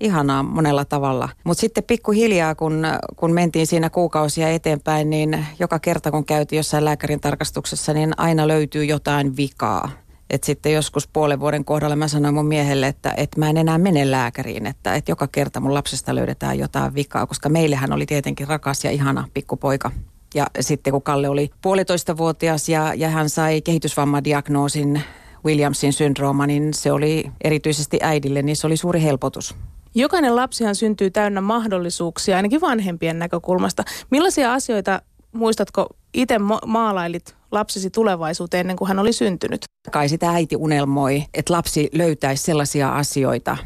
ihanaa 0.00 0.42
monella 0.42 0.84
tavalla. 0.84 1.28
Mutta 1.44 1.60
sitten 1.60 1.84
pikkuhiljaa, 1.84 2.54
kun, 2.54 2.86
kun 3.16 3.32
mentiin 3.32 3.66
siinä 3.66 3.90
kuukausia 3.90 4.48
eteenpäin, 4.48 5.10
niin 5.10 5.46
joka 5.58 5.78
kerta 5.78 6.10
kun 6.10 6.24
käytiin 6.24 6.56
jossain 6.56 6.84
lääkärin 6.84 7.20
tarkastuksessa, 7.20 7.92
niin 7.92 8.12
aina 8.16 8.48
löytyy 8.48 8.84
jotain 8.84 9.36
vikaa. 9.36 9.90
Et 10.32 10.44
sitten 10.44 10.72
joskus 10.72 11.08
puolen 11.08 11.40
vuoden 11.40 11.64
kohdalla 11.64 11.96
mä 11.96 12.08
sanoin 12.08 12.34
mun 12.34 12.46
miehelle, 12.46 12.86
että, 12.86 13.14
että 13.16 13.38
mä 13.40 13.50
en 13.50 13.56
enää 13.56 13.78
mene 13.78 14.10
lääkäriin, 14.10 14.66
että, 14.66 14.94
että 14.94 15.10
joka 15.10 15.28
kerta 15.32 15.60
mun 15.60 15.74
lapsesta 15.74 16.14
löydetään 16.14 16.58
jotain 16.58 16.94
vikaa, 16.94 17.26
koska 17.26 17.48
meillähän 17.48 17.92
oli 17.92 18.06
tietenkin 18.06 18.48
rakas 18.48 18.84
ja 18.84 18.90
ihana 18.90 19.28
pikkupoika. 19.34 19.90
Ja 20.34 20.46
sitten 20.60 20.92
kun 20.92 21.02
Kalle 21.02 21.28
oli 21.28 21.50
puolitoista 21.62 22.16
vuotias 22.16 22.68
ja, 22.68 22.94
ja 22.94 23.08
hän 23.08 23.28
sai 23.28 23.62
kehitysvammadiagnoosin 23.62 25.02
Williamsin 25.44 25.92
syndrooma, 25.92 26.46
niin 26.46 26.74
se 26.74 26.92
oli 26.92 27.30
erityisesti 27.44 27.98
äidille, 28.02 28.42
niin 28.42 28.56
se 28.56 28.66
oli 28.66 28.76
suuri 28.76 29.02
helpotus. 29.02 29.54
Jokainen 29.94 30.36
lapsihan 30.36 30.74
syntyy 30.74 31.10
täynnä 31.10 31.40
mahdollisuuksia, 31.40 32.36
ainakin 32.36 32.60
vanhempien 32.60 33.18
näkökulmasta. 33.18 33.84
Millaisia 34.10 34.52
asioita 34.52 35.02
muistatko 35.32 35.86
itse 36.14 36.38
maalailit 36.66 37.36
lapsesi 37.50 37.90
tulevaisuuteen 37.90 38.60
ennen 38.60 38.76
kuin 38.76 38.88
hän 38.88 38.98
oli 38.98 39.12
syntynyt? 39.12 39.64
Kai 39.90 40.08
sitä 40.08 40.30
äiti 40.30 40.56
unelmoi, 40.56 41.24
että 41.34 41.52
lapsi 41.52 41.90
löytäisi 41.92 42.44
sellaisia 42.44 42.94
asioita, 42.94 43.56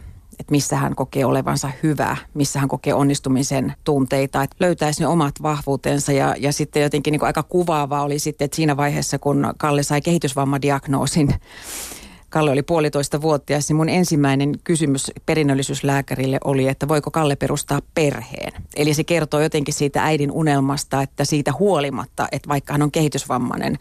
että 0.41 0.51
missä 0.51 0.77
hän 0.77 0.95
kokee 0.95 1.25
olevansa 1.25 1.71
hyvä, 1.83 2.17
missä 2.35 2.59
hän 2.59 2.69
kokee 2.69 2.95
onnistumisen 2.95 3.75
tunteita, 3.85 4.43
että 4.43 4.57
löytäisi 4.61 5.01
ne 5.01 5.07
omat 5.07 5.35
vahvuutensa 5.43 6.13
ja, 6.13 6.35
ja 6.39 6.53
sitten 6.53 6.83
jotenkin 6.83 7.13
niin 7.13 7.25
aika 7.25 7.43
kuvaavaa 7.43 8.03
oli 8.03 8.19
sitten, 8.19 8.45
että 8.45 8.57
siinä 8.57 8.77
vaiheessa 8.77 9.19
kun 9.19 9.55
Kalle 9.59 9.83
sai 9.83 10.01
kehitysvammadiagnoosin, 10.01 11.35
Kalle 12.37 12.51
oli 12.51 12.63
puolitoista 12.63 13.23
vuotias, 13.23 13.69
niin 13.69 13.77
mun 13.77 13.89
ensimmäinen 13.89 14.55
kysymys 14.65 15.13
perinnöllisyyslääkärille 15.27 16.39
oli, 16.45 16.69
että 16.69 16.89
voiko 16.89 17.11
Kalle 17.11 17.37
perustaa 17.37 17.81
perheen. 17.95 18.63
Eli 18.77 18.95
se 18.95 19.05
kertoo 19.05 19.41
jotenkin 19.41 19.75
siitä 19.75 20.05
äidin 20.05 20.33
unelmasta, 20.33 21.03
että 21.03 21.25
siitä 21.25 21.53
huolimatta, 21.59 22.29
että 22.33 22.49
vaikka 22.49 22.73
hän 22.73 22.83
on 22.83 22.93
kehitysvammainen, 22.93 23.79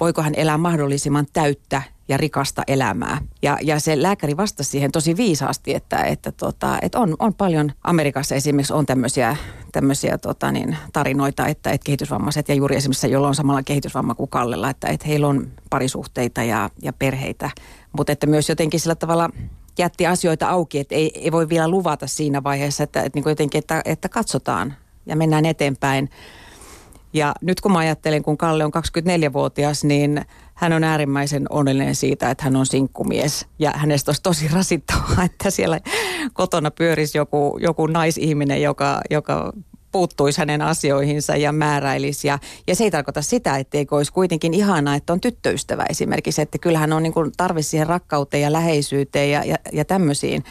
voiko 0.00 0.22
hän 0.22 0.34
elää 0.36 0.58
mahdollisimman 0.58 1.26
täyttä 1.32 1.82
ja 2.08 2.16
rikasta 2.16 2.62
elämää. 2.66 3.18
Ja, 3.42 3.58
ja 3.62 3.80
se 3.80 4.02
lääkäri 4.02 4.36
vastasi 4.36 4.70
siihen 4.70 4.92
tosi 4.92 5.16
viisaasti, 5.16 5.74
että, 5.74 6.02
että, 6.02 6.32
tota, 6.32 6.78
että 6.82 6.98
on, 6.98 7.16
on 7.18 7.34
paljon, 7.34 7.72
Amerikassa 7.84 8.34
esimerkiksi 8.34 8.72
on 8.72 8.86
tämmöisiä, 8.86 9.36
tämmöisiä 9.72 10.18
tota 10.18 10.52
niin, 10.52 10.76
tarinoita, 10.92 11.46
että, 11.46 11.70
että 11.70 11.84
kehitysvammaiset 11.84 12.48
ja 12.48 12.54
juuri 12.54 12.76
esimerkiksi 12.76 13.10
jolla 13.10 13.28
on 13.28 13.34
samalla 13.34 13.62
kehitysvamma 13.62 14.14
kuin 14.14 14.30
Kallella, 14.30 14.70
että, 14.70 14.88
että 14.88 15.06
heillä 15.06 15.28
on 15.28 15.48
parisuhteita 15.70 16.42
ja, 16.42 16.70
ja 16.82 16.92
perheitä, 16.92 17.50
mutta 17.92 18.12
että 18.12 18.26
myös 18.26 18.48
jotenkin 18.48 18.80
sillä 18.80 18.94
tavalla 18.94 19.30
jätti 19.78 20.06
asioita 20.06 20.48
auki, 20.48 20.78
että 20.78 20.94
ei, 20.94 21.12
ei 21.14 21.32
voi 21.32 21.48
vielä 21.48 21.68
luvata 21.68 22.06
siinä 22.06 22.42
vaiheessa, 22.42 22.84
että, 22.84 23.02
että, 23.02 23.20
niin 23.20 23.50
että, 23.54 23.82
että 23.84 24.08
katsotaan 24.08 24.74
ja 25.06 25.16
mennään 25.16 25.46
eteenpäin. 25.46 26.10
Ja 27.12 27.34
nyt 27.40 27.60
kun 27.60 27.72
mä 27.72 27.78
ajattelen, 27.78 28.22
kun 28.22 28.38
Kalle 28.38 28.64
on 28.64 28.72
24-vuotias, 28.74 29.84
niin 29.84 30.24
hän 30.54 30.72
on 30.72 30.84
äärimmäisen 30.84 31.46
onnellinen 31.50 31.94
siitä, 31.94 32.30
että 32.30 32.44
hän 32.44 32.56
on 32.56 32.66
sinkkumies. 32.66 33.46
Ja 33.58 33.72
hänestä 33.76 34.08
olisi 34.08 34.22
tosi 34.22 34.48
rasittavaa, 34.48 35.24
että 35.34 35.50
siellä 35.50 35.80
kotona 36.32 36.70
pyörisi 36.70 37.18
joku, 37.18 37.58
joku 37.62 37.86
naisihminen, 37.86 38.62
joka, 38.62 39.00
joka 39.10 39.52
puuttuisi 39.92 40.38
hänen 40.38 40.62
asioihinsa 40.62 41.36
ja 41.36 41.52
määräilisi. 41.52 42.28
Ja, 42.28 42.38
ja 42.66 42.74
se 42.74 42.84
ei 42.84 42.90
tarkoita 42.90 43.22
sitä, 43.22 43.56
etteikö 43.56 43.96
olisi 43.96 44.12
kuitenkin 44.12 44.54
ihanaa, 44.54 44.94
että 44.94 45.12
on 45.12 45.20
tyttöystävä 45.20 45.86
esimerkiksi. 45.88 46.42
Että 46.42 46.58
kyllähän 46.58 46.92
on 46.92 47.02
niin 47.02 47.14
tarve 47.36 47.62
siihen 47.62 47.86
rakkauteen 47.86 48.42
ja 48.42 48.52
läheisyyteen 48.52 49.30
ja, 49.30 49.44
ja, 49.44 49.56
ja 49.72 49.84
tämmöisiin. 49.84 50.44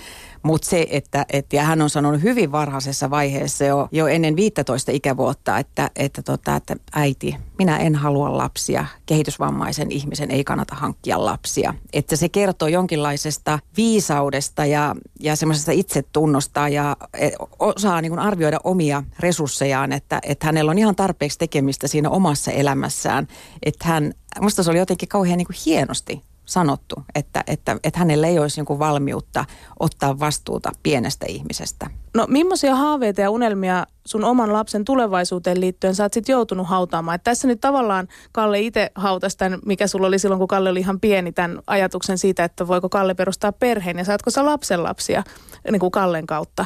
Mutta 0.44 0.70
se, 0.70 0.88
että, 0.90 1.26
että 1.34 1.56
ja 1.56 1.64
hän 1.64 1.82
on 1.82 1.90
sanonut 1.90 2.24
hyvin 2.24 2.52
varhaisessa 2.52 3.10
vaiheessa 3.10 3.66
jo, 3.66 3.88
jo 3.92 4.08
ennen 4.08 4.36
15 4.36 4.92
ikävuotta, 4.92 5.58
että, 5.58 5.92
että, 5.96 6.22
tota, 6.22 6.56
että 6.56 6.76
äiti, 6.94 7.36
minä 7.58 7.78
en 7.78 7.96
halua 7.96 8.38
lapsia. 8.38 8.86
Kehitysvammaisen 9.06 9.92
ihmisen 9.92 10.32
ei 10.32 10.44
kannata 10.44 10.76
hankkia 10.76 11.26
lapsia. 11.26 11.74
Että 11.94 12.16
se 12.16 12.30
kertoo 12.30 12.68
jonkinlaisesta 12.68 13.60
viisaudesta 13.78 14.66
ja, 14.66 14.96
ja 15.20 15.36
semmoisesta 15.36 15.72
itsetunnosta 15.72 16.70
ja 16.70 16.98
e, 17.18 17.30
osaa 17.60 18.02
niin 18.02 18.12
kuin 18.12 18.20
arvioida 18.20 18.60
omia 18.64 19.04
resurssejaan, 19.20 19.92
että, 19.92 20.20
että 20.24 20.46
hänellä 20.46 20.72
on 20.72 20.78
ihan 20.78 20.96
tarpeeksi 20.96 21.38
tekemistä 21.38 21.88
siinä 21.88 22.10
omassa 22.10 22.52
elämässään. 22.52 23.28
Että 23.64 23.88
hän, 23.88 24.14
musta 24.42 24.64
se 24.64 24.72
oli 24.72 24.78
jotenkin 24.78 25.10
kauhean 25.10 25.38
niin 25.38 25.48
kuin 25.48 25.58
hienosti 25.66 26.29
sanottu, 26.50 26.96
että, 27.16 27.44
että, 27.48 27.78
että 27.84 28.00
hänellä 28.00 28.28
ei 28.28 28.40
olisi 28.40 28.62
joku 28.62 28.80
valmiutta 28.80 29.46
ottaa 29.80 30.20
vastuuta 30.20 30.72
pienestä 30.84 31.26
ihmisestä. 31.30 31.90
No 32.14 32.26
millaisia 32.30 32.76
haaveita 32.76 33.22
ja 33.22 33.30
unelmia 33.30 33.86
sun 34.06 34.24
oman 34.24 34.54
lapsen 34.54 34.86
tulevaisuuteen 34.86 35.62
liittyen 35.62 35.96
sä 35.96 36.04
oot 36.04 36.14
sit 36.14 36.30
joutunut 36.30 36.68
hautaamaan? 36.68 37.16
Et 37.16 37.24
tässä 37.24 37.48
nyt 37.48 37.62
tavallaan 37.62 38.08
Kalle 38.32 38.60
itse 38.60 38.92
hautasi 38.96 39.38
tämän, 39.38 39.60
mikä 39.66 39.88
sulla 39.88 40.08
oli 40.08 40.20
silloin, 40.20 40.40
kun 40.40 40.48
Kalle 40.48 40.70
oli 40.70 40.80
ihan 40.80 41.00
pieni, 41.00 41.32
tämän 41.32 41.60
ajatuksen 41.68 42.18
siitä, 42.18 42.44
että 42.44 42.68
voiko 42.68 42.90
Kalle 42.90 43.14
perustaa 43.14 43.52
perheen 43.52 43.98
ja 43.98 44.06
saatko 44.06 44.30
sä 44.30 44.46
lapsen 44.46 44.84
lapsia 44.84 45.24
niin 45.72 45.80
kuin 45.80 45.92
Kallen 45.92 46.28
kautta. 46.28 46.66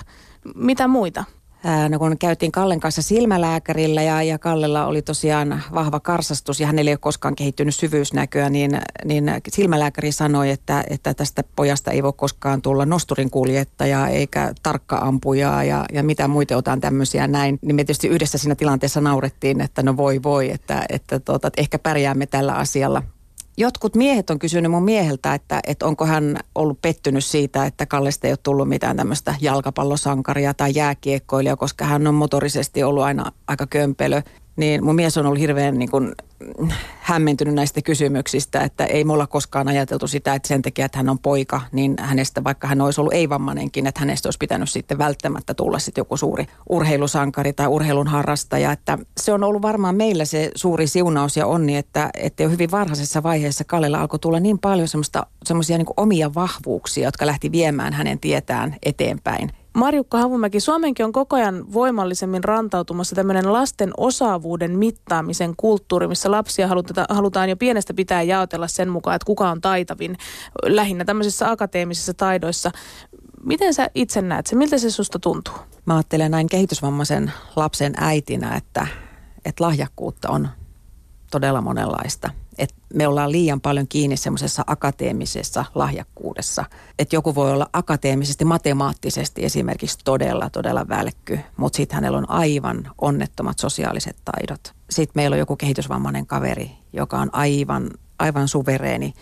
Mitä 0.56 0.88
muita? 0.88 1.24
No 1.90 2.00
kun 2.00 2.18
käytiin 2.18 2.52
Kallen 2.52 2.80
kanssa 2.80 3.02
silmälääkärillä 3.02 4.02
ja, 4.02 4.24
ja 4.24 4.40
Kallella 4.40 4.86
oli 4.86 5.02
tosiaan 5.02 5.64
vahva 5.74 6.00
karsastus 6.00 6.60
ja 6.60 6.68
hänellä 6.68 6.90
ei 6.90 6.94
ole 6.94 6.98
koskaan 6.98 7.36
kehittynyt 7.36 7.76
syvyysnäköä, 7.76 8.50
niin, 8.50 8.82
niin 9.06 9.32
silmälääkäri 9.48 10.12
sanoi, 10.12 10.50
että, 10.50 10.84
että 10.90 11.14
tästä 11.14 11.44
pojasta 11.56 11.92
ei 11.92 12.04
voi 12.04 12.14
koskaan 12.14 12.62
tulla 12.62 12.86
nosturin 12.86 13.32
kuljettaja 13.32 14.08
eikä 14.08 14.54
tarkka 14.64 14.98
ampujaa 14.98 15.64
ja, 15.64 15.86
ja 15.94 16.04
mitä 16.04 16.28
muita 16.28 16.58
otan 16.58 16.82
tämmöisiä 16.82 17.28
näin. 17.28 17.60
Niin 17.62 17.76
me 17.76 17.84
tietysti 17.84 18.08
yhdessä 18.08 18.38
siinä 18.38 18.56
tilanteessa 18.56 19.02
naurettiin, 19.02 19.62
että 19.62 19.84
no 19.84 19.98
voi 19.98 20.24
voi, 20.24 20.52
että, 20.52 20.86
että, 20.90 21.20
tuota, 21.20 21.48
että 21.48 21.62
ehkä 21.62 21.80
pärjäämme 21.80 22.26
tällä 22.26 22.56
asialla 22.56 23.04
jotkut 23.58 23.96
miehet 23.96 24.30
on 24.30 24.40
kysynyt 24.40 24.72
mun 24.72 24.84
mieheltä, 24.84 25.34
että, 25.34 25.60
että 25.68 25.86
onko 25.86 26.06
hän 26.06 26.40
ollut 26.56 26.82
pettynyt 26.82 27.26
siitä, 27.26 27.66
että 27.66 27.86
Kallesta 27.86 28.28
ei 28.28 28.32
ole 28.32 28.38
tullut 28.44 28.70
mitään 28.70 28.98
tämmöistä 28.98 29.36
jalkapallosankaria 29.42 30.54
tai 30.54 30.72
jääkiekkoilijaa, 30.76 31.56
koska 31.56 31.86
hän 31.86 32.08
on 32.08 32.16
motorisesti 32.16 32.84
ollut 32.84 33.04
aina 33.04 33.32
aika 33.48 33.68
kömpelö. 33.68 34.22
Niin 34.56 34.86
mun 34.86 34.96
mies 34.96 35.18
on 35.18 35.26
ollut 35.26 35.40
hirveän 35.40 35.80
niin 35.80 35.92
kuin 35.92 36.12
hämmentynyt 37.00 37.54
näistä 37.54 37.82
kysymyksistä, 37.82 38.62
että 38.62 38.86
ei 38.86 39.04
mulla 39.04 39.28
koskaan 39.28 39.68
ajateltu 39.68 40.08
sitä, 40.08 40.34
että 40.34 40.48
sen 40.48 40.62
takia, 40.62 40.86
että 40.86 40.98
hän 40.98 41.10
on 41.10 41.20
poika, 41.20 41.62
niin 41.72 41.96
hänestä, 42.00 42.44
vaikka 42.44 42.68
hän 42.68 42.82
olisi 42.82 43.02
ollut 43.02 43.14
ei-vammainenkin, 43.14 43.88
että 43.88 44.00
hänestä 44.00 44.28
olisi 44.28 44.38
pitänyt 44.38 44.70
sitten 44.70 44.98
välttämättä 44.98 45.54
tulla 45.54 45.80
sitten 45.80 46.02
joku 46.02 46.18
suuri 46.18 46.46
urheilusankari 46.70 47.54
tai 47.54 47.68
urheilun 47.68 48.08
harrastaja. 48.08 48.72
Että 48.72 48.98
se 49.20 49.34
on 49.34 49.44
ollut 49.44 49.62
varmaan 49.62 49.96
meillä 49.96 50.26
se 50.26 50.52
suuri 50.56 50.88
siunaus 50.88 51.38
ja 51.38 51.48
onni, 51.48 51.78
että, 51.78 52.10
että 52.14 52.44
jo 52.44 52.50
hyvin 52.50 52.72
varhaisessa 52.72 53.24
vaiheessa 53.24 53.64
Kallella 53.64 54.00
alkoi 54.00 54.20
tulla 54.20 54.40
niin 54.40 54.60
paljon 54.60 54.88
semmoisia 55.46 55.78
niin 55.78 55.88
omia 55.98 56.34
vahvuuksia, 56.34 57.08
jotka 57.08 57.26
lähti 57.26 57.52
viemään 57.52 57.94
hänen 57.94 58.20
tietään 58.20 58.76
eteenpäin. 58.84 59.52
Marjukka 59.74 60.18
Havumäki, 60.18 60.60
Suomenkin 60.60 61.06
on 61.06 61.12
koko 61.12 61.36
ajan 61.36 61.74
voimallisemmin 61.74 62.44
rantautumassa 62.44 63.16
tämmöinen 63.16 63.54
lasten 63.54 63.92
osaavuuden 63.98 64.78
mittaamisen 64.78 65.54
kulttuuri, 65.58 66.08
missä 66.08 66.32
lapsia 66.32 66.68
halutaan, 66.68 67.08
halutaan 67.10 67.50
jo 67.50 67.56
pienestä 67.56 67.94
pitää 67.94 68.22
jaotella 68.22 68.68
sen 68.68 68.90
mukaan, 68.90 69.16
että 69.16 69.26
kuka 69.26 69.50
on 69.50 69.62
taitavin, 69.62 70.18
lähinnä 70.66 71.06
tämmöisissä 71.06 71.52
akateemisissa 71.52 72.14
taidoissa. 72.14 72.72
Miten 73.44 73.74
sä 73.74 73.90
itse 73.96 74.22
näet 74.22 74.48
se? 74.48 74.56
Miltä 74.56 74.78
se 74.78 74.92
susta 74.92 75.20
tuntuu? 75.20 75.54
Mä 75.86 75.96
ajattelen 75.96 76.32
näin 76.32 76.48
kehitysvammaisen 76.48 77.32
lapsen 77.56 77.94
äitinä, 77.98 78.56
että, 78.56 78.88
että 79.46 79.64
lahjakkuutta 79.64 80.30
on 80.30 80.48
todella 81.34 81.62
monenlaista. 81.62 82.30
Et 82.58 82.76
me 82.94 83.08
ollaan 83.08 83.32
liian 83.32 83.62
paljon 83.62 83.88
kiinni 83.88 84.18
semmoisessa 84.18 84.64
akateemisessa 84.68 85.66
lahjakkuudessa. 85.76 86.66
Että 87.00 87.16
joku 87.16 87.36
voi 87.36 87.52
olla 87.52 87.70
akateemisesti, 87.74 88.46
matemaattisesti 88.46 89.46
esimerkiksi 89.46 89.98
todella, 90.04 90.50
todella 90.50 90.88
välkky, 90.90 91.40
mutta 91.58 91.78
sitten 91.78 91.96
hänellä 91.96 92.18
on 92.18 92.30
aivan 92.30 92.92
onnettomat 93.02 93.60
sosiaaliset 93.60 94.18
taidot. 94.26 94.74
Sitten 94.90 95.14
meillä 95.16 95.34
on 95.34 95.40
joku 95.40 95.56
kehitysvammainen 95.56 96.28
kaveri, 96.28 96.72
joka 96.94 97.20
on 97.20 97.30
aivan, 97.34 97.90
aivan 98.20 98.48
suvereeni 98.48 99.14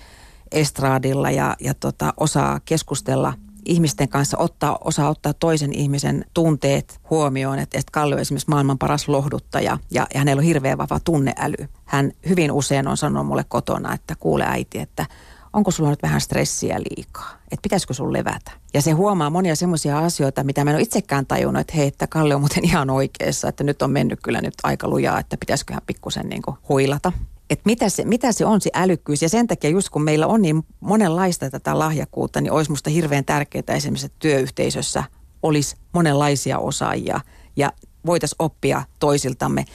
estraadilla 0.52 1.32
ja, 1.32 1.56
ja 1.60 1.74
tota, 1.74 2.13
osaa 2.17 2.60
keskustella– 2.65 3.34
ihmisten 3.65 4.10
kanssa 4.10 4.38
ottaa, 4.38 4.78
osaa 4.84 5.10
ottaa 5.10 5.34
toisen 5.34 5.74
ihmisen 5.74 6.26
tunteet 6.34 7.00
huomioon. 7.10 7.60
Että, 7.60 7.80
että 7.80 7.91
Kalle 7.91 8.15
on 8.15 8.21
esimerkiksi 8.21 8.50
maailman 8.50 8.78
paras 8.78 9.08
lohduttaja 9.08 9.78
ja, 9.91 10.08
ja 10.13 10.19
hänellä 10.19 10.39
on 10.39 10.45
hirveän 10.45 10.78
vahva 10.78 11.00
tunneäly. 11.00 11.69
Hän 11.86 12.12
hyvin 12.30 12.52
usein 12.52 12.88
on 12.88 12.97
sanonut 12.97 13.28
mulle 13.28 13.45
kotona, 13.47 13.93
että 13.93 14.15
kuule 14.19 14.45
äiti, 14.47 14.80
että 14.80 15.06
onko 15.54 15.71
sulla 15.71 15.89
nyt 15.89 16.04
vähän 16.04 16.21
stressiä 16.21 16.80
liikaa, 16.80 17.30
että 17.52 17.62
pitäisikö 17.62 17.93
sun 17.93 18.13
levätä. 18.13 18.52
Ja 18.74 18.82
se 18.82 18.91
huomaa 18.91 19.30
monia 19.30 19.56
semmoisia 19.56 20.00
asioita, 20.00 20.43
mitä 20.43 20.63
mä 20.63 20.69
en 20.69 20.76
ole 20.76 20.84
itsekään 20.84 21.26
tajunnut, 21.26 21.62
että 21.62 21.74
hei, 21.76 21.88
että 21.88 22.08
Kalle 22.08 22.36
on 22.36 22.41
muuten 22.41 22.65
ihan 22.65 22.89
oikeassa, 22.89 23.47
että 23.47 23.63
nyt 23.63 23.82
on 23.82 23.91
mennyt 23.91 24.19
kyllä 24.24 24.41
nyt 24.41 24.54
aika 24.63 24.88
lujaa, 24.88 25.19
että 25.19 25.38
pitäisiköhän 25.38 25.82
pikkusen 25.86 26.30
niin 26.30 26.41
huilata 26.69 27.12
että 27.52 27.64
mitä 27.66 27.90
se, 27.90 28.06
mitä 28.06 28.32
se 28.32 28.46
on 28.46 28.62
se 28.62 28.70
älykkyys. 28.74 29.22
Ja 29.22 29.30
sen 29.30 29.48
takia 29.48 29.70
just 29.70 29.90
kun 29.90 30.04
meillä 30.04 30.28
on 30.28 30.42
niin 30.42 30.64
monenlaista 30.80 31.50
tätä 31.50 31.80
lahjakkuutta, 31.80 32.42
niin 32.42 32.52
olisi 32.52 32.72
musta 32.72 32.90
hirveän 32.90 33.26
tärkeää 33.26 33.64
esimerkiksi 33.70 34.12
työyhteisössä 34.20 35.04
olisi 35.44 35.76
monenlaisia 35.94 36.60
osaajia 36.60 37.20
ja 37.56 37.72
voitaisiin 38.06 38.36
oppia 38.40 38.84
toisiltamme. 39.00 39.66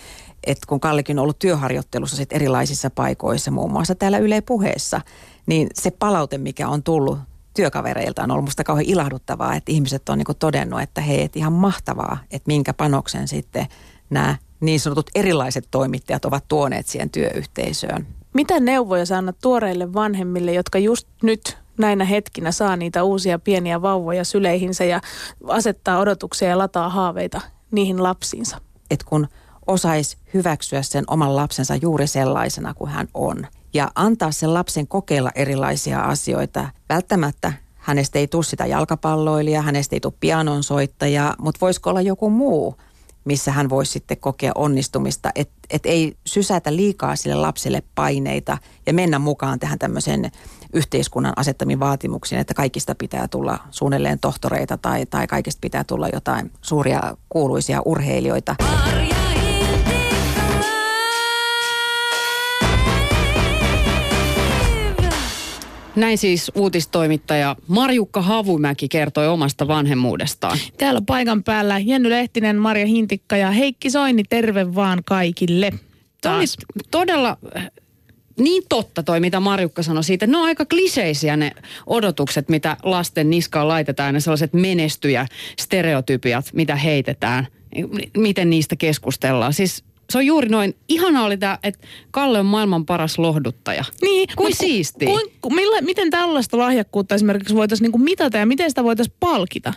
että 0.47 0.67
kun 0.67 0.81
Kallekin 0.81 1.19
on 1.19 1.23
ollut 1.23 1.39
työharjoittelussa 1.39 2.17
sit 2.17 2.33
erilaisissa 2.33 2.91
paikoissa, 2.91 3.51
muun 3.51 3.73
muassa 3.73 3.95
täällä 3.95 4.19
Yle 4.19 4.41
puheessa, 4.41 5.01
niin 5.47 5.69
se 5.75 5.91
palaute, 5.91 6.39
mikä 6.39 6.69
on 6.69 6.83
tullut 6.83 7.19
työkavereilta 7.55 8.23
on 8.23 8.31
ollut 8.31 8.45
musta 8.45 8.65
kauhean 8.65 8.87
ilahduttavaa, 8.87 9.55
että 9.55 9.73
ihmiset 9.73 10.09
on 10.09 10.19
niin 10.19 10.37
todennut, 10.39 10.81
että 10.81 11.01
hei, 11.01 11.23
et 11.23 11.37
ihan 11.37 11.53
mahtavaa, 11.53 12.19
että 12.31 12.47
minkä 12.47 12.75
panoksen 12.75 13.29
sitten 13.29 13.67
nämä 14.11 14.37
niin 14.61 14.81
sanotut 14.81 15.11
erilaiset 15.15 15.69
toimittajat 15.71 16.25
ovat 16.25 16.45
tuoneet 16.49 16.87
siihen 16.87 17.11
työyhteisöön. 17.11 18.07
Mitä 18.35 18.61
neuvoja 18.61 19.07
sä 19.07 19.19
annat 19.19 19.37
tuoreille 19.43 19.93
vanhemmille, 19.93 20.53
jotka 20.53 20.79
just 20.79 21.09
nyt 21.23 21.59
näinä 21.79 22.05
hetkinä 22.05 22.53
saa 22.53 22.77
niitä 22.77 23.03
uusia 23.05 23.39
pieniä 23.39 23.83
vauvoja 23.83 24.25
syleihinsä 24.25 24.85
ja 24.85 25.01
asettaa 25.49 25.99
odotuksia 25.99 26.49
ja 26.49 26.59
lataa 26.59 26.89
haaveita 26.89 27.41
niihin 27.71 28.03
lapsiinsa? 28.03 28.61
Et 28.91 29.05
kun 29.05 29.29
osaisi 29.67 30.17
hyväksyä 30.35 30.83
sen 30.83 31.05
oman 31.07 31.37
lapsensa 31.37 31.77
juuri 31.77 32.07
sellaisena 32.07 32.75
kuin 32.75 32.91
hän 32.91 33.09
on 33.15 33.47
ja 33.75 33.91
antaa 33.95 34.31
sen 34.31 34.55
lapsen 34.55 34.89
kokeilla 34.89 35.31
erilaisia 35.35 36.01
asioita. 36.01 36.69
Välttämättä 36.89 37.53
hänestä 37.75 38.19
ei 38.19 38.27
tule 38.27 38.45
sitä 38.45 38.67
jalkapalloilijaa, 38.67 39.63
hänestä 39.63 39.97
ei 39.97 40.01
tule 40.01 40.15
pianonsoittajaa, 40.21 41.35
mutta 41.39 41.59
voisiko 41.61 41.91
olla 41.91 42.01
joku 42.01 42.31
muu, 42.31 42.77
missä 43.27 43.53
hän 43.53 43.69
voisi 43.69 43.93
sitten 43.93 44.17
kokea 44.17 44.53
onnistumista, 44.55 45.31
että 45.35 45.55
et 45.71 45.87
ei 45.87 46.17
sysätä 46.27 46.77
liikaa 46.77 47.17
sille 47.17 47.35
lapselle 47.35 47.83
paineita 47.95 48.59
ja 48.87 48.93
mennä 48.93 49.19
mukaan 49.19 49.59
tähän 49.59 49.79
tämmöisen 49.79 50.31
yhteiskunnan 50.73 51.33
asettamiin 51.37 51.81
vaatimuksiin, 51.81 52.41
että 52.41 52.55
kaikista 52.55 52.95
pitää 52.95 53.29
tulla 53.29 53.59
suunnilleen 53.71 54.19
tohtoreita 54.19 54.77
tai, 54.77 55.07
tai 55.07 55.27
kaikista 55.27 55.61
pitää 55.61 55.85
tulla 55.85 56.09
jotain 56.13 56.53
suuria 56.63 57.17
kuuluisia 57.29 57.83
urheilijoita. 57.85 58.57
Marja. 58.63 59.26
Näin 65.97 66.19
siis 66.19 66.53
uutistoimittaja 66.55 67.57
Marjukka 67.69 68.23
Havumäki 68.23 68.89
kertoi 68.89 69.29
omasta 69.29 69.69
vanhemmuudestaan. 69.69 70.59
Täällä 70.79 71.01
paikan 71.07 71.43
päällä 71.43 71.79
Jenny 71.79 72.11
Lehtinen, 72.11 72.57
Marja 72.57 72.87
Hintikka 72.87 73.37
ja 73.37 73.51
Heikki 73.51 73.91
Soini, 73.91 74.25
terve 74.25 74.75
vaan 74.75 75.03
kaikille. 75.05 75.73
Tämä 76.21 76.41
todella 76.91 77.37
äh, 77.57 77.71
niin 78.39 78.63
totta 78.69 79.03
toi, 79.03 79.21
mitä 79.21 79.41
Marjukka 79.41 79.83
sanoi 79.83 80.05
siitä. 80.05 80.27
Ne 80.27 80.39
on 80.39 80.45
aika 80.45 80.65
kliseisiä 80.65 81.37
ne 81.37 81.53
odotukset, 81.87 82.49
mitä 82.49 82.77
lasten 82.83 83.31
niskaan 83.31 83.69
laitetaan, 83.69 84.15
ne 84.15 84.21
sellaiset 84.21 84.53
menestyjä 84.53 85.27
stereotypiat, 85.59 86.51
mitä 86.53 86.77
heitetään. 86.77 87.47
Miten 88.17 88.51
niistä 88.51 88.77
keskustellaan. 88.77 89.53
Siis 89.53 89.85
se 90.11 90.19
on 90.19 90.27
juuri 90.27 90.49
noin. 90.49 90.75
Ihana 90.89 91.25
oli 91.25 91.37
tämä, 91.37 91.59
että 91.63 91.87
Kalle 92.11 92.41
on 92.41 92.47
maailman 92.47 92.87
paras 92.87 93.19
lohduttaja. 93.19 93.85
Niin. 94.03 94.29
Kuin 94.37 94.57
siistiä. 94.57 95.09
Ku, 95.09 95.21
ku, 95.41 95.51
millä, 95.51 95.81
miten 95.81 96.11
tällaista 96.11 96.59
lahjakkuutta 96.59 97.15
esimerkiksi 97.15 97.55
voitaisiin 97.55 97.85
niinku 97.85 97.99
mitata 97.99 98.39
ja 98.39 98.47
miten 98.47 98.71
sitä 98.71 98.85
voitaisiin 98.85 99.17
palkita? 99.21 99.73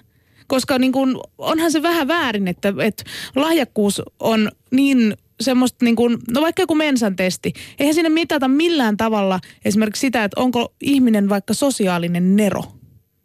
Koska 0.48 0.80
niin 0.80 0.92
kuin, 0.92 1.18
onhan 1.38 1.72
se 1.72 1.82
vähän 1.82 2.08
väärin, 2.08 2.48
että, 2.48 2.74
että 2.84 3.04
lahjakkuus 3.36 4.02
on 4.20 4.52
niin 4.72 5.18
semmoista 5.42 5.86
niin 5.86 5.96
kuin, 5.96 6.18
no 6.34 6.42
vaikka 6.42 6.62
joku 6.62 6.76
mensan 6.76 7.16
testi. 7.16 7.54
Eihän 7.80 7.94
siinä 7.94 8.10
mitata 8.10 8.48
millään 8.48 8.98
tavalla 8.98 9.40
esimerkiksi 9.66 10.00
sitä, 10.00 10.24
että 10.24 10.42
onko 10.42 10.74
ihminen 10.82 11.30
vaikka 11.30 11.54
sosiaalinen 11.54 12.36
nero. 12.36 12.64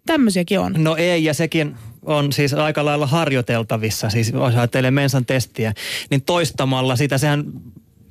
Tämmöisiäkin 0.07 0.61
on. 0.61 0.75
No 0.79 0.97
ei, 0.97 1.25
ja 1.25 1.35
sekin 1.35 1.75
on 2.05 2.33
siis 2.33 2.55
aika 2.55 2.85
lailla 2.85 3.07
harjoiteltavissa, 3.07 4.11
siis 4.11 4.33
jos 4.33 4.55
ajattelee 4.55 4.91
mensan 4.91 5.27
testiä, 5.27 5.73
niin 6.11 6.23
toistamalla 6.23 6.97
sitä 6.97 7.19
sehän 7.19 7.45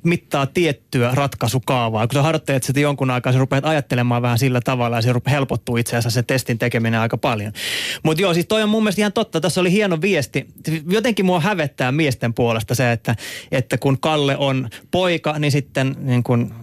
mittaa 0.03 0.45
tiettyä 0.45 1.11
ratkaisukaavaa. 1.13 2.07
Kun 2.07 2.13
sä 2.13 2.21
harjoittelet 2.21 2.63
sitä 2.63 2.79
jonkun 2.79 3.11
aikaa, 3.11 3.33
sä 3.33 3.39
rupeat 3.39 3.65
ajattelemaan 3.65 4.21
vähän 4.21 4.39
sillä 4.39 4.59
tavalla 4.63 4.97
ja 4.97 5.01
se 5.01 5.13
helpottuu 5.31 5.77
itse 5.77 5.97
asiassa 5.97 6.09
se 6.09 6.23
testin 6.23 6.57
tekeminen 6.59 6.99
aika 6.99 7.17
paljon. 7.17 7.53
Mutta 8.03 8.21
joo, 8.21 8.33
siis 8.33 8.45
toi 8.45 8.63
on 8.63 8.69
mun 8.69 8.83
mielestä 8.83 9.01
ihan 9.01 9.13
totta. 9.13 9.41
Tässä 9.41 9.61
oli 9.61 9.71
hieno 9.71 10.01
viesti. 10.01 10.47
Jotenkin 10.89 11.25
mua 11.25 11.39
hävettää 11.39 11.91
miesten 11.91 12.33
puolesta 12.33 12.75
se, 12.75 12.91
että, 12.91 13.15
että 13.51 13.77
kun 13.77 13.99
Kalle 13.99 14.37
on 14.37 14.69
poika, 14.91 15.39
niin 15.39 15.51
sitten 15.51 15.95
niin 15.99 16.23
kun 16.23 16.53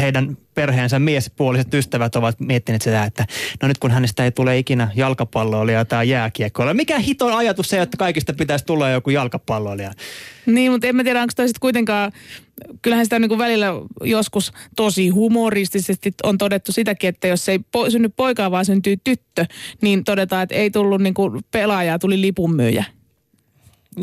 heidän 0.00 0.36
perheensä 0.54 0.98
miespuoliset 0.98 1.74
ystävät 1.74 2.16
ovat 2.16 2.40
miettineet 2.40 2.82
sitä, 2.82 3.04
että 3.04 3.26
no 3.62 3.68
nyt 3.68 3.78
kun 3.78 3.90
hänestä 3.90 4.24
ei 4.24 4.30
tule 4.30 4.58
ikinä 4.58 4.90
jalkapalloilija 4.94 5.84
tai 5.84 6.08
jääkiekkoilija. 6.08 6.74
Mikä 6.74 6.98
hiton 6.98 7.32
ajatus 7.32 7.68
se, 7.68 7.82
että 7.82 7.96
kaikista 7.96 8.32
pitäisi 8.32 8.64
tulla 8.64 8.90
joku 8.90 9.10
jalkapalloilija? 9.10 9.92
Niin, 10.46 10.72
mutta 10.72 10.86
en 10.86 10.96
mä 10.96 11.04
tiedä, 11.04 11.20
onko 11.20 11.32
toi 11.36 11.46
kuitenkaan, 11.60 12.12
kyllähän 12.82 13.06
sitä 13.06 13.18
niin 13.18 13.38
välillä 13.38 13.66
joskus 14.04 14.52
tosi 14.76 15.08
humoristisesti 15.08 16.12
on 16.22 16.38
todettu 16.38 16.72
sitäkin, 16.72 17.08
että 17.08 17.28
jos 17.28 17.48
ei 17.48 17.58
po, 17.58 17.90
synny 17.90 18.08
poikaa, 18.08 18.50
vaan 18.50 18.64
syntyy 18.64 18.96
tyttö, 19.04 19.46
niin 19.82 20.04
todetaan, 20.04 20.42
että 20.42 20.54
ei 20.54 20.70
tullut 20.70 21.00
niin 21.00 21.14
pelaajaa, 21.50 21.98
tuli 21.98 22.20
lipunmyyjä. 22.20 22.84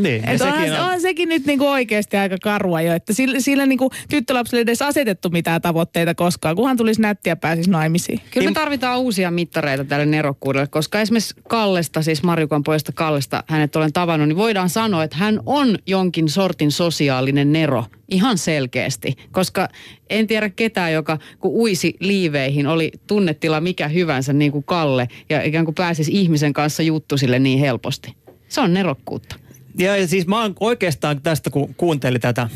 Niin, 0.01 0.29
Et 0.29 0.41
onhan, 0.41 0.63
on... 0.63 0.79
onhan 0.79 1.01
sekin 1.01 1.29
nyt 1.29 1.45
niinku 1.45 1.67
oikeasti 1.67 2.17
aika 2.17 2.37
karua 2.43 2.81
jo, 2.81 2.93
että 2.93 3.13
sillä, 3.13 3.39
sillä 3.39 3.65
niinku 3.65 3.89
tyttölapselle 4.09 4.59
ei 4.59 4.63
edes 4.63 4.81
asetettu 4.81 5.29
mitään 5.29 5.61
tavoitteita 5.61 6.15
koskaan, 6.15 6.55
kunhan 6.55 6.77
tulisi 6.77 7.01
nättiä 7.01 7.35
pääsisi 7.35 7.69
naimisiin. 7.69 8.21
Kyllä 8.31 8.49
me 8.49 8.53
tarvitaan 8.53 8.99
uusia 8.99 9.31
mittareita 9.31 9.83
tälle 9.85 10.05
nerokkuudelle, 10.05 10.67
koska 10.67 11.01
esimerkiksi 11.01 11.35
Kallesta, 11.47 12.01
siis 12.01 12.23
Marjukan 12.23 12.63
pojasta 12.63 12.91
Kallesta, 12.91 13.43
hänet 13.47 13.75
olen 13.75 13.93
tavannut, 13.93 14.27
niin 14.27 14.37
voidaan 14.37 14.69
sanoa, 14.69 15.03
että 15.03 15.17
hän 15.17 15.39
on 15.45 15.77
jonkin 15.87 16.29
sortin 16.29 16.71
sosiaalinen 16.71 17.53
nero. 17.53 17.85
Ihan 18.09 18.37
selkeästi, 18.37 19.15
koska 19.31 19.69
en 20.09 20.27
tiedä 20.27 20.49
ketään, 20.49 20.93
joka 20.93 21.17
kun 21.39 21.51
uisi 21.51 21.95
liiveihin, 21.99 22.67
oli 22.67 22.91
tunnetila 23.07 23.61
mikä 23.61 23.87
hyvänsä 23.87 24.33
niin 24.33 24.51
kuin 24.51 24.63
Kalle 24.63 25.07
ja 25.29 25.43
ikään 25.43 25.65
kuin 25.65 25.75
pääsisi 25.75 26.11
ihmisen 26.13 26.53
kanssa 26.53 26.83
juttusille 26.83 27.39
niin 27.39 27.59
helposti. 27.59 28.13
Se 28.47 28.61
on 28.61 28.73
nerokkuutta. 28.73 29.35
Ja 29.77 30.07
siis 30.07 30.27
mä 30.27 30.41
oon 30.41 30.53
oikeastaan 30.59 31.21
tästä, 31.21 31.49
kun 31.49 31.75
kuuntelin 31.75 32.21
tätä, 32.21 32.49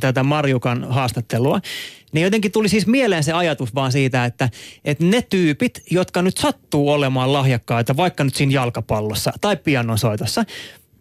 tätä 0.00 0.22
Marjukan 0.22 0.86
haastattelua, 0.90 1.60
niin 2.12 2.24
jotenkin 2.24 2.52
tuli 2.52 2.68
siis 2.68 2.86
mieleen 2.86 3.24
se 3.24 3.32
ajatus 3.32 3.74
vaan 3.74 3.92
siitä, 3.92 4.24
että, 4.24 4.50
että 4.84 5.04
ne 5.04 5.22
tyypit, 5.22 5.82
jotka 5.90 6.22
nyt 6.22 6.36
sattuu 6.36 6.90
olemaan 6.90 7.32
lahjakkaita, 7.32 7.96
vaikka 7.96 8.24
nyt 8.24 8.34
siinä 8.34 8.52
jalkapallossa 8.52 9.32
tai 9.40 9.56
pianonsoitossa, 9.56 10.44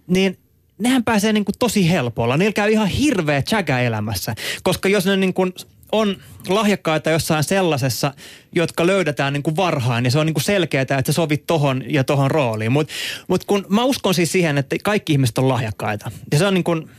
niin 0.08 0.38
nehän 0.78 1.04
pääsee 1.04 1.34
niin 1.34 1.46
kuin 1.46 1.56
tosi 1.60 1.90
helpolla. 1.90 2.38
Niillä 2.38 2.54
käy 2.54 2.72
ihan 2.72 2.88
hirveä 2.88 3.42
tsäkä 3.42 3.80
elämässä. 3.80 4.36
Koska 4.64 4.90
jos 4.90 5.06
ne 5.06 5.18
niin 5.18 5.34
kuin 5.34 5.54
on 5.92 6.18
lahjakkaita 6.48 7.10
jossain 7.10 7.44
sellaisessa, 7.44 8.14
jotka 8.56 8.88
löydetään 8.88 9.34
niin 9.34 9.44
kuin 9.44 9.56
varhain, 9.56 10.04
niin 10.04 10.12
se 10.12 10.20
on 10.20 10.26
niin 10.26 10.34
kuin 10.34 10.44
selkeää, 10.44 10.82
että 10.82 11.04
sä 11.06 11.14
sovit 11.14 11.48
tohon 11.48 11.84
ja 11.88 12.04
tohon 12.04 12.32
rooliin. 12.32 12.72
Mutta 12.72 12.94
mut 13.28 13.44
kun 13.44 13.66
mä 13.70 13.84
uskon 13.84 14.14
siis 14.14 14.32
siihen, 14.32 14.58
että 14.58 14.76
kaikki 14.84 15.14
ihmiset 15.14 15.38
on 15.38 15.50
lahjakkaita. 15.50 16.12
Ja 16.32 16.38
se 16.38 16.46
on 16.46 16.54
niin 16.54 16.64
kuin, 16.64 16.90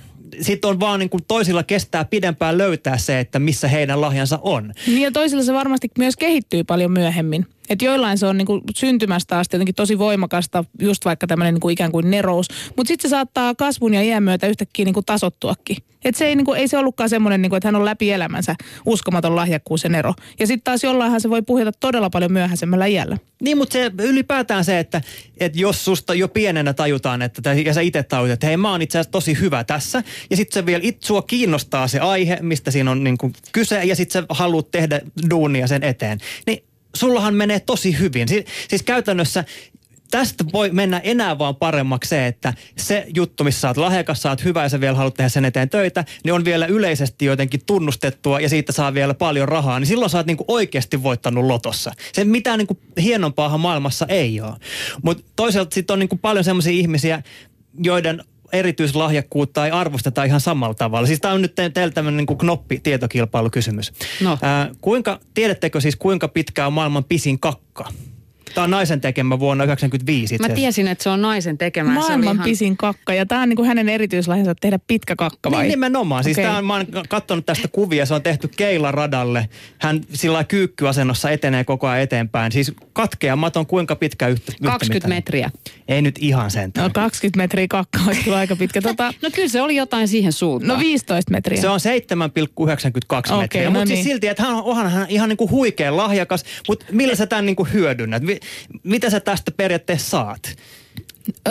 sitten 0.41 0.71
on 0.71 0.81
vaan 0.81 1.01
niin 1.01 1.11
kuin 1.11 1.25
toisilla 1.29 1.63
kestää 1.63 2.05
pidempään 2.05 2.59
löytää 2.59 2.99
se, 2.99 3.21
että 3.21 3.39
missä 3.39 3.69
heidän 3.69 4.01
lahjansa 4.01 4.39
on. 4.43 4.73
Niin 4.87 5.03
ja 5.03 5.13
toisilla 5.13 5.43
se 5.45 5.53
varmasti 5.53 5.89
myös 5.99 6.17
kehittyy 6.17 6.65
paljon 6.65 6.93
myöhemmin. 6.93 7.47
Että 7.71 7.85
joillain 7.85 8.19
se 8.19 8.27
on 8.27 8.37
niinku 8.37 8.61
syntymästä 8.77 9.39
asti 9.39 9.57
jotenkin 9.57 9.75
tosi 9.75 9.99
voimakasta, 9.99 10.65
just 10.83 11.05
vaikka 11.05 11.27
tämmöinen 11.27 11.55
niinku 11.55 11.69
ikään 11.69 11.93
kuin 11.93 12.11
nerous. 12.11 12.49
Mutta 12.77 12.89
sitten 12.89 13.11
se 13.11 13.13
saattaa 13.13 13.55
kasvun 13.55 13.95
ja 13.95 14.03
iän 14.03 14.23
myötä 14.23 14.47
yhtäkkiä 14.47 14.85
niinku 14.85 15.03
tasottuakin. 15.03 15.77
Että 16.05 16.19
se 16.19 16.27
ei, 16.27 16.37
niinku, 16.37 16.53
ei 16.53 16.69
se 16.69 16.79
ollutkaan 16.79 17.09
semmoinen, 17.09 17.43
niinku, 17.43 17.57
että 17.57 17.69
hän 17.69 17.77
on 17.77 17.85
läpi 17.85 18.11
elämänsä 18.11 18.55
uskomaton 18.87 19.37
lahjakkuus 19.37 19.85
ja 19.85 19.91
nero. 19.91 20.15
Ja 20.39 20.47
sitten 20.47 20.65
taas 20.65 20.85
jollainhan 20.85 21.21
se 21.21 21.31
voi 21.31 21.43
puhjata 21.43 21.73
todella 21.81 22.11
paljon 22.11 22.33
myöhäisemmällä 22.33 22.87
iällä. 22.87 23.19
Niin, 23.43 23.59
mutta 23.59 23.73
se 23.73 23.91
ylipäätään 23.99 24.65
se, 24.65 24.79
että, 24.79 25.01
että 25.41 25.59
jos 25.59 25.85
susta 25.85 26.15
jo 26.15 26.29
pienenä 26.29 26.75
tajutaan, 26.75 27.23
että 27.23 27.53
ja 27.53 27.75
sä 27.75 27.81
itse 27.81 28.03
tajut, 28.03 28.31
että 28.31 28.47
hei 28.47 28.57
mä 28.57 28.71
oon 28.71 28.83
itse 28.83 28.99
asiassa 28.99 29.11
tosi 29.11 29.41
hyvä 29.41 29.65
tässä. 29.65 30.03
Ja 30.31 30.37
sitten 30.37 30.55
se 30.55 30.67
vielä 30.67 30.81
it, 30.85 31.03
sua 31.03 31.23
kiinnostaa 31.23 31.89
se 31.89 32.01
aihe, 32.01 32.39
mistä 32.41 32.71
siinä 32.71 32.91
on 32.91 33.05
niinku 33.05 33.33
kyse 33.53 33.85
ja 33.85 33.97
sitten 33.97 34.23
sä 34.23 34.27
haluat 34.29 34.71
tehdä 34.71 35.01
duunia 35.31 35.67
sen 35.67 35.83
eteen. 35.83 36.19
Niin 36.47 36.68
sullahan 36.97 37.35
menee 37.35 37.61
tosi 37.61 37.99
hyvin. 37.99 38.29
Si- 38.29 38.45
siis 38.69 38.83
käytännössä 38.83 39.45
tästä 40.11 40.45
voi 40.53 40.71
mennä 40.71 40.99
enää 40.99 41.39
vaan 41.39 41.57
paremmaksi 41.57 42.09
se, 42.09 42.27
että 42.27 42.55
se 42.77 43.07
juttu, 43.15 43.45
missä 43.45 43.61
sä 43.61 43.69
oot 43.69 43.77
lahjakas, 43.77 44.23
sä 44.23 44.29
oot 44.29 44.45
hyvä 44.45 44.63
ja 44.63 44.69
sä 44.69 44.81
vielä 44.81 44.97
haluat 44.97 45.15
tehdä 45.15 45.29
sen 45.29 45.45
eteen 45.45 45.71
töitä, 45.71 46.05
niin 46.25 46.33
on 46.33 46.45
vielä 46.45 46.67
yleisesti 46.67 47.25
jotenkin 47.25 47.61
tunnustettua 47.67 48.41
ja 48.41 48.49
siitä 48.49 48.73
saa 48.73 48.95
vielä 48.95 49.15
paljon 49.15 49.49
rahaa, 49.49 49.81
niin 49.81 49.87
silloin 49.87 50.11
sä 50.11 50.19
oot 50.19 50.27
niinku 50.27 50.45
oikeasti 50.49 51.03
voittanut 51.03 51.45
lotossa. 51.45 51.93
Se 52.13 52.25
mitään 52.25 52.59
niinku 52.59 52.79
hienompaahan 53.01 53.61
maailmassa 53.61 54.07
ei 54.09 54.41
ole. 54.41 54.55
Mutta 55.03 55.25
toisaalta 55.37 55.75
sitten 55.75 55.95
on 55.95 55.99
niinku 55.99 56.17
paljon 56.17 56.45
semmoisia 56.45 56.73
ihmisiä, 56.73 57.23
joiden 57.83 58.25
erityislahjakkuutta 58.53 59.65
ei 59.67 59.71
arvosteta 59.71 60.25
ihan 60.25 60.41
samalla 60.41 60.75
tavalla. 60.75 61.07
Siis 61.07 61.21
tämä 61.21 61.35
on 61.35 61.43
nyt 61.43 61.55
te- 61.55 61.71
teillä 61.71 61.93
tämmöinen 61.93 62.27
niin 62.27 62.39
knoppi 62.39 62.81
tietokilpailukysymys. 62.83 63.93
No. 64.21 64.39
Ää, 64.43 64.71
kuinka, 64.81 65.21
tiedättekö 65.35 65.81
siis 65.81 65.97
kuinka 65.97 66.29
pitkä 66.29 66.67
on 66.67 66.73
maailman 66.73 67.05
pisin 67.05 67.41
kakka? 67.41 67.89
Tämä 68.55 68.65
on 68.65 68.71
naisen 68.71 69.01
tekemä 69.01 69.39
vuonna 69.39 69.65
1995 69.65 70.35
itse 70.35 70.49
Mä 70.49 70.55
tiesin, 70.55 70.89
että 70.89 71.03
se 71.05 71.11
on 71.11 71.23
naisen 71.23 71.59
tekemä. 71.59 71.93
Se 71.93 71.99
oli 71.99 72.07
Maailman 72.07 72.37
ihan- 72.37 72.45
pisin 72.45 72.77
kakka. 72.77 73.15
Ja 73.15 73.27
tämä 73.27 73.43
on 73.43 73.49
niin 73.49 73.57
kuin 73.57 73.69
hänen 73.69 73.89
erityislahjansa 73.89 74.55
tehdä 74.55 74.79
pitkä 74.87 75.17
kakka 75.17 75.51
vai? 75.51 75.63
Niin 75.63 75.71
nimenomaan. 75.71 76.25
Siis 76.25 76.39
okay. 76.39 76.51
tää 76.51 76.59
on, 76.59 76.65
mä 76.65 76.75
oon 76.75 76.87
katsonut 77.09 77.47
tästä 77.47 77.69
kuvia, 77.69 78.07
se 78.07 78.15
on 78.15 78.23
tehty 78.23 78.49
keilaradalle. 78.57 79.49
Hän 79.79 80.01
sillä 80.13 80.45
kyykkyasennossa 80.45 81.31
etenee 81.31 81.65
koko 81.65 81.87
ajan 81.87 82.03
eteenpäin. 82.03 82.53
Siis 82.53 82.73
katkeamaton 82.93 83.67
kuinka 83.67 83.97
pitkä 83.97 84.29
yhtä, 84.29 84.53
yhtä 84.53 84.65
20 84.65 84.95
mittainen? 84.95 85.17
metriä. 85.17 85.51
Ei 85.89 86.03
nyt 86.03 86.19
ihan 86.21 86.51
sen. 86.51 86.71
No 86.77 86.91
20 86.95 87.37
metriä 87.37 87.67
kakka 87.71 87.99
olisi 88.07 88.25
kyllä 88.25 88.37
aika 88.37 88.57
pitkä. 88.57 88.83
Tota, 88.83 89.13
No 89.23 89.31
kyllä 89.35 89.49
se 89.49 89.63
oli 89.63 89.77
jotain 89.77 90.09
siihen 90.09 90.33
suuntaan. 90.33 90.79
no 90.79 90.85
15 90.85 91.33
metriä. 91.33 91.61
Se 91.61 91.69
on 91.69 91.81
7,92 91.81 93.19
Okei, 93.19 93.39
metriä. 93.41 93.65
no 93.65 93.71
mutta 93.71 93.85
niin. 93.85 93.97
siis 93.97 94.05
silti, 94.05 94.29
että 94.29 94.43
hän 94.43 94.55
on, 94.55 94.63
onhan 94.63 94.91
hän 94.91 95.07
ihan 95.09 95.29
niinku 95.29 95.51
huikea 95.51 95.97
lahjakas, 95.97 96.45
mutta 96.69 96.87
millä 96.93 97.15
sä 97.15 97.27
tämän 97.27 97.47
niinku 97.47 97.65
hyödynnät? 97.73 98.23
Mitä 98.85 99.11
sä 99.11 99.21
tästä 99.21 99.51
periaatteessa 99.51 100.11
saat? 100.11 100.57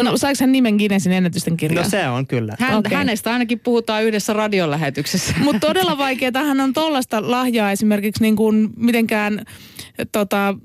No 0.03 0.17
saiko 0.17 0.37
hän 0.39 0.51
nimen 0.51 0.75
Guinnessin 0.75 1.11
ennätysten 1.11 1.57
kirjaan? 1.57 1.83
No 1.83 1.89
se 1.89 2.07
on 2.07 2.27
kyllä. 2.27 2.55
Hän, 2.59 2.77
Okei. 2.77 2.97
Hänestä 2.97 3.33
ainakin 3.33 3.59
puhutaan 3.59 4.03
yhdessä 4.03 4.33
radiolähetyksessä. 4.33 5.33
Mutta 5.43 5.67
todella 5.67 5.97
vaikeaa. 5.97 6.43
Hän 6.47 6.61
on 6.61 6.73
tollasta 6.73 7.31
lahjaa 7.31 7.71
esimerkiksi 7.71 8.23
niin 8.23 8.35
kuin 8.35 8.69
mitenkään 8.77 9.45
tota, 10.11 10.55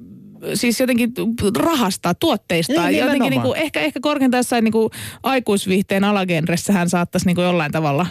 siis 0.55 0.81
jotenkin 0.81 1.13
rahastaa, 1.57 2.15
tuotteistaa. 2.15 2.89
Niin, 2.89 2.99
jotenkin 2.99 3.31
niin 3.31 3.43
kuin, 3.43 3.59
ehkä, 3.59 3.81
ehkä 3.81 4.01
korkeintaan 4.01 4.39
jossain 4.39 4.65
niin 4.65 4.73
kuin 4.73 4.91
aikuisviihteen 5.23 6.05
alagenressä 6.05 6.73
hän 6.73 6.89
saattaisi 6.89 7.27
niin 7.27 7.37
kuin 7.37 7.45
jollain 7.45 7.73
tavalla 7.73 8.07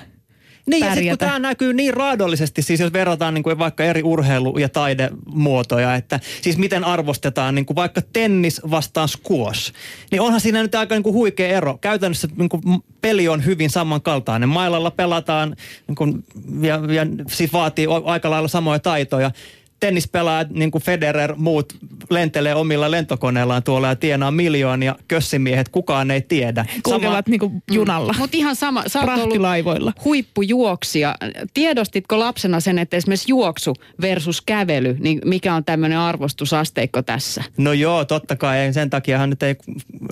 Niin, 0.65 0.85
ja 0.85 0.85
sitten 0.85 1.03
kun 1.09 1.17
pärjätä. 1.17 1.25
tämä 1.25 1.39
näkyy 1.39 1.73
niin 1.73 1.93
raadollisesti, 1.93 2.61
siis 2.61 2.79
jos 2.79 2.93
verrataan 2.93 3.33
niin 3.33 3.43
kuin 3.43 3.57
vaikka 3.57 3.83
eri 3.83 4.01
urheilu- 4.03 4.57
ja 4.57 4.69
taidemuotoja, 4.69 5.95
että 5.95 6.19
siis 6.41 6.57
miten 6.57 6.83
arvostetaan 6.83 7.55
niin 7.55 7.65
kuin 7.65 7.75
vaikka 7.75 8.01
tennis 8.13 8.61
vastaan 8.71 9.07
squash, 9.07 9.73
niin 10.11 10.21
onhan 10.21 10.41
siinä 10.41 10.61
nyt 10.61 10.75
aika 10.75 10.95
niin 10.95 11.03
kuin 11.03 11.13
huikea 11.13 11.47
ero. 11.57 11.77
Käytännössä 11.77 12.27
niin 12.35 12.49
kuin 12.49 12.61
peli 13.01 13.27
on 13.27 13.45
hyvin 13.45 13.69
samankaltainen. 13.69 14.49
Mailalla 14.49 14.91
pelataan 14.91 15.55
niin 15.87 15.95
kuin, 15.95 16.23
ja, 16.61 16.75
ja 16.75 17.05
siis 17.29 17.53
vaatii 17.53 17.87
aika 18.05 18.29
lailla 18.29 18.47
samoja 18.47 18.79
taitoja. 18.79 19.31
Tennispelaajat, 19.81 20.49
niin 20.49 20.71
kuin 20.71 20.83
Federer, 20.83 21.33
muut 21.37 21.73
lentelee 22.09 22.55
omilla 22.55 22.91
lentokoneillaan 22.91 23.63
tuolla 23.63 23.87
ja 23.87 23.95
tienaa 23.95 24.31
miljoonia. 24.31 24.95
Kössimiehet, 25.07 25.69
kukaan 25.69 26.11
ei 26.11 26.21
tiedä. 26.21 26.65
kulkevat 26.83 27.27
niin 27.27 27.39
kuin 27.39 27.63
junalla. 27.71 28.15
Mutta 28.17 28.37
ihan 28.37 28.55
sama, 28.55 28.83
sä 28.87 28.99
oot 28.99 29.09
ollut 29.09 29.23
Rahtilaivoilla. 29.23 29.93
huippujuoksija. 30.05 31.15
Tiedostitko 31.53 32.19
lapsena 32.19 32.59
sen, 32.59 32.79
että 32.79 32.97
esimerkiksi 32.97 33.31
juoksu 33.31 33.73
versus 34.01 34.41
kävely, 34.41 34.97
niin 34.99 35.21
mikä 35.25 35.55
on 35.55 35.65
tämmöinen 35.65 35.97
arvostusasteikko 35.97 37.01
tässä? 37.01 37.43
No 37.57 37.73
joo, 37.73 38.05
totta 38.05 38.35
kai. 38.35 38.57
Ei, 38.57 38.73
sen 38.73 38.89
takiahan 38.89 39.29
nyt 39.29 39.43
ei, 39.43 39.55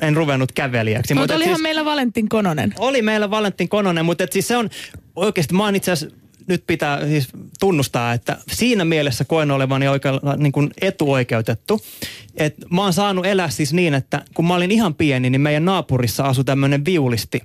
en 0.02 0.16
ruvennut 0.16 0.52
kävelijäksi. 0.52 1.14
Mutta 1.14 1.34
et 1.34 1.38
olihan 1.38 1.56
siis, 1.56 1.64
meillä 1.64 1.86
Valentin 1.86 2.30
Kononen. 2.30 2.74
Oli 2.80 3.02
meillä 3.02 3.30
Valentin 3.30 3.70
Kononen, 3.70 4.06
mutta 4.06 4.24
et 4.24 4.32
siis 4.32 4.48
se 4.48 4.58
on 4.58 4.70
oikeasti, 5.16 5.56
mä 5.56 5.64
oon 5.64 5.76
itse 5.76 5.92
asiassa 5.92 6.16
nyt 6.50 6.64
pitää 6.68 7.08
siis 7.08 7.28
tunnustaa, 7.60 8.14
että 8.14 8.38
siinä 8.52 8.86
mielessä 8.86 9.26
koen 9.26 9.52
olevani 9.52 9.88
oikein 9.88 10.16
niin 10.38 10.52
kuin 10.52 10.70
etuoikeutettu. 10.82 11.82
Et 12.36 12.56
mä 12.72 12.82
oon 12.82 12.94
saanut 12.94 13.26
elää 13.26 13.50
siis 13.50 13.74
niin, 13.74 13.94
että 13.94 14.26
kun 14.34 14.48
mä 14.48 14.56
olin 14.56 14.72
ihan 14.72 14.96
pieni, 14.96 15.30
niin 15.30 15.42
meidän 15.42 15.66
naapurissa 15.66 16.24
asui 16.24 16.44
tämmöinen 16.44 16.86
viulisti 16.86 17.42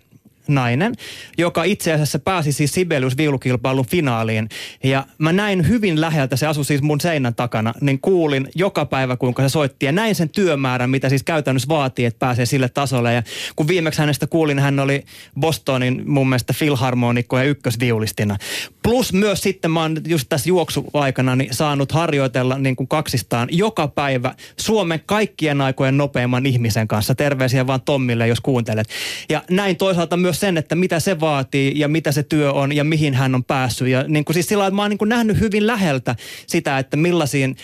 nainen, 0.48 0.94
joka 1.38 1.64
itse 1.64 1.92
asiassa 1.92 2.18
pääsi 2.18 2.52
siis 2.52 2.72
Sibelius 2.72 3.16
viulukilpailun 3.16 3.86
finaaliin. 3.86 4.48
Ja 4.84 5.06
mä 5.18 5.32
näin 5.32 5.68
hyvin 5.68 6.00
läheltä, 6.00 6.36
se 6.36 6.46
asui 6.46 6.64
siis 6.64 6.82
mun 6.82 7.00
seinän 7.00 7.34
takana, 7.34 7.74
niin 7.80 8.00
kuulin 8.00 8.48
joka 8.54 8.84
päivä 8.84 9.16
kuinka 9.16 9.42
se 9.42 9.48
soitti. 9.48 9.86
Ja 9.86 9.92
näin 9.92 10.14
sen 10.14 10.28
työmäärän, 10.28 10.90
mitä 10.90 11.08
siis 11.08 11.22
käytännössä 11.22 11.68
vaatii, 11.68 12.04
että 12.04 12.18
pääsee 12.18 12.46
sille 12.46 12.68
tasolle. 12.68 13.14
Ja 13.14 13.22
kun 13.56 13.68
viimeksi 13.68 14.00
hänestä 14.00 14.26
kuulin, 14.26 14.58
hän 14.58 14.80
oli 14.80 15.04
Bostonin 15.40 16.02
mun 16.06 16.28
mielestä 16.28 16.52
filharmonikko 16.52 17.38
ja 17.38 17.44
ykkösviulistina. 17.44 18.36
Plus 18.82 19.12
myös 19.12 19.40
sitten 19.40 19.70
mä 19.70 19.82
oon 19.82 19.96
just 20.06 20.28
tässä 20.28 20.48
juoksuaikana 20.48 21.36
niin 21.36 21.54
saanut 21.54 21.92
harjoitella 21.92 22.58
niin 22.58 22.76
kuin 22.76 22.88
kaksistaan 22.88 23.48
joka 23.52 23.88
päivä 23.88 24.34
Suomen 24.56 25.00
kaikkien 25.06 25.60
aikojen 25.60 25.96
nopeimman 25.96 26.46
ihmisen 26.46 26.88
kanssa. 26.88 27.14
Terveisiä 27.14 27.66
vaan 27.66 27.80
Tommille, 27.80 28.28
jos 28.28 28.40
kuuntelet. 28.40 28.88
Ja 29.28 29.42
näin 29.50 29.76
toisaalta 29.76 30.16
myös 30.16 30.33
sen, 30.34 30.56
että 30.56 30.74
mitä 30.74 31.00
se 31.00 31.20
vaatii 31.20 31.72
ja 31.76 31.88
mitä 31.88 32.12
se 32.12 32.22
työ 32.22 32.52
on 32.52 32.76
ja 32.76 32.84
mihin 32.84 33.14
hän 33.14 33.34
on 33.34 33.44
päässyt. 33.44 33.88
Ja 33.88 34.04
niin 34.08 34.24
kuin 34.24 34.34
siis 34.34 34.46
sillä 34.46 34.66
että 34.66 34.76
mä 34.76 34.82
oon 34.82 34.90
niin 34.90 34.98
kuin 34.98 35.08
nähnyt 35.08 35.40
hyvin 35.40 35.66
läheltä 35.66 36.16
sitä, 36.46 36.78
että 36.78 36.96
millaisiin 36.96 37.56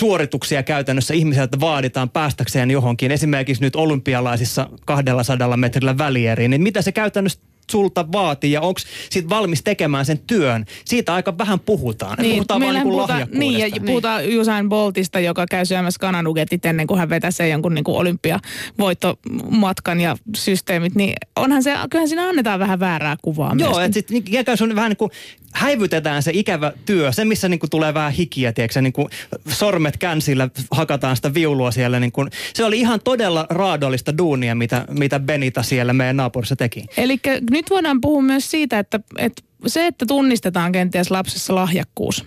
suorituksia 0.00 0.62
käytännössä 0.62 1.14
ihmiseltä 1.14 1.60
vaaditaan 1.60 2.10
päästäkseen 2.10 2.70
johonkin. 2.70 3.10
Esimerkiksi 3.10 3.62
nyt 3.62 3.76
olympialaisissa 3.76 4.70
200 4.84 5.56
metrillä 5.56 5.98
välieriin, 5.98 6.50
niin 6.50 6.62
mitä 6.62 6.82
se 6.82 6.92
käytännössä 6.92 7.40
sulta 7.70 8.12
vaatii 8.12 8.52
ja 8.52 8.60
onko 8.60 8.80
siitä 9.10 9.28
valmis 9.28 9.62
tekemään 9.62 10.04
sen 10.04 10.18
työn. 10.26 10.64
Siitä 10.84 11.14
aika 11.14 11.38
vähän 11.38 11.60
puhutaan. 11.60 12.18
Niin, 12.18 12.34
puhutaan 12.34 12.60
vaan 12.60 12.74
niin 12.74 12.82
kuin 12.82 12.92
puhutaan, 12.92 13.28
niin, 13.32 13.52
ja 13.52 13.58
lahjakkuudesta. 13.58 13.86
puhutaan 13.86 14.22
Usain 14.40 14.68
Boltista, 14.68 15.20
joka 15.20 15.46
käy 15.50 15.64
syömässä 15.64 16.00
kananugetit 16.00 16.64
ennen 16.64 16.86
kuin 16.86 16.98
hän 16.98 17.10
vetäsee 17.10 17.48
jonkun 17.48 17.74
niin 17.74 17.84
kuin 17.84 17.96
olympiavoittomatkan 17.96 20.00
ja 20.00 20.16
systeemit, 20.36 20.94
niin 20.94 21.14
onhan 21.36 21.62
se, 21.62 21.74
kyllähän 21.90 22.08
siinä 22.08 22.28
annetaan 22.28 22.60
vähän 22.60 22.80
väärää 22.80 23.16
kuvaa 23.22 23.54
Joo, 23.58 23.80
että 23.80 23.94
sitten 23.94 24.14
niin, 24.14 24.40
ikään 24.40 24.58
kuin 24.58 24.76
vähän 24.76 24.90
niin 24.90 24.96
kuin 24.96 25.10
häivytetään 25.56 26.22
se 26.22 26.30
ikävä 26.34 26.72
työ, 26.86 27.12
se 27.12 27.24
missä 27.24 27.48
niin 27.48 27.60
kuin 27.60 27.70
tulee 27.70 27.94
vähän 27.94 28.12
hikiä, 28.12 28.52
tiedätkö, 28.52 28.80
niin 28.80 28.92
kuin 28.92 29.08
sormet 29.48 29.96
känsillä 29.96 30.48
hakataan 30.70 31.16
sitä 31.16 31.34
viulua 31.34 31.70
siellä. 31.70 32.00
Niin 32.00 32.12
kuin, 32.12 32.30
se 32.54 32.64
oli 32.64 32.80
ihan 32.80 33.00
todella 33.04 33.46
raadollista 33.50 34.18
duunia, 34.18 34.54
mitä, 34.54 34.84
mitä 34.90 35.20
Benita 35.20 35.62
siellä 35.62 35.92
meidän 35.92 36.16
naapurissa 36.16 36.56
teki. 36.56 36.84
Eli 36.96 37.20
nyt 37.56 37.70
voidaan 37.70 38.00
puhua 38.00 38.22
myös 38.22 38.50
siitä, 38.50 38.78
että, 38.78 39.00
että 39.18 39.42
se, 39.66 39.86
että 39.86 40.06
tunnistetaan 40.06 40.72
kenties 40.72 41.10
lapsessa 41.10 41.54
lahjakkuus, 41.54 42.24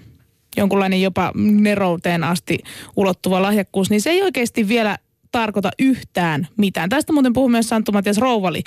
jonkunlainen 0.58 1.02
jopa 1.02 1.32
nerouteen 1.36 2.24
asti 2.24 2.58
ulottuva 2.96 3.42
lahjakkuus, 3.42 3.90
niin 3.90 4.02
se 4.02 4.10
ei 4.10 4.22
oikeasti 4.22 4.68
vielä 4.68 4.98
tarkoita 5.32 5.72
yhtään 5.80 6.48
mitään. 6.58 6.90
Tästä 6.90 7.14
muuten 7.14 7.34
puhui 7.34 7.50
myös 7.50 7.70
Santtu 7.70 7.92
Matias 7.92 8.18
Rouvali 8.18 8.64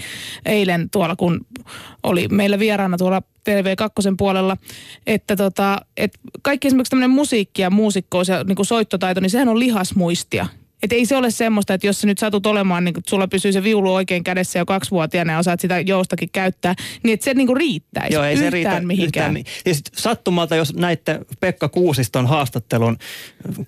eilen 0.46 0.90
tuolla, 0.90 1.16
kun 1.16 1.46
oli 2.03 2.29
meillä 2.29 2.59
vieraana 2.59 2.98
tuolla 2.98 3.22
TV2 3.51 4.14
puolella, 4.18 4.57
että 5.07 5.37
tota, 5.37 5.79
et 5.96 6.18
kaikki 6.42 6.68
esimerkiksi 6.68 6.90
tämmöinen 6.90 7.11
musiikki 7.11 7.62
ja 7.62 7.70
muusikkous 7.70 8.29
ja 8.29 8.44
niin 8.44 8.66
soittotaito, 8.66 9.20
niin 9.20 9.31
sehän 9.31 9.48
on 9.48 9.59
lihasmuistia. 9.59 10.46
Että 10.82 10.94
ei 10.96 11.06
se 11.06 11.16
ole 11.16 11.30
semmoista, 11.30 11.74
että 11.74 11.86
jos 11.86 12.00
sä 12.00 12.06
nyt 12.06 12.18
satut 12.18 12.46
olemaan, 12.46 12.84
niin 12.84 12.94
sulla 13.08 13.28
pysyy 13.28 13.52
se 13.52 13.62
viulu 13.62 13.94
oikein 13.94 14.24
kädessä 14.24 14.58
jo 14.58 14.66
kaksivuotiaana 14.66 15.32
ja 15.32 15.38
osaat 15.38 15.60
sitä 15.60 15.80
joustakin 15.80 16.28
käyttää, 16.32 16.74
niin 17.02 17.14
että 17.14 17.24
se 17.24 17.34
niin 17.34 17.46
kuin 17.46 17.56
riittäisi 17.56 18.14
Joo, 18.14 18.24
ei 18.24 18.36
se 18.36 18.50
riitä 18.50 18.80
mihinkään. 18.80 19.36
Yhtään, 19.36 19.54
ja 19.66 19.74
sit 19.74 19.84
sattumalta, 19.96 20.56
jos 20.56 20.74
näitte 20.74 21.20
Pekka 21.40 21.68
Kuusiston 21.68 22.26
haastattelun 22.26 22.98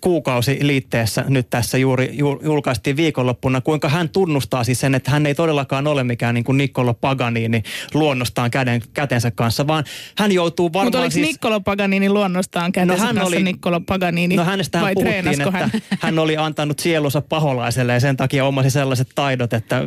kuukausiliitteessä 0.00 1.24
nyt 1.29 1.50
tässä 1.50 1.79
juuri 1.79 2.11
ju- 2.12 2.40
julkaistiin 2.44 2.96
viikonloppuna, 2.96 3.61
kuinka 3.61 3.88
hän 3.88 4.09
tunnustaa 4.09 4.64
siis 4.64 4.81
sen, 4.81 4.94
että 4.94 5.11
hän 5.11 5.27
ei 5.27 5.35
todellakaan 5.35 5.87
ole 5.87 6.05
mikään 6.05 6.35
niin 6.35 6.44
kuin 6.44 6.59
Niccolo 6.59 6.94
Paganini 6.94 7.62
luonnostaan 7.94 8.50
käden, 8.50 8.83
kätensä 8.94 9.31
kanssa, 9.31 9.66
vaan 9.66 9.85
hän 10.18 10.33
joutuu 10.33 10.72
varmaan 10.72 10.87
Mutta 10.87 10.98
oliko 10.98 11.11
siis... 11.11 11.27
Niccolo 11.27 11.61
Paganini 11.61 12.09
luonnostaan 12.11 12.72
kätensä 12.72 13.05
hän 13.07 13.14
kanssa 13.14 13.29
oli- 13.37 13.42
Niccolo 13.42 13.81
Paganini 13.81 14.37
No 14.37 14.44
hänestä 14.44 14.81
vai 14.81 14.94
puhuttiin, 14.94 15.22
treenasko 15.24 15.48
että 15.48 15.59
hän? 15.59 15.98
hän? 16.00 16.18
oli 16.18 16.37
antanut 16.37 16.79
sielunsa 17.11 17.29
paholaiselle 17.29 17.93
ja 17.93 18.01
sen 18.01 18.17
takia 18.17 18.45
omasi 18.45 18.71
sellaiset 18.71 19.09
taidot, 19.14 19.53
että 19.53 19.83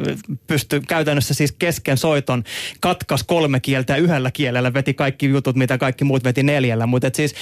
pystyi 0.48 0.82
käytännössä 0.88 1.34
siis 1.34 1.52
kesken 1.52 1.98
soiton 1.98 2.44
katkas 2.80 3.24
kolme 3.24 3.60
kieltä 3.60 3.94
ja 3.94 3.98
yhdellä 3.98 4.32
kielellä 4.32 4.74
veti 4.74 4.94
kaikki 4.94 5.30
jutut, 5.30 5.56
mitä 5.56 5.78
kaikki 5.78 6.04
muut 6.04 6.24
veti 6.24 6.44
neljällä. 6.44 6.86
Mutta 6.88 7.10
siis 7.14 7.36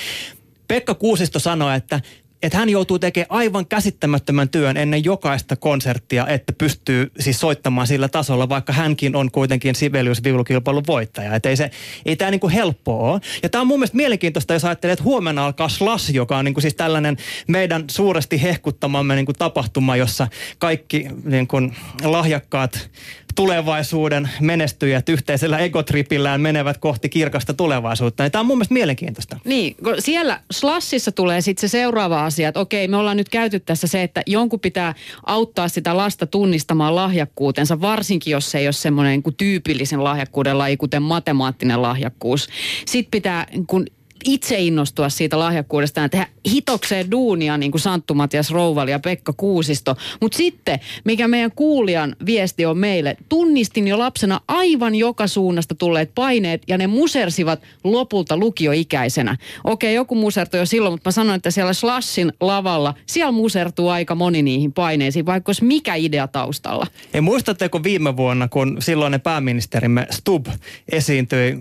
Pekka 0.68 0.94
Kuusisto 0.94 1.40
sanoi, 1.40 1.76
että 1.76 2.02
että 2.46 2.58
hän 2.58 2.70
joutuu 2.70 3.00
tekemään 3.00 3.32
aivan 3.32 3.66
käsittämättömän 3.66 4.50
työn 4.50 4.78
ennen 4.78 5.04
jokaista 5.04 5.56
konserttia, 5.56 6.28
että 6.28 6.54
pystyy 6.54 7.12
siis 7.20 7.40
soittamaan 7.40 7.88
sillä 7.88 8.10
tasolla, 8.10 8.50
vaikka 8.50 8.74
hänkin 8.74 9.16
on 9.16 9.32
kuitenkin 9.32 9.76
Sibelius-viulukilpailun 9.76 10.84
voittaja. 10.88 11.36
Että 11.36 11.50
ei, 11.50 11.58
se, 11.58 11.72
ei 12.06 12.16
tämä 12.16 12.32
niinku 12.32 12.50
helppoa 12.50 13.12
ole. 13.12 13.22
Ja 13.44 13.50
tämä 13.50 13.62
on 13.62 13.68
mun 13.68 13.80
mielestä 13.80 13.98
mielenkiintoista, 13.98 14.54
jos 14.54 14.66
ajattelee, 14.66 14.94
että 14.94 15.04
huomenna 15.04 15.46
alkaa 15.46 15.70
Slash, 15.70 16.14
joka 16.14 16.38
on 16.38 16.46
niinku 16.46 16.62
siis 16.62 16.76
tällainen 16.76 17.18
meidän 17.48 17.84
suuresti 17.92 18.42
hehkuttamamme 18.42 19.16
niinku 19.16 19.34
tapahtuma, 19.34 19.96
jossa 19.96 20.28
kaikki 20.60 21.08
niinku 21.24 21.58
lahjakkaat 22.04 22.90
tulevaisuuden 23.36 24.30
menestyjät 24.42 25.10
yhteisellä 25.10 25.58
egotripillään 25.58 26.42
menevät 26.42 26.78
kohti 26.78 27.10
kirkasta 27.10 27.54
tulevaisuutta. 27.54 28.24
Ja 28.24 28.30
tämä 28.30 28.40
on 28.40 28.46
mun 28.46 28.58
mielestä 28.58 28.74
mielenkiintoista. 28.74 29.40
Niin, 29.46 29.76
siellä 30.00 30.40
Slashissa 30.52 31.12
tulee 31.12 31.42
sitten 31.42 31.70
se 31.70 31.72
seuraava 31.72 32.26
asia, 32.26 32.48
että 32.48 32.60
okei, 32.60 32.88
me 32.88 32.98
ollaan 32.98 33.18
nyt 33.18 33.30
käyty 33.30 33.60
tässä 33.60 33.88
se, 33.88 34.04
että 34.04 34.22
jonkun 34.28 34.60
pitää 34.60 34.94
auttaa 35.26 35.68
sitä 35.68 35.98
lasta 35.98 36.26
tunnistamaan 36.26 36.96
lahjakkuutensa, 36.96 37.82
varsinkin 37.82 38.32
jos 38.32 38.52
se 38.52 38.58
ei 38.58 38.68
ole 38.68 38.74
semmoinen 38.74 39.22
niin 39.26 39.36
tyypillisen 39.36 40.04
lahjakkuuden 40.04 40.58
laji, 40.58 40.78
kuten 40.78 41.04
matemaattinen 41.04 41.82
lahjakkuus. 41.82 42.50
Sitten 42.86 43.12
pitää 43.12 43.48
niin 43.52 43.68
kun 43.68 43.86
itse 44.26 44.60
innostua 44.60 45.10
siitä 45.10 45.40
lahjakkuudesta 45.40 46.00
ja 46.00 46.10
tehdä 46.10 46.28
hitokseen 46.52 47.12
duunia 47.12 47.58
niin 47.58 47.72
kuin 47.72 47.82
Santtu 47.82 48.14
Matias 48.14 48.52
Rouvali 48.52 48.92
ja 48.92 49.00
Pekka 49.00 49.34
Kuusisto. 49.34 49.96
Mutta 50.22 50.38
sitten, 50.38 50.80
mikä 51.04 51.28
meidän 51.28 51.52
kuulijan 51.52 52.16
viesti 52.26 52.66
on 52.66 52.78
meille, 52.78 53.18
tunnistin 53.30 53.88
jo 53.88 54.00
lapsena 54.00 54.42
aivan 54.48 54.96
joka 54.96 55.28
suunnasta 55.28 55.76
tulleet 55.76 56.12
paineet 56.16 56.62
ja 56.68 56.78
ne 56.78 56.88
musersivat 56.88 57.62
lopulta 57.84 58.38
lukioikäisenä. 58.38 59.38
Okei, 59.64 59.96
joku 59.96 60.16
musertui 60.16 60.60
jo 60.60 60.66
silloin, 60.66 60.94
mutta 60.94 61.08
mä 61.08 61.12
sanoin, 61.12 61.36
että 61.36 61.52
siellä 61.52 61.74
Slashin 61.74 62.34
lavalla, 62.40 62.94
siellä 63.06 63.32
musertuu 63.32 63.90
aika 63.90 64.16
moni 64.16 64.42
niihin 64.42 64.74
paineisiin, 64.74 65.26
vaikka 65.26 65.50
olisi 65.50 65.66
mikä 65.66 65.96
idea 65.96 66.28
taustalla. 66.28 66.88
Ja 67.14 67.22
muistatteko 67.22 67.84
viime 67.84 68.18
vuonna, 68.18 68.48
kun 68.48 68.78
silloinen 68.80 69.22
pääministerimme 69.22 70.08
Stubb 70.12 70.48
esiintyi 70.92 71.60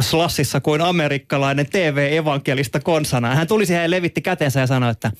Slassissa 0.00 0.60
kuin 0.60 0.80
amerikkalainen 0.80 1.66
TV-evankelista 2.02 2.80
konsana. 2.80 3.34
Hän 3.34 3.46
tuli 3.46 3.66
siihen 3.66 3.82
ja 3.82 3.90
levitti 3.90 4.22
kätensä 4.22 4.60
ja 4.60 4.66
sanoi, 4.66 4.90
että 4.90 5.12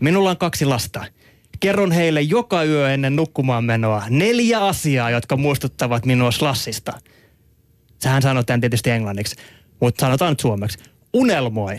minulla 0.00 0.30
on 0.30 0.36
kaksi 0.36 0.64
lasta. 0.64 1.04
Kerron 1.60 1.92
heille 1.92 2.22
joka 2.22 2.64
yö 2.64 2.94
ennen 2.94 3.16
nukkumaan 3.16 3.64
menoa 3.64 4.02
neljä 4.10 4.60
asiaa, 4.60 5.10
jotka 5.10 5.36
muistuttavat 5.36 6.06
minua 6.06 6.30
Slassista. 6.30 6.92
Sähän 8.02 8.22
sanoi 8.22 8.44
tämän 8.44 8.60
tietysti 8.60 8.90
englanniksi, 8.90 9.36
mutta 9.80 10.00
sanotaan 10.00 10.32
nyt 10.32 10.40
suomeksi. 10.40 10.78
Unelmoi. 11.12 11.78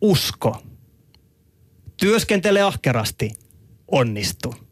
Usko. 0.00 0.62
Työskentele 1.96 2.62
ahkerasti. 2.62 3.30
Onnistu. 3.90 4.67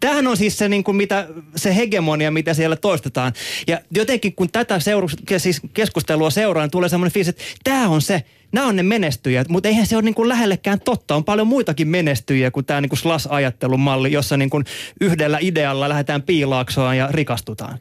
Tämähän 0.00 0.26
on 0.26 0.36
siis 0.36 0.58
se, 0.58 0.68
niin 0.68 0.84
kuin 0.84 0.96
mitä, 0.96 1.28
se 1.56 1.76
hegemonia, 1.76 2.30
mitä 2.30 2.54
siellä 2.54 2.76
toistetaan. 2.76 3.32
Ja 3.66 3.80
jotenkin 3.90 4.34
kun 4.34 4.50
tätä 4.50 4.80
seuru, 4.80 5.08
siis 5.38 5.60
keskustelua 5.74 6.30
seuraa, 6.30 6.64
niin 6.64 6.70
tulee 6.70 6.88
semmoinen 6.88 7.12
fiilis, 7.12 7.28
että 7.28 7.42
tämä 7.64 7.88
on 7.88 8.02
se, 8.02 8.22
nämä 8.52 8.66
on 8.66 8.76
ne 8.76 8.82
menestyjät, 8.82 9.48
mutta 9.48 9.68
eihän 9.68 9.86
se 9.86 9.96
ole 9.96 10.02
niin 10.02 10.14
kuin 10.14 10.28
lähellekään 10.28 10.80
totta. 10.80 11.14
On 11.14 11.24
paljon 11.24 11.46
muitakin 11.46 11.88
menestyjiä 11.88 12.50
kuin 12.50 12.66
tämä 12.66 12.80
niin 12.80 12.88
kuin 12.88 12.98
slas-ajattelumalli, 12.98 14.12
jossa 14.12 14.36
niin 14.36 14.50
kuin 14.50 14.64
yhdellä 15.00 15.38
idealla 15.40 15.88
lähdetään 15.88 16.22
piilaaksoon 16.22 16.96
ja 16.96 17.08
rikastutaan. 17.10 17.78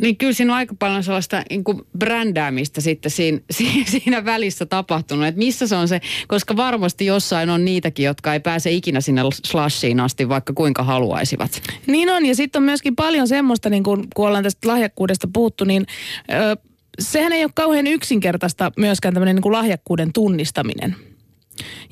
Niin 0.00 0.16
kyllä 0.16 0.32
siinä 0.32 0.52
on 0.52 0.56
aika 0.56 0.74
paljon 0.78 1.04
sellaista 1.04 1.42
niin 1.50 1.64
kuin 1.64 1.82
brändäämistä 1.98 2.80
sitten 2.80 3.10
siinä, 3.10 3.40
siinä 3.86 4.24
välissä 4.24 4.66
tapahtunut, 4.66 5.26
että 5.26 5.38
missä 5.38 5.66
se 5.66 5.76
on 5.76 5.88
se, 5.88 6.00
koska 6.28 6.56
varmasti 6.56 7.06
jossain 7.06 7.50
on 7.50 7.64
niitäkin, 7.64 8.06
jotka 8.06 8.32
ei 8.32 8.40
pääse 8.40 8.70
ikinä 8.70 9.00
sinne 9.00 9.22
slashiin 9.44 10.00
asti, 10.00 10.28
vaikka 10.28 10.52
kuinka 10.52 10.82
haluaisivat. 10.82 11.62
Niin 11.86 12.10
on, 12.10 12.26
ja 12.26 12.34
sitten 12.34 12.60
on 12.60 12.64
myöskin 12.64 12.96
paljon 12.96 13.28
semmoista, 13.28 13.70
niin 13.70 13.82
kun, 13.82 14.08
kun 14.14 14.26
ollaan 14.26 14.44
tästä 14.44 14.68
lahjakkuudesta 14.68 15.28
puhuttu, 15.32 15.64
niin 15.64 15.86
ö, 16.32 16.56
sehän 16.98 17.32
ei 17.32 17.44
ole 17.44 17.52
kauhean 17.54 17.86
yksinkertaista 17.86 18.72
myöskään 18.76 19.14
tämmöinen 19.14 19.36
niin 19.36 19.52
lahjakkuuden 19.52 20.12
tunnistaminen. 20.12 20.96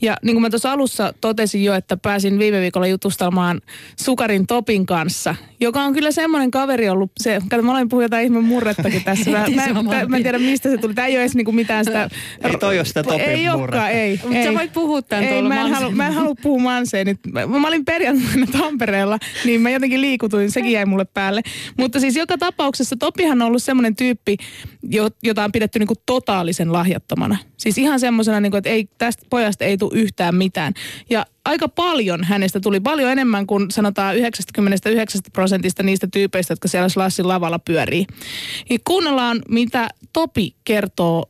Ja 0.02 0.16
niin 0.22 0.34
kuin 0.34 0.42
mä 0.42 0.50
tuossa 0.50 0.72
alussa 0.72 1.14
totesin 1.20 1.64
jo, 1.64 1.74
että 1.74 1.96
pääsin 1.96 2.38
viime 2.38 2.60
viikolla 2.60 2.86
jutustelmaan 2.86 3.60
Sukarin 3.96 4.46
Topin 4.46 4.86
kanssa, 4.86 5.34
joka 5.60 5.82
on 5.82 5.92
kyllä 5.92 6.10
semmoinen 6.10 6.50
kaveri 6.50 6.88
ollut, 6.88 7.12
se, 7.20 7.40
kato 7.48 7.62
mä 7.62 7.72
olen 7.72 7.88
puhunut 7.88 8.04
jotain 8.04 8.24
ihme 8.24 8.40
murrettakin 8.40 9.04
tässä. 9.04 9.30
Mä, 9.56 9.72
mä, 9.72 9.82
mä, 9.82 10.06
mä, 10.06 10.16
en 10.16 10.22
tiedä 10.22 10.38
mistä 10.38 10.70
se 10.70 10.78
tuli. 10.78 10.94
Tämä 10.94 11.06
ei 11.06 11.14
ole 11.14 11.20
edes 11.20 11.34
niinku 11.34 11.52
mitään 11.52 11.84
sitä... 11.84 12.08
Ei 12.44 12.58
toi 12.58 12.78
ole 12.78 12.84
sitä 12.84 13.02
Topin 13.02 13.20
Ei 13.20 13.48
olekaan, 13.48 13.90
ei. 13.90 14.20
Mutta 14.22 14.44
sä 14.44 14.54
voit 14.54 14.72
puhua 14.72 15.02
tämän 15.02 15.24
ei, 15.24 15.42
mä 15.42 15.60
en, 15.60 15.70
halu, 15.70 15.90
mä 15.90 16.06
en 16.06 16.12
halua 16.12 16.34
puhua 16.42 16.62
Manseen. 16.62 17.06
Nyt. 17.06 17.18
Mä, 17.32 17.46
mä 17.46 17.68
olin 17.68 17.84
perjantaina 17.84 18.46
Tampereella, 18.58 19.18
niin 19.44 19.60
mä 19.60 19.70
jotenkin 19.70 20.00
liikutuin, 20.00 20.50
sekin 20.50 20.72
jäi 20.72 20.86
mulle 20.86 21.04
päälle. 21.04 21.40
Mutta 21.78 22.00
siis 22.00 22.16
joka 22.16 22.38
tapauksessa 22.38 22.96
Topihan 22.96 23.42
on 23.42 23.48
ollut 23.48 23.62
semmoinen 23.62 23.96
tyyppi, 23.96 24.36
jota 25.22 25.44
on 25.44 25.52
pidetty 25.52 25.78
niinku 25.78 25.94
totaalisen 26.06 26.72
lahjattomana. 26.72 27.36
Siis 27.56 27.78
ihan 27.78 28.00
semmoisena, 28.00 28.40
niinku, 28.40 28.56
että 28.56 28.70
ei, 28.70 28.88
tästä 28.98 29.26
pojasta 29.30 29.49
ei 29.60 29.78
tule 29.78 29.90
yhtään 29.94 30.34
mitään. 30.34 30.72
Ja 31.10 31.26
aika 31.44 31.68
paljon 31.68 32.24
hänestä 32.24 32.60
tuli, 32.60 32.80
paljon 32.80 33.10
enemmän 33.10 33.46
kuin 33.46 33.70
sanotaan 33.70 34.16
99 34.16 35.20
prosentista 35.32 35.82
niistä 35.82 36.08
tyypeistä, 36.12 36.52
jotka 36.52 36.68
siellä 36.68 36.88
Slassin 36.88 37.28
lavalla 37.28 37.58
pyörii. 37.58 38.06
Ja 38.70 38.78
kuunnellaan, 38.84 39.42
mitä 39.48 39.88
Topi 40.12 40.54
kertoo 40.64 41.24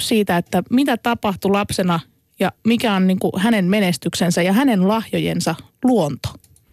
siitä, 0.00 0.36
että 0.36 0.62
mitä 0.70 0.96
tapahtui 0.96 1.50
lapsena 1.50 2.00
ja 2.40 2.52
mikä 2.66 2.92
on 2.92 3.06
niin 3.06 3.18
kuin 3.18 3.32
hänen 3.36 3.64
menestyksensä 3.64 4.42
ja 4.42 4.52
hänen 4.52 4.88
lahjojensa 4.88 5.54
luonto. 5.84 6.28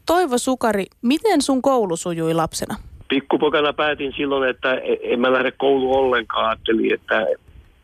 Toivo 0.05 0.37
Sukari, 0.37 0.85
miten 1.01 1.41
sun 1.41 1.61
koulu 1.61 1.97
sujui 1.97 2.33
lapsena? 2.33 2.75
Pikkupokana 3.07 3.73
päätin 3.73 4.13
silloin, 4.17 4.49
että 4.49 4.73
e- 4.73 5.13
en 5.13 5.19
mä 5.19 5.33
lähde 5.33 5.51
kouluun 5.51 5.97
ollenkaan. 5.97 6.45
Ajattelin, 6.45 6.93
että 6.93 7.25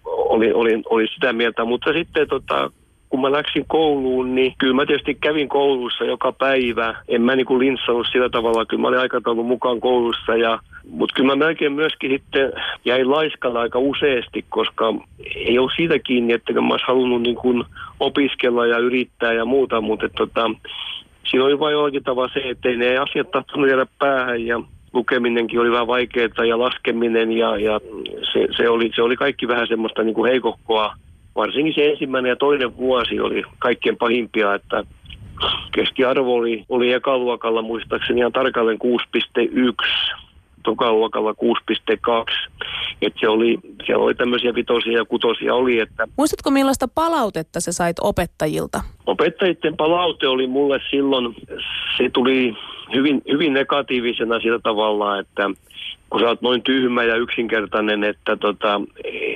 oli, 0.05 0.53
oli, 0.53 0.84
oli 0.89 1.07
sitä 1.07 1.34
mieltä, 1.34 1.66
mutta 1.66 1.93
sitten 1.93 2.28
tota, 2.28 2.72
kun 3.14 3.22
mä 3.22 3.32
läksin 3.32 3.66
kouluun, 3.68 4.36
niin 4.36 4.53
kyllä 4.57 4.74
mä 4.74 4.86
tietysti 4.86 5.16
kävin 5.16 5.49
koulussa 5.49 6.03
joka 6.03 6.32
päivä. 6.32 6.95
En 7.07 7.22
mä 7.22 7.36
niin 7.36 7.45
kuin 7.45 7.59
linssannut 7.59 8.07
sillä 8.11 8.30
tavalla, 8.30 8.66
kyllä 8.66 8.82
mä 8.82 8.88
olin 8.88 8.99
aikataulun 8.99 9.45
mukaan 9.45 9.80
koulussa. 9.80 10.36
Ja, 10.36 10.59
mutta 10.89 11.16
kyllä 11.16 11.36
mä 11.36 11.45
melkein 11.45 11.74
myöskin 11.74 12.11
sitten 12.11 12.53
jäin 12.86 13.11
laiskalla 13.11 13.59
aika 13.59 13.80
useasti, 13.80 14.45
koska 14.49 14.93
ei 15.36 15.59
ole 15.59 15.72
siitä 15.76 15.99
kiinni, 15.99 16.34
että 16.34 16.53
mä 16.53 16.74
olisi 16.74 16.86
halunnut 16.88 17.22
niin 17.22 17.36
kuin 17.36 17.64
opiskella 17.99 18.66
ja 18.66 18.78
yrittää 18.78 19.34
ja 19.34 19.45
muuta, 19.45 19.82
mutta 19.82 20.09
tota, 20.18 20.51
siinä 21.24 21.45
oli 21.45 21.59
vain 21.59 21.74
jollakin 21.74 22.03
tavalla 22.03 22.34
se, 22.34 22.39
että 22.39 22.70
ei 22.70 22.78
ne 22.78 22.97
asiat 22.97 23.32
tahtonut 23.32 23.70
jäädä 23.70 23.86
päähän 23.99 24.45
ja 24.45 24.61
lukeminenkin 24.93 25.59
oli 25.59 25.72
vähän 25.72 25.88
vaikeaa 25.88 26.45
ja 26.47 26.59
laskeminen 26.59 27.32
ja, 27.32 27.57
ja 27.57 27.80
se, 28.34 28.47
se, 28.57 28.70
oli, 28.70 28.91
se 28.95 29.01
oli 29.01 29.16
kaikki 29.16 29.47
vähän 29.47 29.68
semmoista 29.68 30.03
niin 30.03 30.16
kuin 30.16 30.32
heikohkoa 30.32 30.93
varsinkin 31.36 31.73
se 31.73 31.89
ensimmäinen 31.89 32.29
ja 32.29 32.36
toinen 32.36 32.77
vuosi 32.77 33.19
oli 33.19 33.43
kaikkein 33.59 33.97
pahimpia, 33.97 34.55
että 34.55 34.84
keskiarvo 35.71 36.36
oli, 36.36 36.65
oli 36.69 36.93
ekaluokalla 36.93 37.61
muistaakseni 37.61 38.19
ihan 38.19 38.31
tarkalleen 38.31 38.79
6,1 38.84 40.23
tokaluokalla 40.63 41.31
6,2. 41.31 42.49
Että 43.01 43.19
se 43.19 43.27
oli, 43.27 43.57
siellä 43.86 44.03
oli 44.03 44.15
tämmöisiä 44.15 44.55
vitosia 44.55 44.97
ja 44.97 45.05
kutosia 45.05 45.55
oli. 45.55 45.79
Että 45.79 46.07
Muistatko 46.17 46.51
millaista 46.51 46.88
palautetta 46.88 47.59
sä 47.59 47.71
sait 47.71 47.97
opettajilta? 48.01 48.81
Opettajien 49.05 49.77
palaute 49.77 50.27
oli 50.27 50.47
mulle 50.47 50.79
silloin, 50.89 51.36
se 51.97 52.09
tuli 52.09 52.57
hyvin, 52.93 53.21
hyvin 53.31 53.53
negatiivisena 53.53 54.39
sillä 54.39 54.59
tavalla, 54.59 55.19
että 55.19 55.49
kun 56.14 56.22
sä 56.22 56.28
oot 56.28 56.41
noin 56.41 56.61
tyhmä 56.61 57.03
ja 57.03 57.16
yksinkertainen, 57.16 58.03
että 58.03 58.38
tota, 58.38 58.82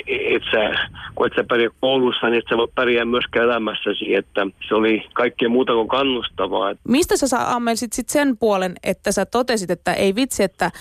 et 0.07 0.43
sä, 0.51 0.89
kun 1.15 1.27
et 1.27 1.33
sä 1.35 1.43
pärjää 1.43 1.69
koulussa, 1.81 2.29
niin 2.29 2.39
et 2.39 2.45
sä 2.49 2.57
voi 2.57 2.67
pärjää 2.75 3.05
myöskään 3.05 3.45
elämässäsi, 3.45 4.15
että 4.15 4.47
se 4.67 4.75
oli 4.75 5.03
kaikkea 5.13 5.49
muuta 5.49 5.73
kuin 5.73 5.87
kannustavaa. 5.87 6.75
Mistä 6.87 7.17
sä 7.17 7.55
ammelsit 7.55 7.93
sit 7.93 8.09
sen 8.09 8.37
puolen, 8.37 8.75
että 8.83 9.11
sä 9.11 9.25
totesit, 9.25 9.71
että 9.71 9.93
ei 9.93 10.15
vitsi, 10.15 10.43
että 10.43 10.71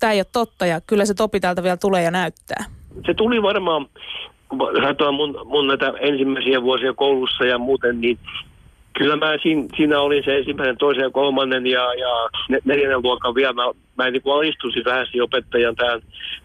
tämä 0.00 0.12
ei 0.12 0.18
ole 0.18 0.26
totta 0.32 0.66
ja 0.66 0.80
kyllä 0.86 1.04
se 1.04 1.14
topi 1.14 1.40
täältä 1.40 1.62
vielä 1.62 1.76
tulee 1.76 2.02
ja 2.02 2.10
näyttää? 2.10 2.64
Se 3.06 3.14
tuli 3.14 3.42
varmaan, 3.42 3.86
kun 4.48 4.58
katsotaan 4.58 5.14
mun, 5.14 5.40
mun 5.44 5.66
näitä 5.66 5.92
ensimmäisiä 6.00 6.62
vuosia 6.62 6.92
koulussa 6.92 7.44
ja 7.44 7.58
muuten, 7.58 8.00
niin 8.00 8.18
Kyllä 8.98 9.16
mä 9.16 9.26
siinä, 9.42 9.62
siinä 9.76 10.00
olin 10.00 10.24
se 10.24 10.36
ensimmäinen, 10.38 10.78
toisen 10.78 11.02
ja 11.02 11.10
kolmannen 11.10 11.66
ja, 11.66 11.94
ja 11.94 12.28
neljännen 12.64 13.02
luokan 13.02 13.34
vielä. 13.34 13.52
Mä, 13.52 13.62
mä 13.96 14.10
niin 14.10 14.22
alistusin 14.34 14.84
vähän 14.84 15.06
opettajan 15.22 15.76
tähän, 15.76 16.00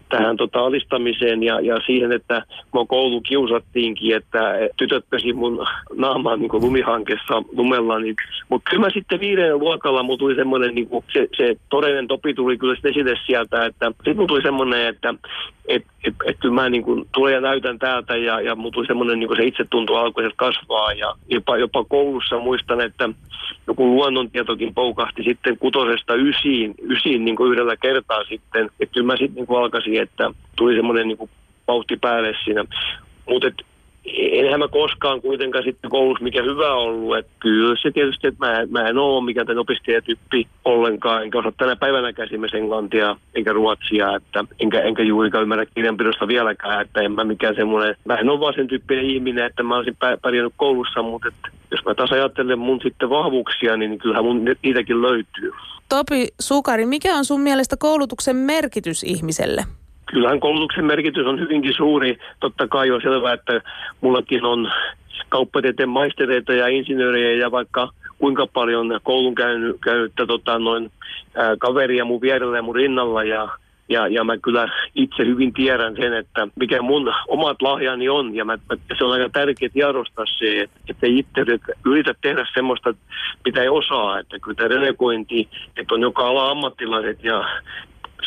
tähän 0.08 0.36
tota 0.36 0.60
alistamiseen 0.60 1.42
ja, 1.42 1.60
ja 1.60 1.80
siihen, 1.86 2.12
että 2.12 2.42
mun 2.72 2.88
koulu 2.88 3.20
kiusattiinkin, 3.20 4.16
että 4.16 4.54
tytöt 4.76 5.04
pesi 5.10 5.32
mun 5.32 5.66
naamaan 5.94 6.40
niin 6.40 6.50
lumihankessa 6.52 7.42
lumella. 7.52 7.98
Niin, 7.98 8.16
mutta 8.48 8.70
kyllä 8.70 8.80
mä 8.80 8.90
sitten 8.90 9.20
viiden 9.20 9.58
luokalla 9.58 10.02
mulla 10.02 10.18
tuli 10.18 10.34
semmoinen, 10.34 10.74
niin 10.74 10.88
se, 11.12 11.28
se 11.36 11.56
todellinen 11.70 12.08
topi 12.08 12.34
tuli 12.34 12.58
kyllä 12.58 12.74
sitten 12.74 12.90
esille 12.90 13.14
sieltä, 13.26 13.66
että 13.66 13.86
sitten 13.86 14.16
mulla 14.16 14.28
tuli 14.28 14.42
semmoinen, 14.42 14.86
että 14.86 15.14
et, 15.68 15.84
et, 16.04 16.14
et 16.26 16.36
kyllä 16.40 16.54
mä 16.54 16.68
niin 16.68 16.82
kuin 16.82 17.04
tulen 17.14 17.34
ja 17.34 17.40
näytän 17.40 17.78
täältä 17.78 18.16
ja, 18.16 18.40
ja 18.40 18.54
mulla 18.54 18.70
tuli 18.70 18.86
semmoinen 18.86 19.18
niin 19.18 19.36
se 19.36 19.44
itsetunto 19.44 19.96
alkoi 19.96 20.30
kasvaa 20.36 20.92
ja 20.92 21.14
jopa, 21.28 21.56
jopa 21.56 21.84
koulussa 21.84 22.38
muistan, 22.38 22.80
että 22.80 23.08
joku 23.66 23.86
luonnontietokin 23.86 24.74
poukahti 24.74 25.22
sitten 25.22 25.58
kutosesta 25.58 26.14
ysiin, 26.14 26.74
ysiin 26.90 27.24
niin 27.24 27.36
kuin 27.42 27.52
yhdellä 27.52 27.76
kertaa 27.76 28.24
sitten. 28.24 28.70
Että 28.80 28.94
kyllä 28.94 29.06
mä 29.06 29.16
sitten 29.16 29.44
niin 29.44 29.58
alkaisin, 29.58 30.02
että 30.02 30.30
tuli 30.56 30.74
semmoinen 30.74 31.08
niin 31.08 31.30
vauhti 31.68 31.96
päälle 31.96 32.34
siinä. 32.44 32.64
Mutta 33.28 33.64
enhän 34.06 34.60
mä 34.60 34.68
koskaan 34.68 35.20
kuitenkaan 35.20 35.64
sitten 35.64 35.90
koulussa 35.90 36.24
mikä 36.24 36.42
hyvä 36.42 36.74
ollut. 36.74 37.16
Että 37.16 37.32
kyllä 37.40 37.76
se 37.82 37.90
tietysti, 37.90 38.26
että 38.26 38.46
mä, 38.46 38.66
mä 38.70 38.88
en 38.88 38.98
ole 38.98 39.24
mikään 39.24 39.46
tämän 39.46 39.60
opiskelijatyyppi 39.60 40.46
ollenkaan, 40.64 41.22
enkä 41.22 41.38
osaa 41.38 41.52
tänä 41.58 41.76
päivänä 41.76 42.08
esimerkiksi 42.08 42.56
englantia 42.56 43.16
eikä 43.34 43.52
ruotsia, 43.52 44.16
että 44.16 44.44
enkä, 44.60 44.80
enkä 44.80 45.02
juurikaan 45.02 45.42
ymmärrä 45.42 45.66
kirjanpidosta 45.66 46.28
vieläkään, 46.28 46.80
että 46.80 47.00
en 47.00 47.12
mä 47.12 47.24
mikään 47.24 47.54
semmoinen, 47.54 47.96
mä 48.04 48.14
en 48.14 48.30
ole 48.30 48.40
vaan 48.40 48.54
sen 48.54 48.68
tyyppinen 48.68 49.10
ihminen, 49.10 49.46
että 49.46 49.62
mä 49.62 49.76
olisin 49.76 49.96
pärjännyt 50.22 50.54
koulussa, 50.56 51.02
mutta 51.02 51.28
että 51.28 51.48
jos 51.70 51.84
mä 51.84 51.94
taas 51.94 52.12
ajattelen 52.12 52.58
mun 52.58 52.80
sitten 52.82 53.10
vahvuuksia, 53.10 53.76
niin 53.76 53.98
kyllähän 53.98 54.24
mun 54.24 54.44
niitäkin 54.62 55.02
löytyy. 55.02 55.52
Topi 55.88 56.28
Sukari, 56.40 56.86
mikä 56.86 57.16
on 57.16 57.24
sun 57.24 57.40
mielestä 57.40 57.76
koulutuksen 57.76 58.36
merkitys 58.36 59.02
ihmiselle? 59.02 59.64
Kyllähän 60.12 60.40
koulutuksen 60.40 60.84
merkitys 60.84 61.26
on 61.26 61.40
hyvinkin 61.40 61.74
suuri. 61.74 62.18
Totta 62.40 62.68
kai 62.68 62.90
on 62.90 63.00
selvää, 63.02 63.32
että 63.32 63.60
mullakin 64.00 64.44
on 64.44 64.72
kauppatieteen 65.28 65.88
maistereita 65.88 66.52
ja 66.52 66.68
insinöörejä 66.68 67.32
ja 67.32 67.50
vaikka 67.50 67.88
kuinka 68.18 68.46
paljon 68.46 69.00
koulun 69.02 69.34
käynyt, 69.34 69.76
käynyttä 69.84 70.26
tota, 70.26 70.58
noin, 70.58 70.90
ää, 71.34 71.56
kaveria 71.56 72.04
mun 72.04 72.20
vierellä 72.20 72.56
ja 72.56 72.62
mun 72.62 72.74
rinnalla 72.74 73.24
ja 73.24 73.48
ja, 73.88 74.08
ja 74.08 74.24
mä 74.24 74.36
kyllä 74.36 74.68
itse 74.94 75.24
hyvin 75.24 75.52
tiedän 75.52 75.96
sen, 75.96 76.12
että 76.12 76.48
mikä 76.56 76.82
mun 76.82 77.14
omat 77.28 77.62
lahjani 77.62 78.08
on. 78.08 78.34
Ja 78.34 78.44
mä, 78.44 78.58
mä, 78.70 78.76
se 78.98 79.04
on 79.04 79.12
aika 79.12 79.28
tärkeää 79.28 79.70
tiedostaa 79.72 80.24
se, 80.38 80.60
että, 80.60 80.80
että 80.88 81.06
ei 81.06 81.18
itse 81.18 81.40
yritä 81.86 82.14
tehdä 82.20 82.46
semmoista, 82.54 82.94
mitä 83.44 83.62
ei 83.62 83.68
osaa. 83.68 84.18
Että 84.18 84.38
kyllä 84.38 84.56
tämä 84.56 84.88
että 85.76 85.94
on 85.94 86.00
joka 86.00 86.28
ala 86.28 86.50
ammattilaiset 86.50 87.24
ja 87.24 87.44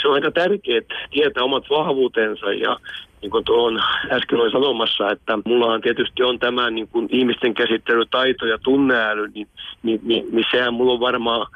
se 0.01 0.07
on 0.07 0.13
aika 0.13 0.31
tärkeää 0.31 0.81
tietää 1.11 1.43
omat 1.43 1.63
vahvuutensa 1.69 2.53
ja 2.53 2.77
niin 3.21 3.31
kuin 3.31 3.45
tuon 3.45 3.83
äsken 4.11 4.39
olin 4.39 4.51
sanomassa, 4.51 5.11
että 5.11 5.39
mullahan 5.45 5.81
tietysti 5.81 6.23
on 6.23 6.39
tämä 6.39 6.69
niin 6.69 6.87
kuin 6.87 7.07
ihmisten 7.11 7.53
käsittelytaito 7.53 8.45
ja 8.45 8.57
tunneäly, 8.57 9.27
niin, 9.27 9.47
niin, 9.83 10.01
niin, 10.03 10.25
niin 10.31 10.45
sehän 10.51 10.73
mulla 10.73 10.93
on 10.93 10.99
varmaan 10.99 11.47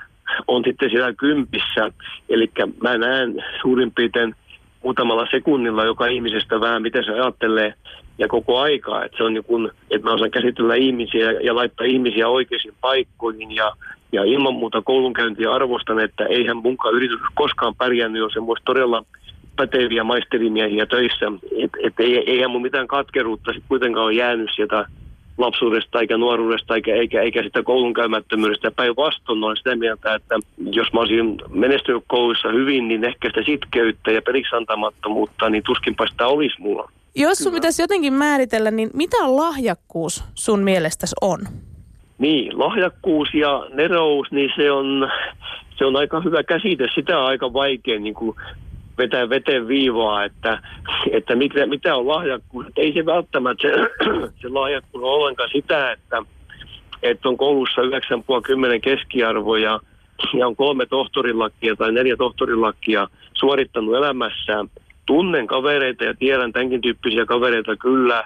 on 0.48 0.64
sitten 0.66 0.90
siellä 0.90 1.14
kympissä. 1.14 1.92
Eli 2.30 2.52
mä 2.84 2.98
näen 2.98 3.46
suurin 3.62 3.92
piirtein 3.92 4.36
muutamalla 4.84 5.28
sekunnilla 5.32 5.86
joka 5.86 6.08
ihmisestä 6.08 6.60
vähän, 6.60 6.82
miten 6.82 7.04
se 7.04 7.12
ajattelee 7.12 7.74
ja 8.18 8.28
koko 8.28 8.60
aikaa. 8.60 9.06
Että 9.06 9.18
se 9.18 9.24
on 9.24 9.34
niin 9.34 9.44
kuin, 9.44 9.72
että 9.92 10.08
mä 10.08 10.14
osaan 10.14 10.32
käsitellä 10.32 10.76
ihmisiä 10.76 11.32
ja 11.32 11.56
laittaa 11.56 11.86
ihmisiä 11.86 12.28
oikeisiin 12.28 12.74
paikkoihin 12.82 13.56
ja, 13.56 13.72
ja 14.12 14.24
ilman 14.24 14.54
muuta 14.54 14.82
koulunkäyntiä 14.82 15.54
arvostan, 15.54 16.00
että 16.00 16.26
eihän 16.26 16.58
munkaan 16.58 16.96
yritys 16.96 17.20
koskaan 17.36 17.76
pärjännyt, 17.76 18.20
jos 18.20 18.34
se 18.34 18.46
voisi 18.46 18.64
todella 18.66 19.06
päteviä 19.56 20.04
maisterimiehiä 20.04 20.86
töissä. 20.86 21.26
Et, 21.64 21.72
et 21.84 21.94
ei, 22.00 22.32
eihän 22.32 22.52
mun 22.52 22.62
mitään 22.62 22.88
katkeruutta 22.88 23.54
sit 23.54 23.64
kuitenkaan 23.68 24.06
ole 24.06 24.14
jäänyt 24.14 24.50
sieltä 24.56 24.86
lapsuudesta 25.38 26.00
eikä 26.00 26.18
nuoruudesta 26.18 26.76
eikä, 26.76 26.96
eikä, 26.96 27.22
eikä 27.22 27.44
sitä 27.44 27.64
koulun 27.64 27.94
käymättömyydestä. 27.94 28.72
Päinvastoin 28.72 29.44
olen 29.44 29.58
sitä 29.58 29.76
mieltä, 29.76 30.16
että 30.16 30.40
jos 30.58 30.94
mä 30.94 31.00
olisin 31.00 31.42
menestynyt 31.50 32.04
koulussa 32.08 32.50
hyvin, 32.50 32.88
niin 32.88 33.04
ehkä 33.04 33.28
sitä 33.28 33.42
sitkeyttä 33.46 34.12
ja 34.12 34.22
periksi 34.22 34.56
antamattomuutta, 34.56 35.50
niin 35.50 35.64
tuskinpa 35.64 36.08
sitä 36.08 36.28
olisi 36.28 36.62
mulla. 36.62 36.92
Jos 37.16 37.38
sun 37.38 37.54
pitäisi 37.54 37.82
jotenkin 37.82 38.14
määritellä, 38.14 38.72
niin 38.72 38.90
mitä 38.94 39.18
lahjakkuus 39.36 40.24
sun 40.36 40.60
mielestäsi 40.60 41.16
on? 41.22 41.40
Niin, 42.20 42.60
lahjakkuus 42.60 43.34
ja 43.34 43.66
nerous, 43.74 44.32
niin 44.32 44.52
se 44.56 44.72
on, 44.72 45.12
se 45.78 45.86
on 45.86 45.96
aika 45.96 46.22
hyvä 46.22 46.44
käsite. 46.44 46.88
Sitä 46.96 47.20
on 47.20 47.26
aika 47.26 47.54
vaikea 47.54 48.00
niin 48.00 48.14
kuin 48.14 48.36
vetää 48.98 49.30
veteen 49.30 49.68
viivaa, 49.68 50.24
että, 50.24 50.62
että 51.12 51.36
mitä, 51.36 51.66
mitä 51.66 51.96
on 51.96 52.08
lahjakkuus. 52.08 52.68
Että 52.68 52.82
ei 52.82 52.94
se 52.94 53.06
välttämättä 53.06 53.68
se, 53.68 53.74
se 54.42 54.50
lahjakkuus 54.50 55.04
ole 55.04 55.14
ollenkaan 55.14 55.50
sitä, 55.54 55.92
että, 55.92 56.24
että 57.04 57.30
on 57.30 57.38
koulussa 57.38 57.82
9,5-10 57.82 57.88
keskiarvo 58.82 59.56
ja, 59.56 59.80
ja 60.34 60.48
on 60.48 60.56
kolme 60.56 60.86
tohtorilakia 60.86 61.76
tai 61.76 61.92
neljä 61.92 62.16
tohtorilakia 62.18 63.08
suorittanut 63.34 63.96
elämässään. 63.96 64.68
Tunnen 65.06 65.48
kavereita 65.48 66.04
ja 66.04 66.14
tiedän 66.14 66.54
tämänkin 66.54 66.82
tyyppisiä 66.82 67.26
kavereita 67.26 67.76
kyllä 67.76 68.24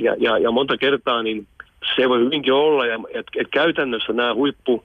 ja, 0.00 0.16
ja, 0.18 0.38
ja 0.38 0.50
monta 0.50 0.76
kertaa 0.76 1.22
niin 1.22 1.46
se 1.96 2.08
voi 2.08 2.20
hyvinkin 2.20 2.52
olla, 2.52 2.86
ja, 2.86 3.00
et, 3.14 3.26
et 3.36 3.48
käytännössä 3.50 4.12
nämä 4.12 4.34
huippu, 4.34 4.84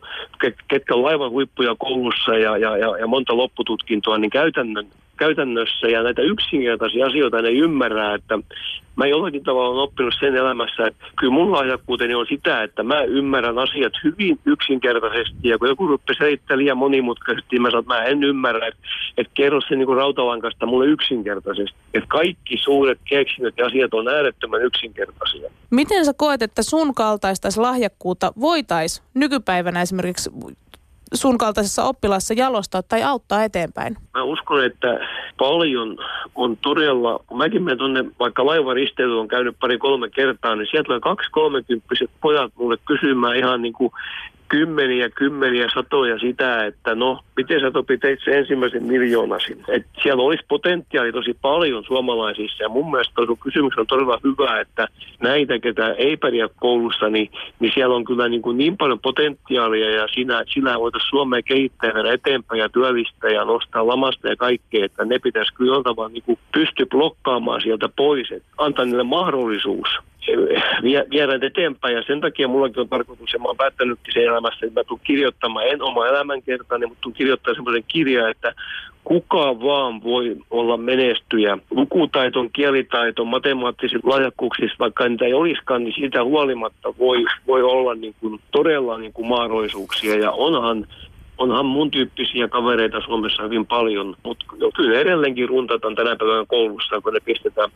ketkä 0.68 0.96
on 0.96 1.04
laivan 1.04 1.32
huippuja 1.32 1.76
koulussa 1.80 2.38
ja, 2.38 2.58
ja, 2.58 2.78
ja, 2.78 2.98
ja 2.98 3.08
monta 3.08 3.38
loppututkintoa, 3.38 4.18
niin 4.18 4.32
käytännön, 4.32 4.88
käytännössä 5.20 5.88
ja 5.88 6.04
näitä 6.04 6.22
yksinkertaisia 6.22 7.06
asioita 7.06 7.42
ne 7.42 7.52
ymmärrä, 7.52 8.16
että 8.16 8.40
mä 8.96 9.08
jollakin 9.08 9.44
tavalla 9.44 9.70
olen 9.70 9.84
oppinut 9.84 10.14
sen 10.20 10.36
elämässä, 10.36 10.88
että 10.88 11.06
kyllä 11.20 11.34
mun 11.34 11.52
lahjakkuuteni 11.52 12.16
on 12.16 12.26
sitä, 12.30 12.64
että 12.64 12.84
mä 12.84 13.02
ymmärrän 13.02 13.60
asiat 13.60 13.94
hyvin 14.04 14.40
yksinkertaisesti 14.46 15.50
ja 15.50 15.58
kun 15.58 15.68
joku 15.68 15.88
rupeaa 15.88 16.18
selittää 16.18 16.58
liian 16.58 16.78
monimutkaisesti, 16.78 17.60
mä 17.60 17.72
sanon, 17.72 17.84
että 17.84 17.94
mä 17.94 18.04
en 18.04 18.24
ymmärrä, 18.24 18.68
että, 18.68 18.82
että 19.18 19.32
kerro 19.34 19.62
se 19.62 19.76
niin 19.76 19.96
rautalankasta 19.96 20.66
mulle 20.66 20.86
yksinkertaisesti. 20.86 21.78
Että 21.94 22.08
kaikki 22.08 22.58
suuret 22.58 23.00
keksinnöt 23.10 23.54
ja 23.58 23.66
asiat 23.66 23.94
on 23.94 24.08
äärettömän 24.08 24.62
yksinkertaisia. 24.62 25.50
Miten 25.70 26.06
sä 26.06 26.14
koet, 26.14 26.42
että 26.42 26.64
sun 26.64 26.96
kaltaista 26.96 27.50
lahjakkuutta 27.58 28.32
voitaisiin 28.40 29.06
nykypäivänä 29.14 29.82
esimerkiksi 29.82 30.30
sun 31.14 31.38
kaltaisessa 31.38 31.84
oppilassa 31.84 32.34
jalostaa 32.34 32.84
tai 32.84 33.04
auttaa 33.04 33.44
eteenpäin? 33.44 33.98
Mä 34.14 34.24
uskon, 34.24 34.66
että 34.66 35.00
paljon 35.38 35.98
on 36.36 36.58
todella, 36.58 37.20
kun 37.28 37.38
mäkin 37.38 37.64
menen 37.64 37.78
tuonne 37.78 38.06
vaikka 38.20 38.46
laivaristeilyyn 38.46 39.20
on 39.20 39.28
käynyt 39.28 39.56
pari-kolme 39.60 40.10
kertaa, 40.10 40.56
niin 40.56 40.68
sieltä 40.72 40.94
on 40.94 41.02
kaksi 41.02 41.32
kolmekymppiset 41.32 42.10
pojat 42.22 42.52
mulle 42.56 42.78
kysymään 42.88 43.36
ihan 43.36 43.62
niin 43.62 43.74
kuin 43.74 43.92
kymmeniä, 44.50 45.10
kymmeniä, 45.10 45.68
satoja 45.74 46.20
sitä, 46.20 46.66
että 46.66 46.96
no, 46.96 47.20
miten 47.38 47.62
sä 47.62 47.72
Topi 47.72 47.98
teit 47.98 48.20
se 48.26 48.32
ensimmäisen 48.32 48.84
miljoonasin. 48.84 49.64
Et 49.68 49.86
siellä 50.04 50.24
olisi 50.24 50.46
potentiaali 50.48 51.12
tosi 51.12 51.38
paljon 51.42 51.84
suomalaisissa 51.84 52.64
ja 52.64 52.70
mun 52.70 52.92
mielestä 52.92 53.26
sun 53.26 53.38
kysymys 53.38 53.78
on 53.78 53.88
todella 53.88 54.20
hyvä, 54.24 54.62
että 54.62 54.88
näitä, 55.22 55.60
ketä 55.60 55.94
ei 55.94 56.18
pärjää 56.18 56.48
koulussa, 56.60 57.10
niin, 57.10 57.32
niin 57.60 57.72
siellä 57.74 57.96
on 57.96 58.06
kyllä 58.06 58.30
niin, 58.30 58.42
kuin 58.42 58.58
niin 58.58 58.78
paljon 58.78 59.00
potentiaalia 59.00 59.90
ja 59.90 60.08
siinä, 60.08 60.44
sillä 60.54 60.80
voitaisiin 60.80 61.10
Suomea 61.10 61.42
kehittää 61.42 61.90
ja 61.90 62.14
eteenpäin 62.14 62.60
ja 62.60 62.70
työllistää 62.70 63.30
ja 63.30 63.46
nostaa 63.46 63.88
lamasta 63.88 64.28
ja 64.28 64.36
kaikkea, 64.36 64.86
että 64.86 65.06
ne 65.06 65.20
pitäisi 65.20 65.54
kyllä 65.54 65.96
vaan 65.96 66.14
niin 66.14 66.40
pysty 66.54 66.86
blokkaamaan 66.86 67.62
sieltä 67.62 67.90
pois, 67.96 68.32
että 68.32 68.50
antaa 68.58 68.86
niille 68.86 69.04
mahdollisuus 69.04 69.88
viedä 71.12 71.40
eteenpäin. 71.42 71.96
Ja 71.96 72.04
sen 72.08 72.22
takia 72.22 72.48
mullakin 72.48 72.80
on 72.80 72.90
tarkoitus, 72.90 73.34
ja 73.34 73.40
mä 73.40 73.46
oon 73.46 73.58
päättänytkin 73.58 74.14
sen 74.14 74.24
elämässä, 74.24 74.66
että 74.66 74.80
mä 74.80 74.84
tulen 74.84 75.02
kirjoittamaan, 75.04 75.68
en 75.68 75.82
oma 75.82 76.08
elämänkertaani, 76.08 76.86
mutta 76.86 77.02
tulen 77.02 77.16
kirjoittamaan 77.16 77.56
semmoisen 77.56 77.84
kirjan, 77.88 78.30
että 78.30 78.54
kuka 79.04 79.60
vaan 79.60 80.04
voi 80.04 80.36
olla 80.50 80.78
menestyjä. 80.78 81.58
Lukutaito, 81.72 82.46
kielitaito, 82.54 83.26
matemaattiset 83.26 84.04
lahjakkuuksissa, 84.04 84.76
vaikka 84.80 85.10
niitä 85.10 85.26
ei 85.26 85.34
olisikaan, 85.34 85.84
niin 85.84 85.94
siitä 85.94 86.24
huolimatta 86.24 86.94
voi, 87.00 87.26
voi 87.48 87.64
olla 87.64 87.96
niin 87.96 88.16
kuin, 88.22 88.40
todella 88.52 88.98
niin 88.98 89.14
kuin 89.14 89.28
mahdollisuuksia. 89.28 90.16
Ja 90.16 90.32
onhan 90.32 90.88
onhan 91.40 91.66
mun 91.66 91.92
tyyppisiä 91.92 92.48
kavereita 92.48 93.02
Suomessa 93.02 93.44
hyvin 93.44 93.66
paljon, 93.66 94.16
mutta 94.24 94.46
kyllä 94.76 95.00
edelleenkin 95.00 95.50
runtataan 95.50 95.96
tänä 95.96 96.16
päivänä 96.16 96.46
koulussa, 96.48 97.02
kun 97.02 97.14
ne 97.14 97.20
pistetään, 97.20 97.70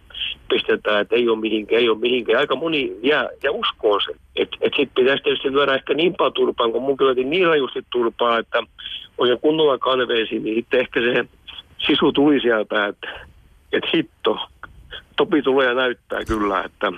pistetään 0.49 1.01
että 1.01 1.15
ei 1.15 1.29
ole 1.29 1.39
mihinkään, 1.39 1.81
ei 1.81 1.89
ole 1.89 1.97
mihinkään. 1.97 2.39
Aika 2.39 2.55
moni 2.55 2.91
jää 3.03 3.29
ja 3.43 3.51
uskoo 3.51 3.99
sen. 3.99 4.15
Että 4.35 4.57
et, 4.61 4.73
sitten 4.75 5.03
pitäisi 5.03 5.23
tietysti 5.23 5.51
lyödä 5.51 5.75
ehkä 5.75 5.93
niin 5.93 6.15
paljon 6.15 6.33
turpaan, 6.33 6.71
kun 6.71 6.81
mun 6.81 6.97
kyllä 6.97 7.13
niin 7.13 7.47
rajusti 7.47 7.85
turpaa, 7.91 8.37
että 8.37 8.63
on 9.17 9.29
jo 9.29 9.37
kunnolla 9.37 9.77
kanveesi, 9.77 10.39
niin 10.39 10.55
sitten 10.55 10.79
ehkä 10.79 11.01
se 11.01 11.25
sisu 11.87 12.11
tuli 12.11 12.39
sieltä, 12.39 12.85
että 12.85 13.07
et 13.71 13.83
hitto, 13.95 14.37
Topi 15.15 15.41
tulee 15.41 15.67
ja 15.67 15.73
näyttää 15.73 16.25
kyllä, 16.27 16.63
että 16.63 16.91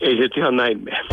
ei 0.00 0.16
se 0.16 0.28
ihan 0.36 0.56
näin 0.56 0.84
mene. 0.84 1.04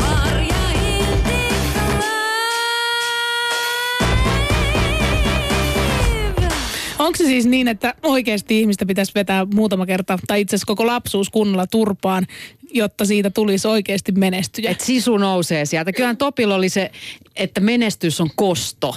Onko 7.06 7.16
se 7.16 7.24
siis 7.24 7.46
niin, 7.46 7.68
että 7.68 7.94
oikeasti 8.02 8.60
ihmistä 8.60 8.86
pitäisi 8.86 9.12
vetää 9.14 9.46
muutama 9.54 9.86
kerta, 9.86 10.18
tai 10.26 10.40
itse 10.40 10.56
asiassa 10.56 10.66
koko 10.66 10.86
lapsuus 10.86 11.30
kunnolla 11.30 11.66
turpaan, 11.66 12.26
jotta 12.72 13.04
siitä 13.04 13.30
tulisi 13.30 13.68
oikeasti 13.68 14.12
menestyjä? 14.12 14.70
Et 14.70 14.80
sisu 14.80 15.16
nousee 15.16 15.66
sieltä. 15.66 15.92
Kyllähän 15.92 16.16
Topilla 16.16 16.54
oli 16.54 16.68
se, 16.68 16.90
että 17.36 17.60
menestys 17.60 18.20
on 18.20 18.30
kosto. 18.36 18.94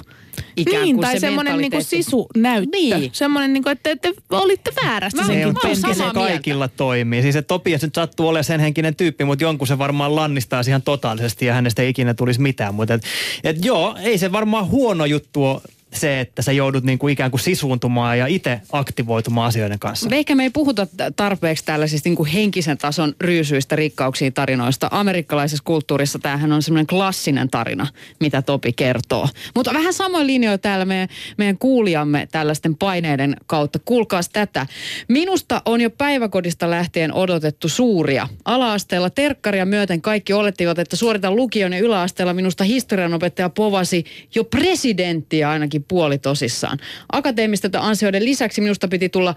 Ikään 0.57 0.84
niin, 0.84 0.95
kuin 0.95 1.05
tai 1.05 1.14
se 1.14 1.20
semmoinen 1.20 1.57
niinku 1.57 1.82
sisunäyttö. 1.82 2.78
Niin. 2.78 3.10
Semmoinen, 3.14 3.53
niinku, 3.53 3.70
että 3.70 3.95
te 3.95 4.14
olitte 4.30 4.72
väärässä 4.84 5.22
oon 5.22 5.28
penkin. 5.28 5.76
samaa 5.76 5.93
se 5.93 6.03
mieltä. 6.03 6.14
kaikilla 6.14 6.68
toimii. 6.68 7.22
Siis 7.22 7.36
että 7.36 7.47
Topias 7.47 7.82
nyt 7.82 7.95
sattuu 7.95 8.28
olemaan 8.28 8.43
sen 8.43 8.60
henkinen 8.60 8.95
tyyppi, 8.95 9.26
mutta 9.26 9.43
jonkun 9.43 9.68
se 9.68 9.78
varmaan 9.78 10.16
lannistaa 10.16 10.62
ihan 10.68 10.82
totaalisesti 10.82 11.45
ja 11.45 11.53
hänestä 11.53 11.82
ei 11.82 11.89
ikinä 11.89 12.14
tulisi 12.14 12.41
mitään. 12.41 12.76
Mutta 12.76 12.93
et, 12.93 13.03
et 13.43 13.66
joo, 13.66 13.95
ei 14.01 14.18
se 14.18 14.32
varmaan 14.32 14.68
huono 14.68 15.05
juttu 15.05 15.45
ole 15.45 15.62
se, 15.94 16.20
että 16.20 16.42
sä 16.42 16.52
joudut 16.52 16.84
niinku 16.84 17.08
ikään 17.08 17.32
kuin 17.32 17.42
sisuuntumaan 17.42 18.18
ja 18.20 18.28
itse 18.28 18.62
aktivoitumaan 18.72 19.48
asioiden 19.48 19.80
kanssa. 19.80 20.10
Ehkä 20.12 20.36
me 20.36 20.44
ei 20.44 20.50
puhuta 20.50 20.88
tarpeeksi 21.16 21.66
tällaisista 21.66 22.10
niin 22.10 22.16
kuin 22.16 22.30
henkisen 22.30 22.78
tason 22.78 23.14
ryysyistä 23.22 23.76
rikkauksiin 23.76 24.34
tarinoista. 24.34 24.88
Amerikkalaisessa 24.92 25.64
kulttuurissa 25.64 26.20
tämähän 26.20 26.52
on 26.52 26.62
semmoinen 26.62 26.88
klassinen 26.88 27.50
tarina, 27.50 27.88
mitä 28.20 28.42
Topi 28.42 28.74
kertoo. 28.74 29.28
Mutta 29.56 29.74
vähän 29.74 29.94
samoin 29.94 30.28
linjoja 30.28 30.58
täällä 30.58 30.86
meidän, 30.86 31.10
meidän 31.38 31.58
kuulijamme 31.58 32.28
tällaisten 32.32 32.76
paineiden 32.76 33.36
kautta. 33.46 33.80
Kuulkaas 33.86 34.30
tätä. 34.30 34.66
Minusta 35.08 35.62
on 35.66 35.82
jo 35.82 35.90
päiväkodista 35.90 36.70
lähtien 36.70 37.14
odotettu 37.14 37.70
suuria. 37.70 38.28
Ala-asteella 38.46 39.10
terkkaria 39.10 39.66
myöten 39.66 40.02
kaikki 40.02 40.34
olettivat, 40.34 40.80
että 40.80 40.96
suoritan 40.96 41.36
lukion 41.36 41.74
ja 41.74 41.80
yläasteella 41.80 42.34
minusta 42.34 42.64
historianopettaja 42.64 43.50
povasi 43.50 44.06
jo 44.36 44.44
presidenttiä 44.44 45.50
ainakin 45.50 45.78
ainakin 45.80 45.86
puoli 45.88 46.17
tosissaan. 46.17 46.77
Akateemisten 47.11 47.71
ansioiden 47.75 48.25
lisäksi 48.25 48.61
minusta 48.61 48.88
piti 48.88 49.09
tulla 49.09 49.36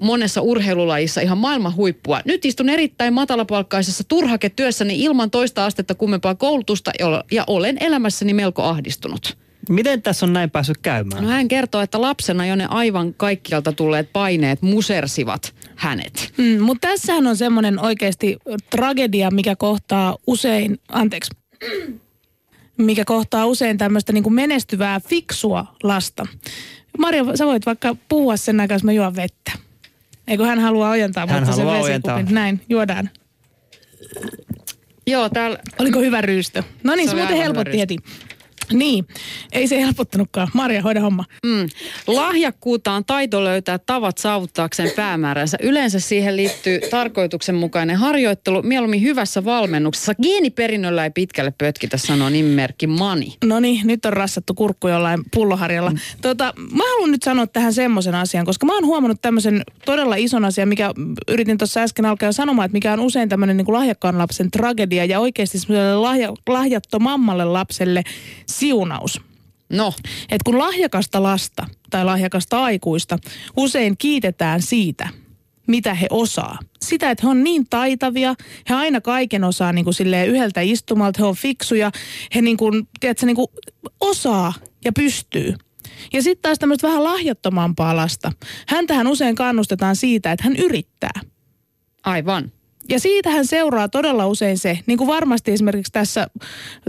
monessa 0.00 0.40
urheilulajissa 0.40 1.20
ihan 1.20 1.38
maailman 1.38 1.76
huippua. 1.76 2.20
Nyt 2.24 2.44
istun 2.44 2.68
erittäin 2.68 3.14
matalapalkkaisessa 3.14 4.04
turhaketyössäni 4.04 5.02
ilman 5.02 5.30
toista 5.30 5.64
astetta 5.64 5.94
kummempaa 5.94 6.34
koulutusta 6.34 6.90
ja- 6.98 7.24
ja 7.30 7.44
olen 7.46 7.76
elämässäni 7.80 8.34
melko 8.34 8.62
ahdistunut. 8.62 9.36
Miten 9.68 10.02
tässä 10.02 10.26
on 10.26 10.32
näin 10.32 10.50
päässyt 10.50 10.78
käymään? 10.78 11.22
No 11.22 11.28
hän 11.28 11.48
kertoo, 11.48 11.80
että 11.80 12.00
lapsena 12.00 12.46
jo 12.46 12.56
ne 12.56 12.66
aivan 12.66 13.14
kaikkialta 13.14 13.72
tulleet 13.72 14.12
paineet 14.12 14.62
musersivat 14.62 15.54
hänet. 15.76 16.32
Mm, 16.36 16.62
mutta 16.62 16.88
tässähän 16.88 17.26
on 17.26 17.36
semmoinen 17.36 17.78
oikeasti 17.78 18.38
tragedia, 18.70 19.30
mikä 19.30 19.56
kohtaa 19.56 20.16
usein, 20.26 20.78
anteeksi, 20.88 21.30
mikä 22.82 23.04
kohtaa 23.04 23.46
usein 23.46 23.78
tämmöistä 23.78 24.12
niin 24.12 24.34
menestyvää, 24.34 25.00
fiksua 25.00 25.66
lasta. 25.82 26.26
Marja, 26.98 27.24
sä 27.36 27.46
voit 27.46 27.66
vaikka 27.66 27.96
puhua 28.08 28.36
sen 28.36 28.60
aikaa, 28.60 28.74
jos 28.74 28.84
mä 28.84 28.92
juon 28.92 29.16
vettä. 29.16 29.52
Eikö 30.28 30.46
hän 30.46 30.58
halua 30.58 30.90
ojentaa 30.90 31.26
Hän 31.26 31.40
mutta 31.42 31.56
sen 31.56 31.64
haluaa 31.66 31.88
vesikupin? 31.88 32.12
ojentaa. 32.12 32.34
Näin, 32.34 32.60
juodaan. 32.68 33.10
Joo, 35.06 35.28
täällä 35.28 35.58
Oliko 35.78 36.00
hyvä 36.00 36.20
ryystö? 36.20 36.62
No 36.84 36.94
niin, 36.94 37.08
Se 37.08 37.10
se, 37.10 37.16
muuten 37.16 37.36
helpotti 37.36 37.78
heti. 37.78 37.96
Niin, 38.72 39.06
ei 39.52 39.68
se 39.68 39.80
helpottanutkaan. 39.80 40.48
Marja, 40.54 40.82
hoida 40.82 41.00
homma. 41.00 41.24
Mm. 41.46 41.68
Lahjakkuutta 42.06 42.92
on 42.92 43.04
taito 43.04 43.44
löytää 43.44 43.78
tavat 43.78 44.18
saavuttaakseen 44.18 44.90
päämääränsä. 44.96 45.58
Yleensä 45.62 46.00
siihen 46.00 46.36
liittyy 46.36 46.80
tarkoituksenmukainen 46.90 47.96
harjoittelu, 47.96 48.62
mieluummin 48.62 49.02
hyvässä 49.02 49.44
valmennuksessa. 49.44 50.14
Geeniperinnöllä 50.22 51.04
ei 51.04 51.10
pitkälle 51.10 51.52
pötkitä, 51.58 51.96
sanoo 51.96 52.28
nimimerkki 52.28 52.86
Mani. 52.86 53.34
No 53.44 53.60
niin, 53.60 53.86
nyt 53.86 54.04
on 54.04 54.12
rassattu 54.12 54.54
kurkku 54.54 54.88
jollain 54.88 55.20
pulloharjalla. 55.34 55.90
Mm. 55.90 55.98
Tota, 56.22 56.54
mä 56.72 56.84
haluan 56.90 57.10
nyt 57.10 57.22
sanoa 57.22 57.46
tähän 57.46 57.72
semmoisen 57.72 58.14
asian, 58.14 58.46
koska 58.46 58.66
mä 58.66 58.74
oon 58.74 58.86
huomannut 58.86 59.22
tämmöisen 59.22 59.62
todella 59.84 60.16
ison 60.16 60.44
asian, 60.44 60.68
mikä 60.68 60.90
yritin 61.28 61.58
tuossa 61.58 61.80
äsken 61.80 62.06
alkaa 62.06 62.28
jo 62.28 62.32
sanomaan, 62.32 62.66
että 62.66 62.76
mikä 62.76 62.92
on 62.92 63.00
usein 63.00 63.28
tämmöinen 63.28 63.56
niin 63.56 63.72
lahjakkaan 63.72 64.18
lapsen 64.18 64.50
tragedia 64.50 65.04
ja 65.04 65.20
oikeasti 65.20 65.58
semmoiselle 65.58 65.96
lahja, 65.96 66.32
lahjattomammalle 66.48 67.44
lapselle 67.44 68.02
siunaus. 68.60 69.20
No, 69.72 69.92
Et 70.30 70.42
kun 70.42 70.58
lahjakasta 70.58 71.22
lasta 71.22 71.66
tai 71.90 72.04
lahjakasta 72.04 72.64
aikuista 72.64 73.18
usein 73.56 73.96
kiitetään 73.98 74.62
siitä, 74.62 75.08
mitä 75.66 75.94
he 75.94 76.06
osaa. 76.10 76.58
Sitä, 76.82 77.10
että 77.10 77.26
he 77.26 77.30
on 77.30 77.44
niin 77.44 77.66
taitavia, 77.70 78.34
he 78.68 78.74
aina 78.74 79.00
kaiken 79.00 79.44
osaa 79.44 79.72
niin 79.72 79.84
kuin 79.84 79.94
silleen 79.94 80.28
yhdeltä 80.28 80.60
istumalta, 80.60 81.22
he 81.22 81.26
on 81.26 81.36
fiksuja, 81.36 81.90
he 82.34 82.40
niin 82.42 82.56
kuin, 82.56 82.88
tiedätkö, 83.00 83.26
niin 83.26 83.36
kuin 83.36 83.48
osaa 84.00 84.52
ja 84.84 84.92
pystyy. 84.92 85.54
Ja 86.12 86.22
sitten 86.22 86.42
taas 86.42 86.58
tämmöistä 86.58 86.88
vähän 86.88 87.04
lahjattomampaa 87.04 87.96
lasta. 87.96 88.32
Häntähän 88.68 89.06
usein 89.06 89.34
kannustetaan 89.34 89.96
siitä, 89.96 90.32
että 90.32 90.44
hän 90.44 90.56
yrittää. 90.56 91.20
aivan. 92.04 92.52
Ja 92.90 93.00
siitähän 93.00 93.46
seuraa 93.46 93.88
todella 93.88 94.26
usein 94.26 94.58
se, 94.58 94.78
niin 94.86 94.98
kuin 94.98 95.08
varmasti 95.08 95.52
esimerkiksi 95.52 95.92
tässä, 95.92 96.26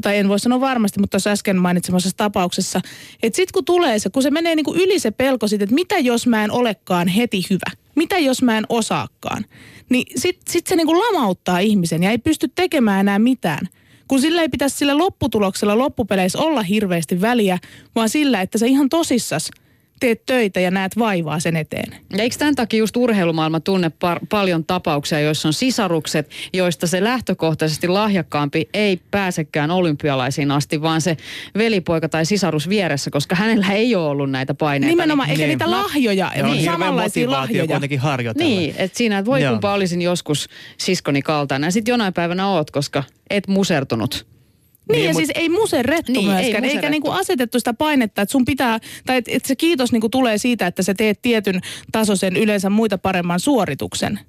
tai 0.01 0.17
en 0.17 0.29
voi 0.29 0.39
sanoa 0.39 0.61
varmasti, 0.61 0.99
mutta 0.99 1.15
tuossa 1.15 1.29
äsken 1.29 1.57
mainitsemassa 1.57 2.09
tapauksessa, 2.17 2.81
että 3.23 3.35
sitten 3.35 3.53
kun 3.53 3.65
tulee 3.65 3.99
se, 3.99 4.09
kun 4.09 4.23
se 4.23 4.31
menee 4.31 4.55
niin 4.55 4.63
kuin 4.63 4.79
yli 4.79 4.99
se 4.99 5.11
pelko 5.11 5.47
siitä, 5.47 5.63
että 5.63 5.75
mitä 5.75 5.99
jos 5.99 6.27
mä 6.27 6.43
en 6.43 6.51
olekaan 6.51 7.07
heti 7.07 7.43
hyvä, 7.49 7.71
mitä 7.95 8.17
jos 8.17 8.41
mä 8.41 8.57
en 8.57 8.65
osaakaan, 8.69 9.45
niin 9.89 10.05
sitten 10.15 10.53
sit 10.53 10.67
se 10.67 10.75
niin 10.75 10.87
kuin 10.87 10.99
lamauttaa 10.99 11.59
ihmisen 11.59 12.03
ja 12.03 12.11
ei 12.11 12.17
pysty 12.17 12.47
tekemään 12.55 12.99
enää 12.99 13.19
mitään. 13.19 13.67
Kun 14.07 14.21
sillä 14.21 14.41
ei 14.41 14.49
pitäisi 14.49 14.77
sillä 14.77 14.97
lopputuloksella 14.97 15.77
loppupeleissä 15.77 16.39
olla 16.39 16.61
hirveästi 16.61 17.21
väliä, 17.21 17.57
vaan 17.95 18.09
sillä, 18.09 18.41
että 18.41 18.57
sä 18.57 18.65
ihan 18.65 18.89
tosissas 18.89 19.51
teet 20.01 20.25
töitä 20.25 20.59
ja 20.59 20.71
näet 20.71 20.97
vaivaa 20.99 21.39
sen 21.39 21.55
eteen. 21.55 21.95
Ja 22.17 22.23
eikö 22.23 22.35
tämän 22.39 22.55
takia 22.55 22.79
just 22.79 22.97
urheilumaailma 22.97 23.59
tunne 23.59 23.87
par- 24.05 24.25
paljon 24.29 24.65
tapauksia, 24.65 25.19
joissa 25.19 25.47
on 25.47 25.53
sisarukset, 25.53 26.29
joista 26.53 26.87
se 26.87 27.03
lähtökohtaisesti 27.03 27.87
lahjakkaampi 27.87 28.69
ei 28.73 28.99
pääsekään 29.11 29.71
olympialaisiin 29.71 30.51
asti, 30.51 30.81
vaan 30.81 31.01
se 31.01 31.17
velipoika 31.57 32.09
tai 32.09 32.25
sisarus 32.25 32.69
vieressä, 32.69 33.11
koska 33.11 33.35
hänellä 33.35 33.67
ei 33.71 33.95
ole 33.95 34.07
ollut 34.07 34.31
näitä 34.31 34.53
paineita. 34.53 34.91
Nimenomaan, 34.91 35.29
eikä 35.29 35.39
Niin. 35.41 35.49
niitä 35.49 35.71
lahjoja, 35.71 36.31
Ja 36.37 36.45
on 36.45 36.51
niin, 36.51 36.65
samanlaisia 36.65 37.27
motivaatio 37.27 37.31
lahjoja. 37.41 37.67
kuitenkin 37.67 37.99
harjoitella. 37.99 38.49
Niin, 38.49 38.75
että 38.77 38.97
siinä, 38.97 39.17
että 39.17 39.31
voi 39.31 39.41
Joo. 39.41 39.51
kumpa 39.51 39.73
olisin 39.73 40.01
joskus 40.01 40.49
siskoni 40.77 41.21
kaltainen. 41.21 41.67
Ja 41.67 41.71
sitten 41.71 41.91
jonain 41.93 42.13
päivänä 42.13 42.47
oot, 42.47 42.71
koska 42.71 43.03
et 43.29 43.47
musertunut. 43.47 44.30
Niin, 44.91 44.99
Niin, 44.99 45.07
ja 45.07 45.13
mut- 45.13 45.17
siis 45.17 45.31
ei 45.35 45.49
muserrettu 45.49 46.11
Niin, 46.11 46.25
niin, 46.25 46.37
ei 46.37 46.43
myöskään, 46.43 46.65
eikä 46.65 46.89
niinku 46.89 47.09
asetettu 47.09 47.59
sitä 47.59 47.73
painetta, 47.73 48.21
että 48.21 48.31
sun 48.31 48.45
pitää, 48.45 48.79
tai 49.05 49.17
että 49.17 49.31
et 49.33 49.45
se 49.45 49.55
kiitos 49.55 49.91
niinku 49.91 50.09
tulee 50.09 50.37
siitä, 50.37 50.67
että 50.67 50.83
sä 50.83 50.93
teet 50.93 51.21
tietyn 51.21 51.61
tasoisen 51.91 52.37
yleensä 52.37 52.69
muita 52.69 52.97
paremman 52.97 53.39
suorituksen. 53.39 54.19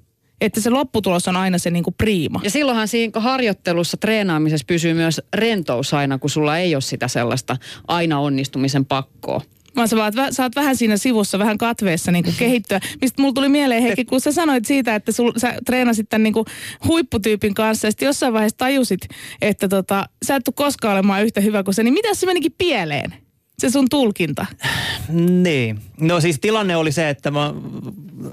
Että 0.41 0.61
se 0.61 0.69
lopputulos 0.69 1.27
on 1.27 1.35
aina 1.35 1.57
se 1.57 1.71
niinku 1.71 1.91
priima. 1.91 2.41
Ja 2.43 2.49
silloinhan 2.49 2.87
siinä 2.87 3.21
harjoittelussa, 3.21 3.97
treenaamisessa 3.97 4.65
pysyy 4.67 4.93
myös 4.93 5.21
rentous 5.33 5.93
aina, 5.93 6.17
kun 6.17 6.29
sulla 6.29 6.57
ei 6.57 6.75
ole 6.75 6.81
sitä 6.81 7.07
sellaista 7.07 7.57
aina 7.87 8.19
onnistumisen 8.19 8.85
pakkoa. 8.85 9.41
Vaan 9.75 9.87
sä, 9.87 9.95
vaat, 9.95 10.13
sä 10.31 10.43
oot 10.43 10.55
vähän 10.55 10.75
siinä 10.75 10.97
sivussa, 10.97 11.39
vähän 11.39 11.57
katveessa 11.57 12.11
niin 12.11 12.23
kuin 12.23 12.35
kehittyä. 12.39 12.79
Mistä 13.01 13.21
mulla 13.21 13.33
tuli 13.33 13.49
mieleen, 13.49 13.83
Heikki, 13.83 14.05
kun 14.05 14.21
sä 14.21 14.31
sanoit 14.31 14.65
siitä, 14.65 14.95
että 14.95 15.11
sul, 15.11 15.31
sä 15.37 15.53
treenasit 15.65 16.09
tämän 16.09 16.23
niin 16.23 16.33
kuin 16.33 16.45
huipputyypin 16.87 17.53
kanssa 17.53 17.87
ja 17.87 17.91
sitten 17.91 18.05
jossain 18.05 18.33
vaiheessa 18.33 18.57
tajusit, 18.57 19.01
että 19.41 19.67
tota, 19.67 20.09
sä 20.25 20.35
et 20.35 20.43
tule 20.43 20.53
koskaan 20.57 20.93
olemaan 20.93 21.23
yhtä 21.23 21.41
hyvä 21.41 21.63
kuin 21.63 21.73
se, 21.73 21.83
niin 21.83 21.93
mitä 21.93 22.13
se 22.13 22.25
menikin 22.25 22.55
pieleen? 22.57 23.13
Se 23.59 23.69
sun 23.69 23.89
tulkinta. 23.89 24.45
Niin. 25.43 25.79
No 25.99 26.21
siis 26.21 26.39
tilanne 26.39 26.75
oli 26.75 26.91
se, 26.91 27.09
että 27.09 27.31
mä 27.31 27.53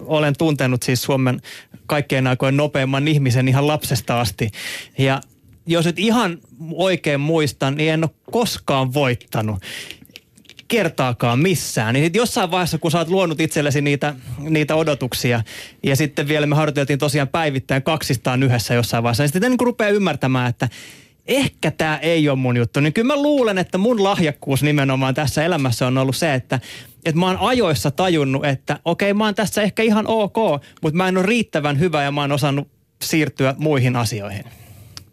olen 0.06 0.34
tuntenut 0.38 0.82
siis 0.82 1.02
Suomen 1.02 1.40
kaikkein 1.86 2.26
aikojen 2.26 2.56
nopeimman 2.56 3.08
ihmisen 3.08 3.48
ihan 3.48 3.66
lapsesta 3.66 4.20
asti. 4.20 4.50
Ja 4.98 5.20
jos 5.66 5.86
nyt 5.86 5.98
ihan 5.98 6.38
oikein 6.72 7.20
muistan, 7.20 7.74
niin 7.74 7.92
en 7.92 8.04
ole 8.04 8.10
koskaan 8.30 8.94
voittanut 8.94 9.62
kertaakaan 10.70 11.38
missään. 11.38 11.94
Niin 11.94 12.10
jossain 12.14 12.50
vaiheessa, 12.50 12.78
kun 12.78 12.90
sä 12.90 12.98
oot 12.98 13.08
luonut 13.08 13.40
itsellesi 13.40 13.80
niitä, 13.80 14.14
niitä 14.38 14.76
odotuksia, 14.76 15.42
ja 15.82 15.96
sitten 15.96 16.28
vielä 16.28 16.46
me 16.46 16.56
harjoiteltiin 16.56 16.98
tosiaan 16.98 17.28
päivittäin 17.28 17.82
kaksistaan 17.82 18.42
yhdessä 18.42 18.74
jossain 18.74 19.02
vaiheessa, 19.02 19.22
niin 19.22 19.32
sitten 19.32 19.50
niin 19.50 19.60
rupeaa 19.60 19.90
ymmärtämään, 19.90 20.50
että 20.50 20.68
ehkä 21.26 21.70
tämä 21.70 21.96
ei 21.96 22.28
ole 22.28 22.38
mun 22.38 22.56
juttu. 22.56 22.80
Niin 22.80 22.92
kyllä 22.92 23.14
mä 23.14 23.22
luulen, 23.22 23.58
että 23.58 23.78
mun 23.78 24.04
lahjakkuus 24.04 24.62
nimenomaan 24.62 25.14
tässä 25.14 25.44
elämässä 25.44 25.86
on 25.86 25.98
ollut 25.98 26.16
se, 26.16 26.34
että, 26.34 26.60
että 27.04 27.20
mä 27.20 27.26
oon 27.26 27.38
ajoissa 27.40 27.90
tajunnut, 27.90 28.44
että 28.44 28.78
okei, 28.84 29.14
mä 29.14 29.24
oon 29.24 29.34
tässä 29.34 29.62
ehkä 29.62 29.82
ihan 29.82 30.06
ok, 30.06 30.36
mutta 30.82 30.96
mä 30.96 31.08
en 31.08 31.18
ole 31.18 31.26
riittävän 31.26 31.78
hyvä 31.78 32.02
ja 32.02 32.12
mä 32.12 32.20
oon 32.20 32.32
osannut 32.32 32.68
siirtyä 33.02 33.54
muihin 33.58 33.96
asioihin. 33.96 34.44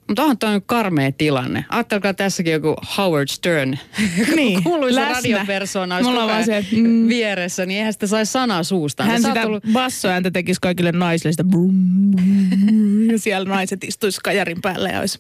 Mutta 0.08 0.22
onhan 0.22 0.38
toi 0.38 0.52
nyt 0.54 0.64
karmea 0.68 1.12
tilanne. 1.12 1.66
Ajattelkaa 1.70 2.14
tässäkin 2.14 2.54
joku 2.54 2.76
Howard 2.98 3.28
Stern, 3.28 3.78
Niin, 4.36 4.64
kuuluisa 4.64 5.02
läsnä. 5.02 5.14
radiopersona, 5.16 5.96
olisi 5.96 6.10
Mulla 6.10 6.28
vaan 6.28 6.46
se, 6.46 6.66
mm. 6.72 7.08
vieressä, 7.08 7.66
niin 7.66 7.78
eihän 7.78 7.94
sitä 7.94 8.08
saisi 8.08 8.32
sanaa 8.32 8.64
suustaan. 8.64 9.10
Hän 9.10 9.22
sitä 9.24 9.46
ollut- 9.48 9.64
bassoääntä 9.74 10.32
tekisi 10.32 10.62
kaikille 10.62 10.92
naisille 10.92 11.32
sitä 11.34 11.44
brum, 11.44 12.12
brum, 12.12 13.10
ja 13.12 13.20
siellä 13.20 13.50
naiset 13.50 13.84
istuisi 13.84 14.20
kajarin 14.24 14.62
päällä 14.62 14.90
ja 14.90 15.00
olisi 15.00 15.20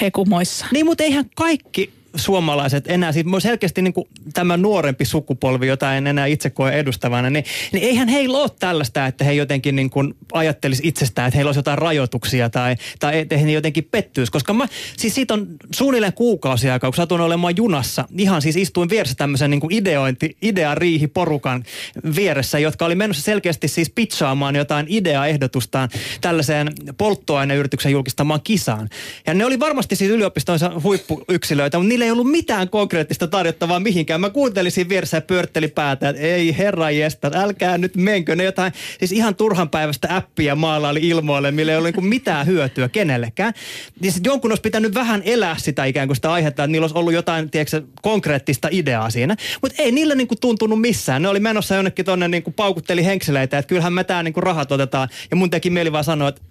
hekumoissa. 0.00 0.66
Niin, 0.72 0.86
mutta 0.86 1.04
eihän 1.04 1.24
kaikki 1.36 1.90
suomalaiset 2.16 2.84
enää, 2.88 3.12
siis 3.12 3.26
selkeästi 3.38 3.82
niin 3.82 3.92
kuin 3.92 4.08
tämä 4.34 4.56
nuorempi 4.56 5.04
sukupolvi, 5.04 5.66
jota 5.66 5.94
en 5.94 6.06
enää 6.06 6.26
itse 6.26 6.50
koe 6.50 6.72
edustavana, 6.72 7.30
niin, 7.30 7.44
niin 7.72 7.84
eihän 7.84 8.08
heillä 8.08 8.38
ole 8.38 8.50
tällaista, 8.58 9.06
että 9.06 9.24
he 9.24 9.32
jotenkin 9.32 9.76
niin 9.76 9.90
kuin 9.90 10.14
ajattelisi 10.32 10.82
itsestään, 10.84 11.28
että 11.28 11.36
heillä 11.36 11.48
olisi 11.48 11.58
jotain 11.58 11.78
rajoituksia 11.78 12.50
tai, 12.50 12.76
tai 12.98 13.18
että 13.18 13.36
he 13.36 13.50
jotenkin 13.50 13.88
pettyisi. 13.90 14.32
Koska 14.32 14.52
mä, 14.52 14.68
siis 14.96 15.14
siitä 15.14 15.34
on 15.34 15.46
suunnilleen 15.74 16.12
kuukausi 16.12 16.70
aikaa, 16.70 16.90
kun 16.90 16.96
satun 16.96 17.20
olemaan 17.20 17.56
junassa, 17.56 18.04
ihan 18.18 18.42
siis 18.42 18.56
istuin 18.56 18.88
vieressä 18.88 19.14
tämmöisen 19.16 19.50
niin 19.50 19.60
kuin 19.60 19.74
ideointi, 19.74 20.36
ideariihiporukan 20.42 21.64
vieressä, 22.16 22.58
jotka 22.58 22.84
oli 22.84 22.94
menossa 22.94 23.22
selkeästi 23.22 23.68
siis 23.68 23.90
pitchaamaan 23.90 24.56
jotain 24.56 24.86
ideaehdotustaan 24.88 25.88
tällaiseen 26.20 26.72
polttoaineyrityksen 26.98 27.92
julkistamaan 27.92 28.40
kisaan. 28.44 28.88
Ja 29.26 29.34
ne 29.34 29.44
oli 29.44 29.60
varmasti 29.60 29.96
siis 29.96 30.10
yliopistonsa 30.10 30.72
huippuyksilöitä, 30.82 31.78
mutta 31.78 31.88
niillä 32.00 32.08
ei 32.08 32.12
ollut 32.12 32.30
mitään 32.30 32.68
konkreettista 32.68 33.28
tarjottavaa 33.28 33.80
mihinkään. 33.80 34.20
Mä 34.20 34.30
kuuntelin 34.30 34.72
siinä 34.72 34.88
vieressä 34.88 35.16
ja 35.16 35.20
pyöritteli 35.20 35.68
päätä, 35.68 36.08
että 36.08 36.22
ei 36.22 36.58
herra 36.58 36.90
jästä, 36.90 37.30
älkää 37.34 37.78
nyt 37.78 37.96
menkö. 37.96 38.36
Ne 38.36 38.44
jotain 38.44 38.72
siis 38.98 39.12
ihan 39.12 39.34
turhan 39.34 39.70
päivästä 39.70 40.16
appia 40.16 40.54
maalaili 40.54 41.08
ilmoille, 41.08 41.50
millä 41.50 41.72
ei 41.72 41.78
ollut 41.78 41.96
niin 41.96 42.06
mitään 42.06 42.46
hyötyä 42.46 42.88
kenellekään. 42.88 43.52
Niin 44.00 44.12
sit 44.12 44.26
jonkun 44.26 44.50
olisi 44.50 44.62
pitänyt 44.62 44.94
vähän 44.94 45.22
elää 45.24 45.56
sitä 45.58 45.84
ikään 45.84 46.08
kuin 46.08 46.16
sitä 46.16 46.32
aihetta, 46.32 46.64
että 46.64 46.72
niillä 46.72 46.84
olisi 46.84 46.98
ollut 46.98 47.12
jotain 47.12 47.50
tiedätkö, 47.50 47.82
konkreettista 48.02 48.68
ideaa 48.70 49.10
siinä. 49.10 49.36
Mutta 49.62 49.82
ei 49.82 49.92
niillä 49.92 50.14
niin 50.14 50.28
kuin 50.28 50.40
tuntunut 50.40 50.80
missään. 50.80 51.22
Ne 51.22 51.28
oli 51.28 51.40
menossa 51.40 51.74
jonnekin 51.74 52.04
tonne 52.04 52.28
niin 52.28 52.42
kuin 52.42 52.54
paukutteli 52.54 53.04
henkseleitä, 53.04 53.58
että 53.58 53.68
kyllähän 53.68 53.92
me 53.92 54.04
tää 54.04 54.22
niin 54.22 54.34
kuin 54.34 54.44
rahat 54.44 54.72
otetaan. 54.72 55.08
Ja 55.30 55.36
mun 55.36 55.50
teki 55.50 55.70
mieli 55.70 55.92
vaan 55.92 56.04
sanoa, 56.04 56.28
että 56.28 56.42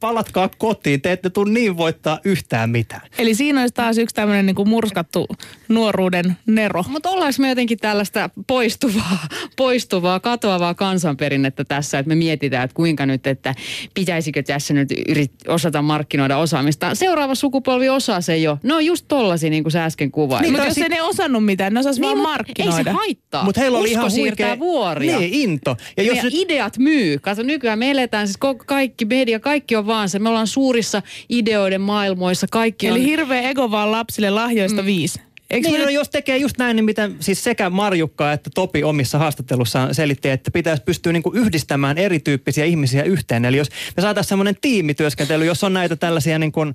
palatkaa 0.00 0.50
kotiin, 0.58 1.00
te 1.00 1.12
ette 1.12 1.30
tule 1.30 1.50
niin 1.52 1.76
voittaa 1.76 2.20
yhtään 2.24 2.70
mitään. 2.70 3.00
Eli 3.18 3.34
siinä 3.34 3.60
olisi 3.60 3.74
taas 3.74 3.98
yksi 3.98 4.14
tämmöinen 4.14 4.46
niin 4.46 4.68
murskattu 4.68 5.26
nuoruuden 5.68 6.36
nero. 6.46 6.84
Mutta 6.88 7.10
ollaanko 7.10 7.36
me 7.38 7.48
jotenkin 7.48 7.78
tällaista 7.78 8.30
poistuvaa, 8.46 9.18
poistuvaa, 9.56 10.20
katoavaa 10.20 10.74
kansanperinnettä 10.74 11.64
tässä, 11.64 11.98
että 11.98 12.08
me 12.08 12.14
mietitään, 12.14 12.64
että 12.64 12.74
kuinka 12.74 13.06
nyt, 13.06 13.26
että 13.26 13.54
pitäisikö 13.94 14.42
tässä 14.42 14.74
nyt 14.74 14.88
yrit, 15.08 15.32
osata 15.48 15.82
markkinoida 15.82 16.36
osaamista. 16.38 16.94
Seuraava 16.94 17.34
sukupolvi 17.34 17.88
osaa 17.88 18.20
se 18.20 18.36
jo. 18.36 18.58
No 18.62 18.80
just 18.80 19.04
tollasia, 19.08 19.50
niin 19.50 19.64
kuin 19.64 19.72
sä 19.72 19.84
äsken 19.84 20.10
kuvailit. 20.10 20.42
Niin, 20.42 20.52
mutta 20.52 20.66
jos 20.66 20.74
sit- 20.74 20.82
ei 20.82 20.88
ne 20.88 21.02
osannut 21.02 21.44
mitään, 21.44 21.74
ne 21.74 21.80
osas 21.80 21.98
Niin, 21.98 22.02
vaan 22.06 22.18
markkinoida. 22.18 22.78
Ei 22.78 22.84
se 22.84 22.90
haittaa. 22.90 23.44
Mutta 23.44 23.60
heillä 23.60 23.78
oli 23.78 23.88
Usko 23.88 23.98
ihan 23.98 24.10
siirtää 24.10 24.48
huikea 24.48 24.58
vuoria. 24.58 25.18
Niin, 25.18 25.34
into. 25.34 25.76
Ja 25.96 26.02
jos 26.02 26.14
Meidän 26.14 26.24
nyt, 26.24 26.34
ideat 26.34 26.78
myy. 26.78 27.18
Kato, 27.18 27.42
nykyään 27.42 27.78
me 27.78 27.90
eletään 27.90 28.26
siis 28.26 28.38
kaikki 28.66 29.04
media, 29.04 29.40
kaikki 29.40 29.76
on 29.76 29.83
vaan 29.86 30.08
se. 30.08 30.18
Me 30.18 30.28
ollaan 30.28 30.46
suurissa 30.46 31.02
ideoiden 31.28 31.80
maailmoissa. 31.80 32.46
Kaikki 32.50 32.90
on... 32.90 32.96
Eli 32.96 33.04
hirveä 33.04 33.50
ego 33.50 33.70
vaan 33.70 33.92
lapsille 33.92 34.30
lahjoista 34.30 34.82
mm. 34.82 34.86
viisi. 34.86 35.20
Eikö 35.54 35.68
niin, 35.68 35.74
me 35.74 35.78
no, 35.78 35.86
nyt- 35.86 35.94
jos 35.94 36.08
tekee 36.08 36.36
just 36.36 36.58
näin, 36.58 36.76
niin 36.76 36.84
mitä 36.84 37.10
siis 37.20 37.44
sekä 37.44 37.70
Marjukka 37.70 38.32
että 38.32 38.50
Topi 38.54 38.84
omissa 38.84 39.18
haastattelussaan 39.18 39.94
selitti, 39.94 40.28
että 40.28 40.50
pitäisi 40.50 40.82
pystyä 40.82 41.12
niinku 41.12 41.32
yhdistämään 41.34 41.98
erityyppisiä 41.98 42.64
ihmisiä 42.64 43.02
yhteen. 43.02 43.44
Eli 43.44 43.56
jos 43.56 43.68
me 43.96 44.00
saataisiin 44.00 44.28
semmoinen 44.28 44.56
tiimityöskentely, 44.60 45.44
jos 45.44 45.64
on 45.64 45.72
näitä 45.74 45.96
tällaisia 45.96 46.38
niin 46.38 46.52
kuin 46.52 46.74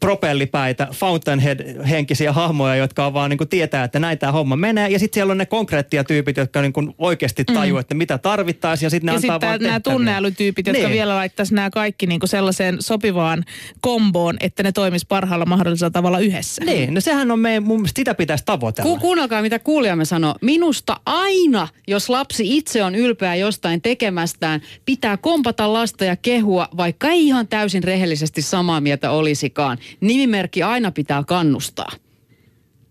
propellipäitä, 0.00 0.88
Fountainhead-henkisiä 0.92 2.32
hahmoja, 2.32 2.76
jotka 2.76 3.06
on 3.06 3.14
vaan 3.14 3.30
niin 3.30 3.38
kuin 3.38 3.48
tietää, 3.48 3.84
että 3.84 3.98
näin 3.98 4.18
tämä 4.18 4.32
homma 4.32 4.56
menee. 4.56 4.88
Ja 4.88 4.98
sitten 4.98 5.14
siellä 5.14 5.30
on 5.30 5.38
ne 5.38 5.46
konkreettia 5.46 6.04
tyypit, 6.04 6.36
jotka 6.36 6.60
niin 6.62 6.72
kuin 6.72 6.94
oikeasti 6.98 7.44
tajuu, 7.44 7.78
että 7.78 7.94
mitä 7.94 8.18
tarvittaisiin. 8.18 8.86
Ja 8.86 8.90
sitten 8.90 9.06
ne 9.06 9.12
ja 9.12 9.16
antaa 9.16 9.34
sitten 9.34 9.48
vaan 9.48 9.60
nämä 9.60 9.72
tehtäviä. 9.74 9.94
tunneälytyypit, 9.94 10.66
jotka 10.66 10.82
Niin. 10.82 10.92
vielä 10.92 11.14
laittaisi 11.14 11.54
nämä 11.54 11.70
kaikki 11.70 12.06
niinku 12.06 12.26
sellaiseen 12.26 12.76
sopivaan 12.80 13.44
komboon, 13.80 14.36
että 14.40 14.62
ne 14.62 14.72
toimis 14.72 15.04
parhaalla 15.06 15.46
mahdollisella 15.46 15.90
tavalla 15.90 16.18
yhdessä. 16.18 16.64
Niin, 16.64 16.94
no 16.94 17.00
sehän 17.00 17.30
on 17.30 17.38
meidän, 17.38 17.62
mun 17.62 17.76
mielestä 17.80 18.01
sitä 18.02 18.14
pitäisi 18.14 18.44
tavoitella. 18.44 18.90
Ku, 18.90 18.98
kuunnelkaa, 18.98 19.42
mitä 19.42 19.58
kuulijamme 19.58 20.04
sanoo. 20.04 20.34
Minusta 20.40 21.00
aina, 21.06 21.68
jos 21.88 22.08
lapsi 22.08 22.56
itse 22.56 22.84
on 22.84 22.94
ylpeä 22.94 23.34
jostain 23.34 23.82
tekemästään, 23.82 24.62
pitää 24.84 25.16
kompata 25.16 25.72
lasta 25.72 26.04
ja 26.04 26.16
kehua, 26.16 26.68
vaikka 26.76 27.08
ei 27.08 27.26
ihan 27.26 27.48
täysin 27.48 27.84
rehellisesti 27.84 28.42
samaa 28.42 28.80
mieltä 28.80 29.10
olisikaan. 29.10 29.78
Nimimerkki 30.00 30.62
aina 30.62 30.90
pitää 30.90 31.24
kannustaa. 31.26 31.90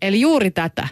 Eli 0.01 0.21
juuri 0.21 0.51
tätä. 0.51 0.87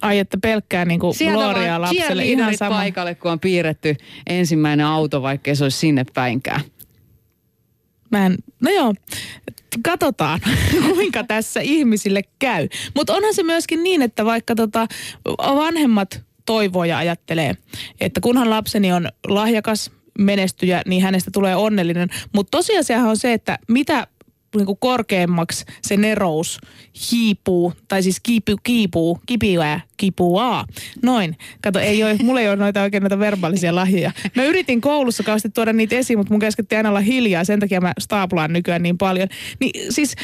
Ai, 0.00 0.18
että 0.18 0.38
pelkkää 0.42 0.84
niinku 0.84 1.14
gloria 1.32 1.70
vaan 1.70 1.82
lapselle 1.82 2.24
ihan 2.24 2.56
sama. 2.56 2.76
paikalle, 2.76 3.14
kun 3.14 3.30
on 3.30 3.40
piirretty 3.40 3.96
ensimmäinen 4.26 4.86
auto, 4.86 5.22
vaikkei 5.22 5.56
se 5.56 5.64
olisi 5.64 5.78
sinne 5.78 6.04
päinkään. 6.14 6.60
Mä 8.10 8.26
en, 8.26 8.36
no 8.60 8.70
joo, 8.70 8.94
katsotaan 9.84 10.40
kuinka 10.94 11.24
tässä 11.24 11.60
ihmisille 11.60 12.22
käy. 12.38 12.68
Mutta 12.94 13.14
onhan 13.14 13.34
se 13.34 13.42
myöskin 13.42 13.82
niin, 13.82 14.02
että 14.02 14.24
vaikka 14.24 14.54
tota, 14.54 14.86
vanhemmat 15.38 16.22
toivoo 16.46 16.84
ja 16.84 16.98
ajattelee, 16.98 17.56
että 18.00 18.20
kunhan 18.20 18.50
lapseni 18.50 18.92
on 18.92 19.08
lahjakas, 19.28 19.90
menestyjä, 20.18 20.82
niin 20.86 21.02
hänestä 21.02 21.30
tulee 21.30 21.56
onnellinen. 21.56 22.08
Mutta 22.32 22.50
tosiasiahan 22.50 23.10
on 23.10 23.16
se, 23.16 23.32
että 23.32 23.58
mitä 23.68 24.06
niin 24.56 24.66
kuin 24.66 24.78
korkeammaksi 24.80 25.64
se 25.82 25.96
nerous 25.96 26.58
hiipuu, 27.12 27.72
tai 27.88 28.02
siis 28.02 28.20
kiipuu, 28.20 28.56
kiipuu, 28.62 29.20
kipiää, 29.26 29.80
kipuaa. 29.96 30.64
Noin. 31.02 31.36
Kato, 31.62 31.78
ei 31.78 32.04
ole, 32.04 32.16
mulla 32.22 32.40
ei 32.40 32.48
ole 32.48 32.56
noita 32.56 32.82
oikein 32.82 33.02
noita 33.02 33.18
verbaalisia 33.18 33.74
lahjoja. 33.74 34.12
Mä 34.36 34.44
yritin 34.44 34.80
koulussa 34.80 35.22
kauheasti 35.22 35.50
tuoda 35.50 35.72
niitä 35.72 35.96
esiin, 35.96 36.18
mutta 36.18 36.34
mun 36.34 36.40
käskettiin 36.40 36.76
aina 36.76 36.88
olla 36.88 37.00
hiljaa, 37.00 37.44
sen 37.44 37.60
takia 37.60 37.80
mä 37.80 37.92
staaplaan 37.98 38.52
nykyään 38.52 38.82
niin 38.82 38.98
paljon. 38.98 39.28
Niin 39.60 39.92
siis 39.92 40.14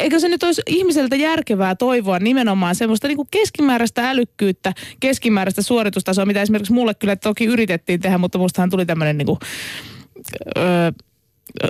eikö 0.00 0.20
se 0.20 0.28
nyt 0.28 0.42
olisi 0.42 0.62
ihmiseltä 0.66 1.16
järkevää 1.16 1.74
toivoa 1.74 2.18
nimenomaan 2.18 2.74
semmoista 2.74 3.08
niin 3.08 3.16
kuin 3.16 3.28
keskimääräistä 3.30 4.10
älykkyyttä, 4.10 4.72
keskimääräistä 5.00 5.62
suoritustasoa, 5.62 6.26
mitä 6.26 6.42
esimerkiksi 6.42 6.72
mulle 6.72 6.94
kyllä 6.94 7.16
toki 7.16 7.44
yritettiin 7.44 8.00
tehdä, 8.00 8.18
mutta 8.18 8.38
mustahan 8.38 8.70
tuli 8.70 8.86
tämmöinen 8.86 9.18
niin 9.18 9.26
kuin, 9.26 9.38
öö, 10.56 10.92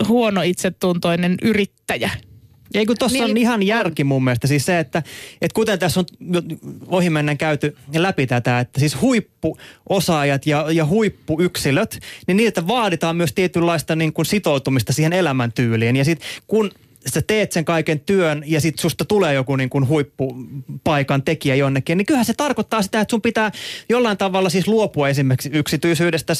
huono 0.08 0.42
itsetuntoinen 0.42 1.34
yrittäjä. 1.42 2.10
Ei 2.74 2.86
kun 2.86 2.96
tuossa 2.98 3.18
Niin, 3.18 3.30
on 3.30 3.36
ihan 3.36 3.62
järki 3.62 4.04
mun 4.04 4.24
mielestä. 4.24 4.46
Siis 4.46 4.66
se, 4.66 4.78
että, 4.78 5.02
että 5.42 5.54
kuten 5.54 5.78
tässä 5.78 6.00
on 6.00 6.06
ohimennen 6.86 7.38
käyty 7.38 7.76
läpi 7.96 8.26
tätä, 8.26 8.60
että 8.60 8.80
siis 8.80 9.00
huippuosaajat 9.00 10.46
ja, 10.46 10.66
ja 10.72 10.86
huippuyksilöt, 10.86 11.98
niin 12.26 12.36
niiltä 12.36 12.66
vaaditaan 12.66 13.16
myös 13.16 13.32
tietynlaista 13.32 13.96
niin 13.96 14.12
kuin 14.12 14.26
sitoutumista 14.26 14.92
siihen 14.92 15.12
elämäntyyliin. 15.12 15.96
Ja 15.96 16.04
sitten 16.04 16.28
kun 16.46 16.70
sä 17.06 17.22
teet 17.22 17.52
sen 17.52 17.64
kaiken 17.64 18.00
työn 18.00 18.42
ja 18.46 18.60
sit 18.60 18.78
susta 18.78 19.04
tulee 19.04 19.34
joku 19.34 19.56
niin 19.56 19.70
kuin 19.70 19.88
huippupaikan 19.88 21.22
tekijä 21.22 21.54
jonnekin, 21.54 21.98
niin 21.98 22.06
kyllähän 22.06 22.24
se 22.24 22.34
tarkoittaa 22.34 22.82
sitä, 22.82 23.00
että 23.00 23.10
sun 23.10 23.22
pitää 23.22 23.52
jollain 23.88 24.18
tavalla 24.18 24.48
siis 24.48 24.68
luopua 24.68 25.08
esimerkiksi 25.08 25.50
yksityisyydestä, 25.52 26.32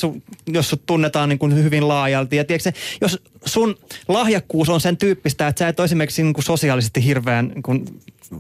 jos 0.46 0.70
sut 0.70 0.86
tunnetaan 0.86 1.28
niin 1.28 1.38
kuin 1.38 1.54
hyvin 1.64 1.88
laajalti. 1.88 2.36
Ja 2.36 2.44
tiedätkö, 2.44 2.72
jos 3.00 3.22
sun 3.44 3.78
lahjakkuus 4.08 4.68
on 4.68 4.80
sen 4.80 4.96
tyyppistä, 4.96 5.48
että 5.48 5.58
sä 5.58 5.68
et 5.68 5.80
ole 5.80 5.84
esimerkiksi 5.84 6.22
niin 6.22 6.34
kuin 6.34 6.44
sosiaalisesti 6.44 7.04
hirveän 7.04 7.48
niin 7.48 7.62
kuin 7.62 7.84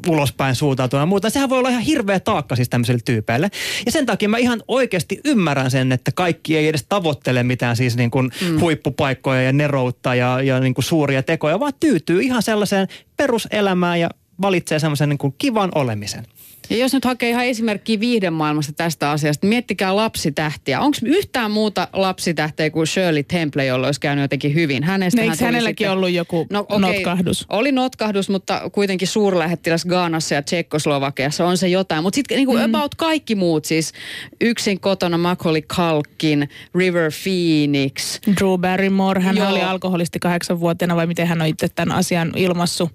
ulospäin 0.08 0.54
suuntautunut 0.54 1.02
ja 1.02 1.06
muuta. 1.06 1.30
Sehän 1.30 1.50
voi 1.50 1.58
olla 1.58 1.68
ihan 1.68 1.82
hirveä 1.82 2.20
taakka 2.20 2.56
siis 2.56 2.68
tämmöisille 2.68 3.00
tyypeille. 3.04 3.50
Ja 3.86 3.92
sen 3.92 4.06
takia 4.06 4.28
mä 4.28 4.38
ihan 4.38 4.62
oikeasti 4.68 5.20
ymmärrän 5.24 5.70
sen, 5.70 5.92
että 5.92 6.12
kaikki 6.14 6.56
ei 6.56 6.68
edes 6.68 6.84
tavoittele 6.88 7.42
mitään 7.42 7.76
siis 7.76 7.96
niin 7.96 8.10
kuin 8.10 8.30
mm. 8.48 8.60
huippupaikkoja 8.60 9.42
ja 9.42 9.52
neroutta 9.52 10.14
ja, 10.14 10.42
ja 10.42 10.60
niin 10.60 10.74
kuin 10.74 10.84
suuria 10.84 11.22
tekoja, 11.22 11.60
vaan 11.60 11.72
tyytyy 11.80 12.22
ihan 12.22 12.42
sellaiseen 12.42 12.88
peruselämään 13.16 14.00
ja 14.00 14.10
valitsee 14.42 14.78
semmoisen 14.78 15.08
niin 15.08 15.18
kuin 15.18 15.34
kivan 15.38 15.70
olemisen. 15.74 16.26
Ja 16.70 16.76
jos 16.76 16.92
nyt 16.92 17.04
hakee 17.04 17.30
ihan 17.30 17.44
esimerkkiä 17.44 18.00
viihdemaailmasta 18.00 18.72
tästä 18.72 19.10
asiasta, 19.10 19.46
niin 19.46 19.48
miettikää 19.48 19.96
lapsitähtiä. 19.96 20.80
Onko 20.80 20.96
yhtään 21.04 21.50
muuta 21.50 21.88
lapsitähteä 21.92 22.70
kuin 22.70 22.86
Shirley 22.86 23.22
Temple, 23.22 23.66
jolla 23.66 23.86
olisi 23.88 24.00
käynyt 24.00 24.22
jotenkin 24.22 24.54
hyvin? 24.54 24.84
Hänestä 24.84 25.22
Eikö 25.22 25.44
hänelläkin 25.44 25.90
ollut 25.90 26.10
joku 26.10 26.46
notkahdus? 26.78 27.46
Oli 27.48 27.72
notkahdus, 27.72 28.28
mutta 28.28 28.70
kuitenkin 28.72 29.08
suurlähettiläs 29.08 29.84
Gaanassa 29.84 30.34
ja 30.34 30.42
Tsekkoslovakiassa 30.42 31.46
on 31.46 31.58
se 31.58 31.68
jotain. 31.68 32.02
Mutta 32.02 32.14
sitten 32.14 32.36
niinku 32.36 32.56
mm. 32.56 32.64
about 32.64 32.94
kaikki 32.94 33.34
muut 33.34 33.64
siis. 33.64 33.92
Yksin 34.40 34.80
kotona 34.80 35.18
Macaulay 35.18 35.62
Culkin, 35.62 36.48
River 36.74 37.12
Phoenix. 37.22 38.20
Drew 38.40 38.60
Barrymore, 38.60 39.22
hän 39.22 39.36
Joo. 39.36 39.50
oli 39.50 39.62
alkoholisti 39.62 40.18
kahdeksanvuotiaana 40.18 40.96
vai 40.96 41.06
miten 41.06 41.26
hän 41.26 41.40
on 41.42 41.46
itse 41.46 41.68
tämän 41.68 41.96
asian 41.96 42.32
ilmassu. 42.36 42.90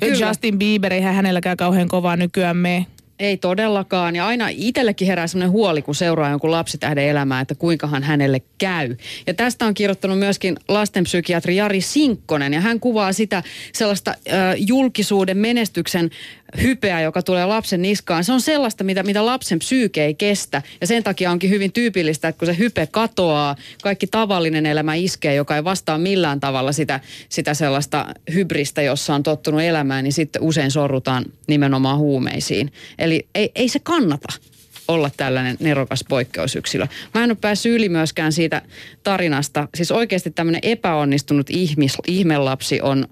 Kyllä. 0.00 0.26
Justin 0.26 0.58
Bieber, 0.58 0.92
eihän 0.92 1.14
hänelläkään 1.14 1.56
kauhean 1.56 1.88
kovaa 1.88 2.16
nykyään 2.16 2.56
mene. 2.56 2.86
Ei 3.20 3.36
todellakaan. 3.36 4.16
Ja 4.16 4.26
aina 4.26 4.48
itsellekin 4.48 5.06
herää 5.08 5.26
sellainen 5.26 5.50
huoli, 5.50 5.82
kun 5.82 5.94
seuraa 5.94 6.30
jonkun 6.30 6.50
lapsitähden 6.50 7.04
elämää, 7.04 7.40
että 7.40 7.54
kuinkahan 7.54 8.02
hänelle 8.02 8.42
käy. 8.58 8.96
Ja 9.26 9.34
tästä 9.34 9.66
on 9.66 9.74
kirjoittanut 9.74 10.18
myöskin 10.18 10.56
lastenpsykiatri 10.68 11.56
Jari 11.56 11.80
Sinkkonen. 11.80 12.52
Ja 12.52 12.60
hän 12.60 12.80
kuvaa 12.80 13.12
sitä 13.12 13.42
sellaista 13.72 14.10
ö, 14.10 14.32
julkisuuden 14.56 15.38
menestyksen 15.38 16.10
hypeä, 16.62 17.00
joka 17.00 17.22
tulee 17.22 17.46
lapsen 17.46 17.82
niskaan. 17.82 18.24
Se 18.24 18.32
on 18.32 18.40
sellaista, 18.40 18.84
mitä, 18.84 19.02
mitä 19.02 19.26
lapsen 19.26 19.58
psyyke 19.58 20.04
ei 20.04 20.14
kestä. 20.14 20.62
Ja 20.80 20.86
sen 20.86 21.02
takia 21.02 21.30
onkin 21.30 21.50
hyvin 21.50 21.72
tyypillistä, 21.72 22.28
että 22.28 22.38
kun 22.38 22.46
se 22.46 22.58
hype 22.58 22.88
katoaa, 22.90 23.56
kaikki 23.82 24.06
tavallinen 24.06 24.66
elämä 24.66 24.94
iskee, 24.94 25.34
joka 25.34 25.56
ei 25.56 25.64
vastaa 25.64 25.98
millään 25.98 26.40
tavalla 26.40 26.72
sitä, 26.72 27.00
sitä 27.28 27.54
sellaista 27.54 28.06
hybristä, 28.34 28.82
jossa 28.82 29.14
on 29.14 29.22
tottunut 29.22 29.60
elämään, 29.60 30.04
niin 30.04 30.12
sitten 30.12 30.42
usein 30.42 30.70
sorrutaan 30.70 31.24
nimenomaan 31.48 31.98
huumeisiin. 31.98 32.72
Eli 32.98 33.26
ei, 33.34 33.52
ei 33.54 33.68
se 33.68 33.78
kannata 33.78 34.32
olla 34.88 35.10
tällainen 35.16 35.56
nerokas 35.60 36.04
poikkeusyksilö. 36.08 36.86
Mä 37.14 37.24
en 37.24 37.30
ole 37.30 37.38
päässyt 37.40 37.72
yli 37.72 37.88
myöskään 37.88 38.32
siitä 38.32 38.62
tarinasta. 39.02 39.68
Siis 39.74 39.92
oikeasti 39.92 40.30
tämmöinen 40.30 40.60
epäonnistunut 40.64 41.50
ihmis, 41.50 41.96
ihmelapsi 42.06 42.80
on 42.80 43.06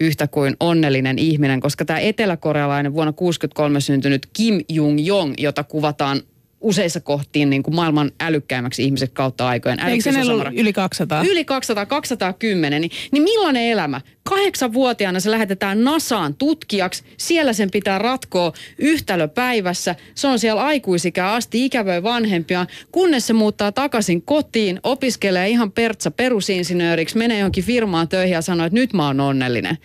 yhtä 0.00 0.28
kuin 0.28 0.56
onnellinen 0.60 1.18
ihminen, 1.18 1.60
koska 1.60 1.84
tämä 1.84 1.98
eteläkorealainen 1.98 2.92
vuonna 2.92 3.12
1963 3.12 3.80
syntynyt 3.80 4.28
Kim 4.32 4.60
Jong-jong, 4.72 5.34
jota 5.38 5.64
kuvataan 5.64 6.20
useissa 6.60 7.00
kohtiin 7.00 7.50
niin 7.50 7.62
kuin 7.62 7.74
maailman 7.74 8.10
älykkäimmäksi 8.20 8.84
ihmiseksi 8.84 9.14
kautta 9.14 9.48
aikojen. 9.48 9.80
Eikö 9.80 10.10
hänellä 10.10 10.32
Älykkyys 10.32 10.46
ollut 10.48 10.60
yli 10.60 10.72
200? 10.72 11.24
Yli 11.24 11.44
200, 11.44 11.86
210. 11.86 12.80
Niin, 12.80 12.90
niin 13.12 13.22
millainen 13.22 13.62
elämä? 13.62 14.00
Kahdeksanvuotiaana 14.22 15.20
se 15.20 15.30
lähetetään 15.30 15.84
Nasaan 15.84 16.34
tutkijaksi. 16.34 17.04
Siellä 17.16 17.52
sen 17.52 17.70
pitää 17.70 17.98
ratkoa 17.98 18.52
yhtälö 18.78 19.28
päivässä. 19.28 19.94
Se 20.14 20.26
on 20.26 20.38
siellä 20.38 20.62
aikuisikään 20.62 21.34
asti 21.34 21.64
ikävöi 21.64 22.02
vanhempia, 22.02 22.66
kunnes 22.92 23.26
se 23.26 23.32
muuttaa 23.32 23.72
takaisin 23.72 24.22
kotiin, 24.22 24.80
opiskelee 24.82 25.48
ihan 25.48 25.72
pertsa 25.72 26.10
perusinsinööriksi, 26.10 27.18
menee 27.18 27.38
johonkin 27.38 27.64
firmaan 27.64 28.08
töihin 28.08 28.34
ja 28.34 28.42
sanoo, 28.42 28.66
että 28.66 28.78
nyt 28.78 28.92
mä 28.92 29.06
oon 29.06 29.20
onnellinen. 29.20 29.78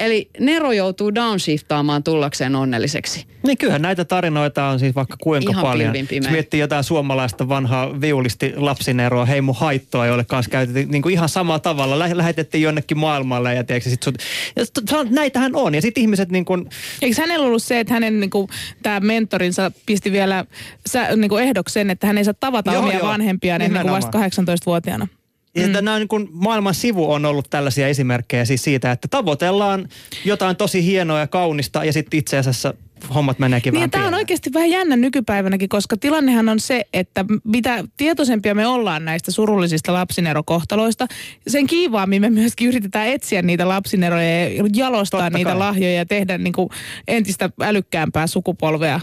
Eli 0.00 0.30
Nero 0.40 0.72
joutuu 0.72 1.14
downshiftaamaan 1.14 2.02
tullakseen 2.02 2.56
onnelliseksi. 2.56 3.26
Niin 3.46 3.58
kyllähän 3.58 3.82
näitä 3.82 4.04
tarinoita 4.04 4.64
on 4.64 4.78
siis 4.78 4.94
vaikka 4.94 5.16
kuinka 5.22 5.50
Ihan 5.50 5.62
paljon. 5.62 5.94
Jos 5.96 6.30
miettii 6.30 6.60
jotain 6.60 6.84
suomalaista 6.84 7.48
vanhaa 7.48 8.00
viulisti 8.00 8.52
lapsineroa, 8.56 9.24
hei 9.24 9.40
mun 9.40 9.54
haittoa, 9.54 10.06
jolle 10.06 10.24
kanssa 10.24 10.50
käytettiin 10.50 10.90
niin 10.90 11.02
kuin 11.02 11.12
ihan 11.12 11.28
samalla 11.28 11.58
tavalla. 11.58 11.98
Lä- 11.98 12.16
lähetettiin 12.16 12.62
jonnekin 12.62 12.98
maailmalle 12.98 13.54
ja 13.54 13.64
tiedätkö, 13.64 13.90
sit 13.90 14.02
sut, 14.02 14.18
ja 14.56 14.64
sit, 14.64 14.74
näitähän 15.10 15.54
on. 15.54 15.74
Ja 15.74 15.82
sitten 15.82 16.00
ihmiset 16.00 16.30
niin 16.30 16.44
kuin, 16.44 16.68
Eikö 17.02 17.20
hänellä 17.20 17.46
ollut 17.46 17.62
se, 17.62 17.80
että 17.80 17.94
hänen 17.94 18.20
niin 18.20 18.30
kuin, 18.30 18.48
tämä 18.82 19.00
mentorinsa 19.00 19.72
pisti 19.86 20.12
vielä 20.12 20.44
sä, 20.88 21.16
niin 21.16 21.28
kuin 21.28 21.44
ehdoksi 21.44 21.72
sen, 21.72 21.90
että 21.90 22.06
hän 22.06 22.18
ei 22.18 22.24
saa 22.24 22.34
tavata 22.34 22.72
Joo, 22.72 22.82
omia 22.82 22.98
joo. 22.98 23.08
vanhempiaan 23.08 23.62
ennen 23.62 23.82
kuin 23.82 23.92
vasta 23.92 24.18
18-vuotiaana? 24.18 25.08
Mm. 25.56 25.72
nämä 25.72 25.94
on 25.94 26.00
niin 26.00 26.08
kuin, 26.08 26.28
maailman 26.32 26.74
sivu 26.74 27.12
on 27.12 27.24
ollut 27.24 27.50
tällaisia 27.50 27.88
esimerkkejä 27.88 28.44
siis 28.44 28.64
siitä, 28.64 28.92
että 28.92 29.08
tavoitellaan 29.08 29.88
jotain 30.24 30.56
tosi 30.56 30.84
hienoa 30.84 31.18
ja 31.18 31.26
kaunista 31.26 31.84
ja 31.84 31.92
sitten 31.92 32.18
itse 32.18 32.38
asiassa 32.38 32.74
hommat 33.14 33.38
meneekin 33.38 33.72
Niin, 33.72 33.78
vähän 33.78 33.90
tämä 33.90 34.06
on 34.06 34.14
oikeasti 34.14 34.50
vähän 34.54 34.70
jännä 34.70 34.96
nykypäivänäkin, 34.96 35.68
koska 35.68 35.96
tilannehan 35.96 36.48
on 36.48 36.60
se, 36.60 36.84
että 36.92 37.24
mitä 37.44 37.84
tietoisempia 37.96 38.54
me 38.54 38.66
ollaan 38.66 39.04
näistä 39.04 39.30
surullisista 39.30 39.92
lapsinerokohtaloista, 39.92 41.06
sen 41.46 41.66
kiivaammin 41.66 42.20
me 42.22 42.30
myöskin 42.30 42.68
yritetään 42.68 43.08
etsiä 43.08 43.42
niitä 43.42 43.68
lapsineroja 43.68 44.44
ja 44.44 44.64
jalostaa 44.74 45.20
Totta 45.20 45.38
niitä 45.38 45.50
kai. 45.50 45.58
lahjoja 45.58 45.94
ja 45.94 46.06
tehdä 46.06 46.38
niin 46.38 46.52
kuin 46.52 46.68
entistä 47.08 47.50
älykkäämpää 47.60 48.26
sukupolvea. 48.26 49.00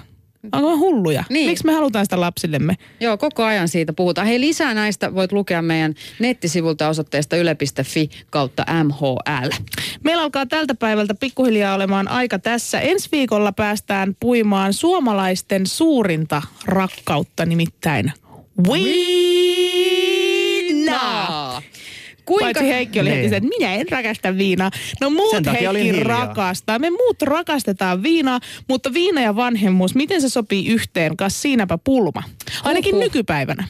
Onko 0.52 0.78
hulluja? 0.78 1.24
Niin. 1.30 1.50
Miksi 1.50 1.66
me 1.66 1.74
halutaan 1.74 2.06
sitä 2.06 2.20
lapsillemme? 2.20 2.76
Joo, 3.00 3.18
koko 3.18 3.44
ajan 3.44 3.68
siitä 3.68 3.94
puhutaan. 3.94 4.28
Hei, 4.28 4.40
lisää 4.40 4.74
näistä 4.74 5.16
voit 5.16 5.32
lukea 5.32 5.62
meidän 5.62 5.94
nettisivulta 6.20 6.88
osoitteesta 6.88 7.38
yle.fi 7.38 8.10
kautta 8.30 8.66
MHL. 8.84 9.50
Meillä 10.04 10.24
alkaa 10.24 10.46
tältä 10.46 10.76
päivältä 10.76 11.16
pikkuhiljaa 11.16 11.76
olemaan 11.76 12.08
aika 12.08 12.40
tässä. 12.40 12.80
Ensi 12.80 13.10
viikolla 13.12 13.52
päästään 13.52 14.16
puimaan 14.20 14.74
suomalaisten 14.74 15.68
suurinta 15.68 16.42
rakkautta, 16.66 17.46
nimittäin 17.46 18.14
viinaa. 18.74 19.98
Kuinka... 22.28 22.46
Paitsi 22.46 22.64
Heikki 22.74 23.00
oli 23.00 23.10
heti 23.10 23.20
Niin. 23.22 23.30
se, 23.30 23.36
että 23.38 23.50
minä 23.60 23.74
en 23.74 23.86
rakasta 23.90 24.38
viinaa. 24.38 24.72
No 25.02 25.10
muut 25.10 25.36
Heikki 25.62 26.04
rakastaa. 26.04 26.80
Me 26.80 26.90
muut 26.90 27.22
rakastetaan 27.22 28.04
viinaa, 28.04 28.40
mutta 28.68 28.94
viina 28.94 29.22
ja 29.22 29.36
vanhemmuus, 29.36 29.96
miten 29.96 30.22
se 30.22 30.30
sopii 30.30 30.68
yhteen? 30.68 31.18
Kas 31.18 31.42
siinäpä 31.42 31.78
pulma. 31.84 32.24
Ainakin 32.64 32.92
Huhhuh. 32.96 33.04
nykypäivänä. 33.04 33.68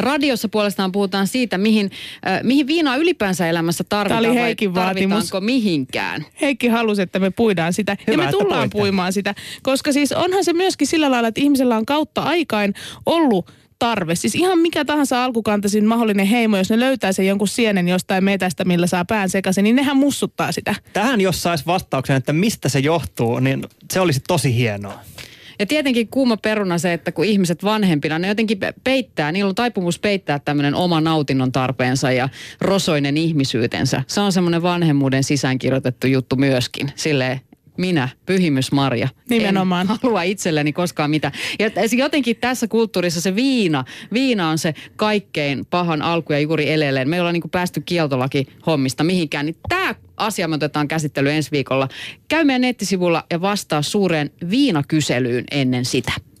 Radiossa 0.00 0.48
puolestaan 0.48 0.92
puhutaan 0.92 1.26
siitä, 1.26 1.58
mihin, 1.58 1.90
äh, 2.26 2.40
mihin 2.42 2.66
viinaa 2.66 2.96
ylipäänsä 2.96 3.48
elämässä 3.48 3.84
tarvitaan 3.88 4.22
Tää 4.22 4.30
oli 4.30 4.38
vai 4.38 4.44
Heikin 4.46 4.74
vaatimus. 4.74 5.18
tarvitaanko 5.18 5.40
mihinkään. 5.46 6.24
Heikki 6.40 6.68
halusi, 6.68 7.02
että 7.02 7.18
me 7.18 7.30
puidaan 7.30 7.72
sitä. 7.72 7.92
ja 7.92 8.04
Hyvä, 8.12 8.16
me 8.22 8.28
että 8.28 8.38
tullaan 8.38 8.60
puitte. 8.60 8.78
puimaan 8.78 9.12
sitä. 9.12 9.34
Koska 9.62 9.92
siis 9.92 10.12
onhan 10.12 10.44
se 10.44 10.52
myöskin 10.52 10.86
sillä 10.86 11.10
lailla, 11.10 11.28
että 11.28 11.40
ihmisellä 11.40 11.76
on 11.76 11.86
kautta 11.86 12.22
aikain 12.22 12.74
ollut 13.06 13.50
tarve. 13.82 14.14
Siis 14.14 14.34
ihan 14.34 14.58
mikä 14.58 14.84
tahansa 14.84 15.24
alkukantaisin 15.24 15.84
mahdollinen 15.84 16.26
heimo, 16.26 16.56
jos 16.56 16.70
ne 16.70 16.80
löytää 16.80 17.12
sen 17.12 17.26
jonkun 17.26 17.48
sienen 17.48 17.88
jostain 17.88 18.24
metästä, 18.24 18.64
millä 18.64 18.86
saa 18.86 19.04
pään 19.04 19.30
sekaisin, 19.30 19.64
niin 19.64 19.76
nehän 19.76 19.96
mussuttaa 19.96 20.52
sitä. 20.52 20.74
Tähän 20.92 21.20
jos 21.20 21.42
saisi 21.42 21.66
vastauksen, 21.66 22.16
että 22.16 22.32
mistä 22.32 22.68
se 22.68 22.78
johtuu, 22.78 23.38
niin 23.38 23.64
se 23.92 24.00
olisi 24.00 24.20
tosi 24.28 24.56
hienoa. 24.56 24.98
Ja 25.58 25.66
tietenkin 25.66 26.08
kuuma 26.08 26.36
peruna 26.36 26.78
se, 26.78 26.92
että 26.92 27.12
kun 27.12 27.24
ihmiset 27.24 27.64
vanhempina, 27.64 28.18
ne 28.18 28.28
jotenkin 28.28 28.58
pe- 28.58 28.74
peittää, 28.84 29.32
niillä 29.32 29.48
on 29.48 29.54
taipumus 29.54 29.98
peittää 29.98 30.38
tämmöinen 30.38 30.74
oma 30.74 31.00
nautinnon 31.00 31.52
tarpeensa 31.52 32.12
ja 32.12 32.28
rosoinen 32.60 33.16
ihmisyytensä. 33.16 34.02
Se 34.06 34.20
on 34.20 34.32
semmoinen 34.32 34.62
vanhemmuuden 34.62 35.24
sisäänkirjoitettu 35.24 36.06
juttu 36.06 36.36
myöskin. 36.36 36.92
Silleen, 36.94 37.40
minä, 37.82 38.08
pyhimys 38.26 38.72
Marja. 38.72 39.08
Nimenomaan. 39.30 39.90
En 39.90 39.98
halua 40.02 40.22
itselleni 40.22 40.72
koskaan 40.72 41.10
mitään. 41.10 41.32
Ja 41.58 41.70
jotenkin 41.96 42.36
tässä 42.36 42.68
kulttuurissa 42.68 43.20
se 43.20 43.34
viina, 43.34 43.84
viina 44.12 44.48
on 44.48 44.58
se 44.58 44.74
kaikkein 44.96 45.66
pahan 45.66 46.02
alku 46.02 46.32
ja 46.32 46.38
juuri 46.38 46.70
eleelleen. 46.70 47.08
Me 47.08 47.16
ei 47.16 47.20
olla 47.20 47.32
niin 47.32 47.50
päästy 47.50 47.80
kieltolaki 47.80 48.46
hommista 48.66 49.04
mihinkään. 49.04 49.46
Niin 49.46 49.56
tämä 49.68 49.94
asia 50.16 50.48
me 50.48 50.54
otetaan 50.54 50.88
käsittelyyn 50.88 51.34
ensi 51.34 51.50
viikolla. 51.50 51.88
Käy 52.28 52.44
meidän 52.44 52.60
nettisivulla 52.60 53.24
ja 53.30 53.40
vastaa 53.40 53.82
suureen 53.82 54.30
viinakyselyyn 54.50 55.44
ennen 55.50 55.84
sitä. 55.84 56.12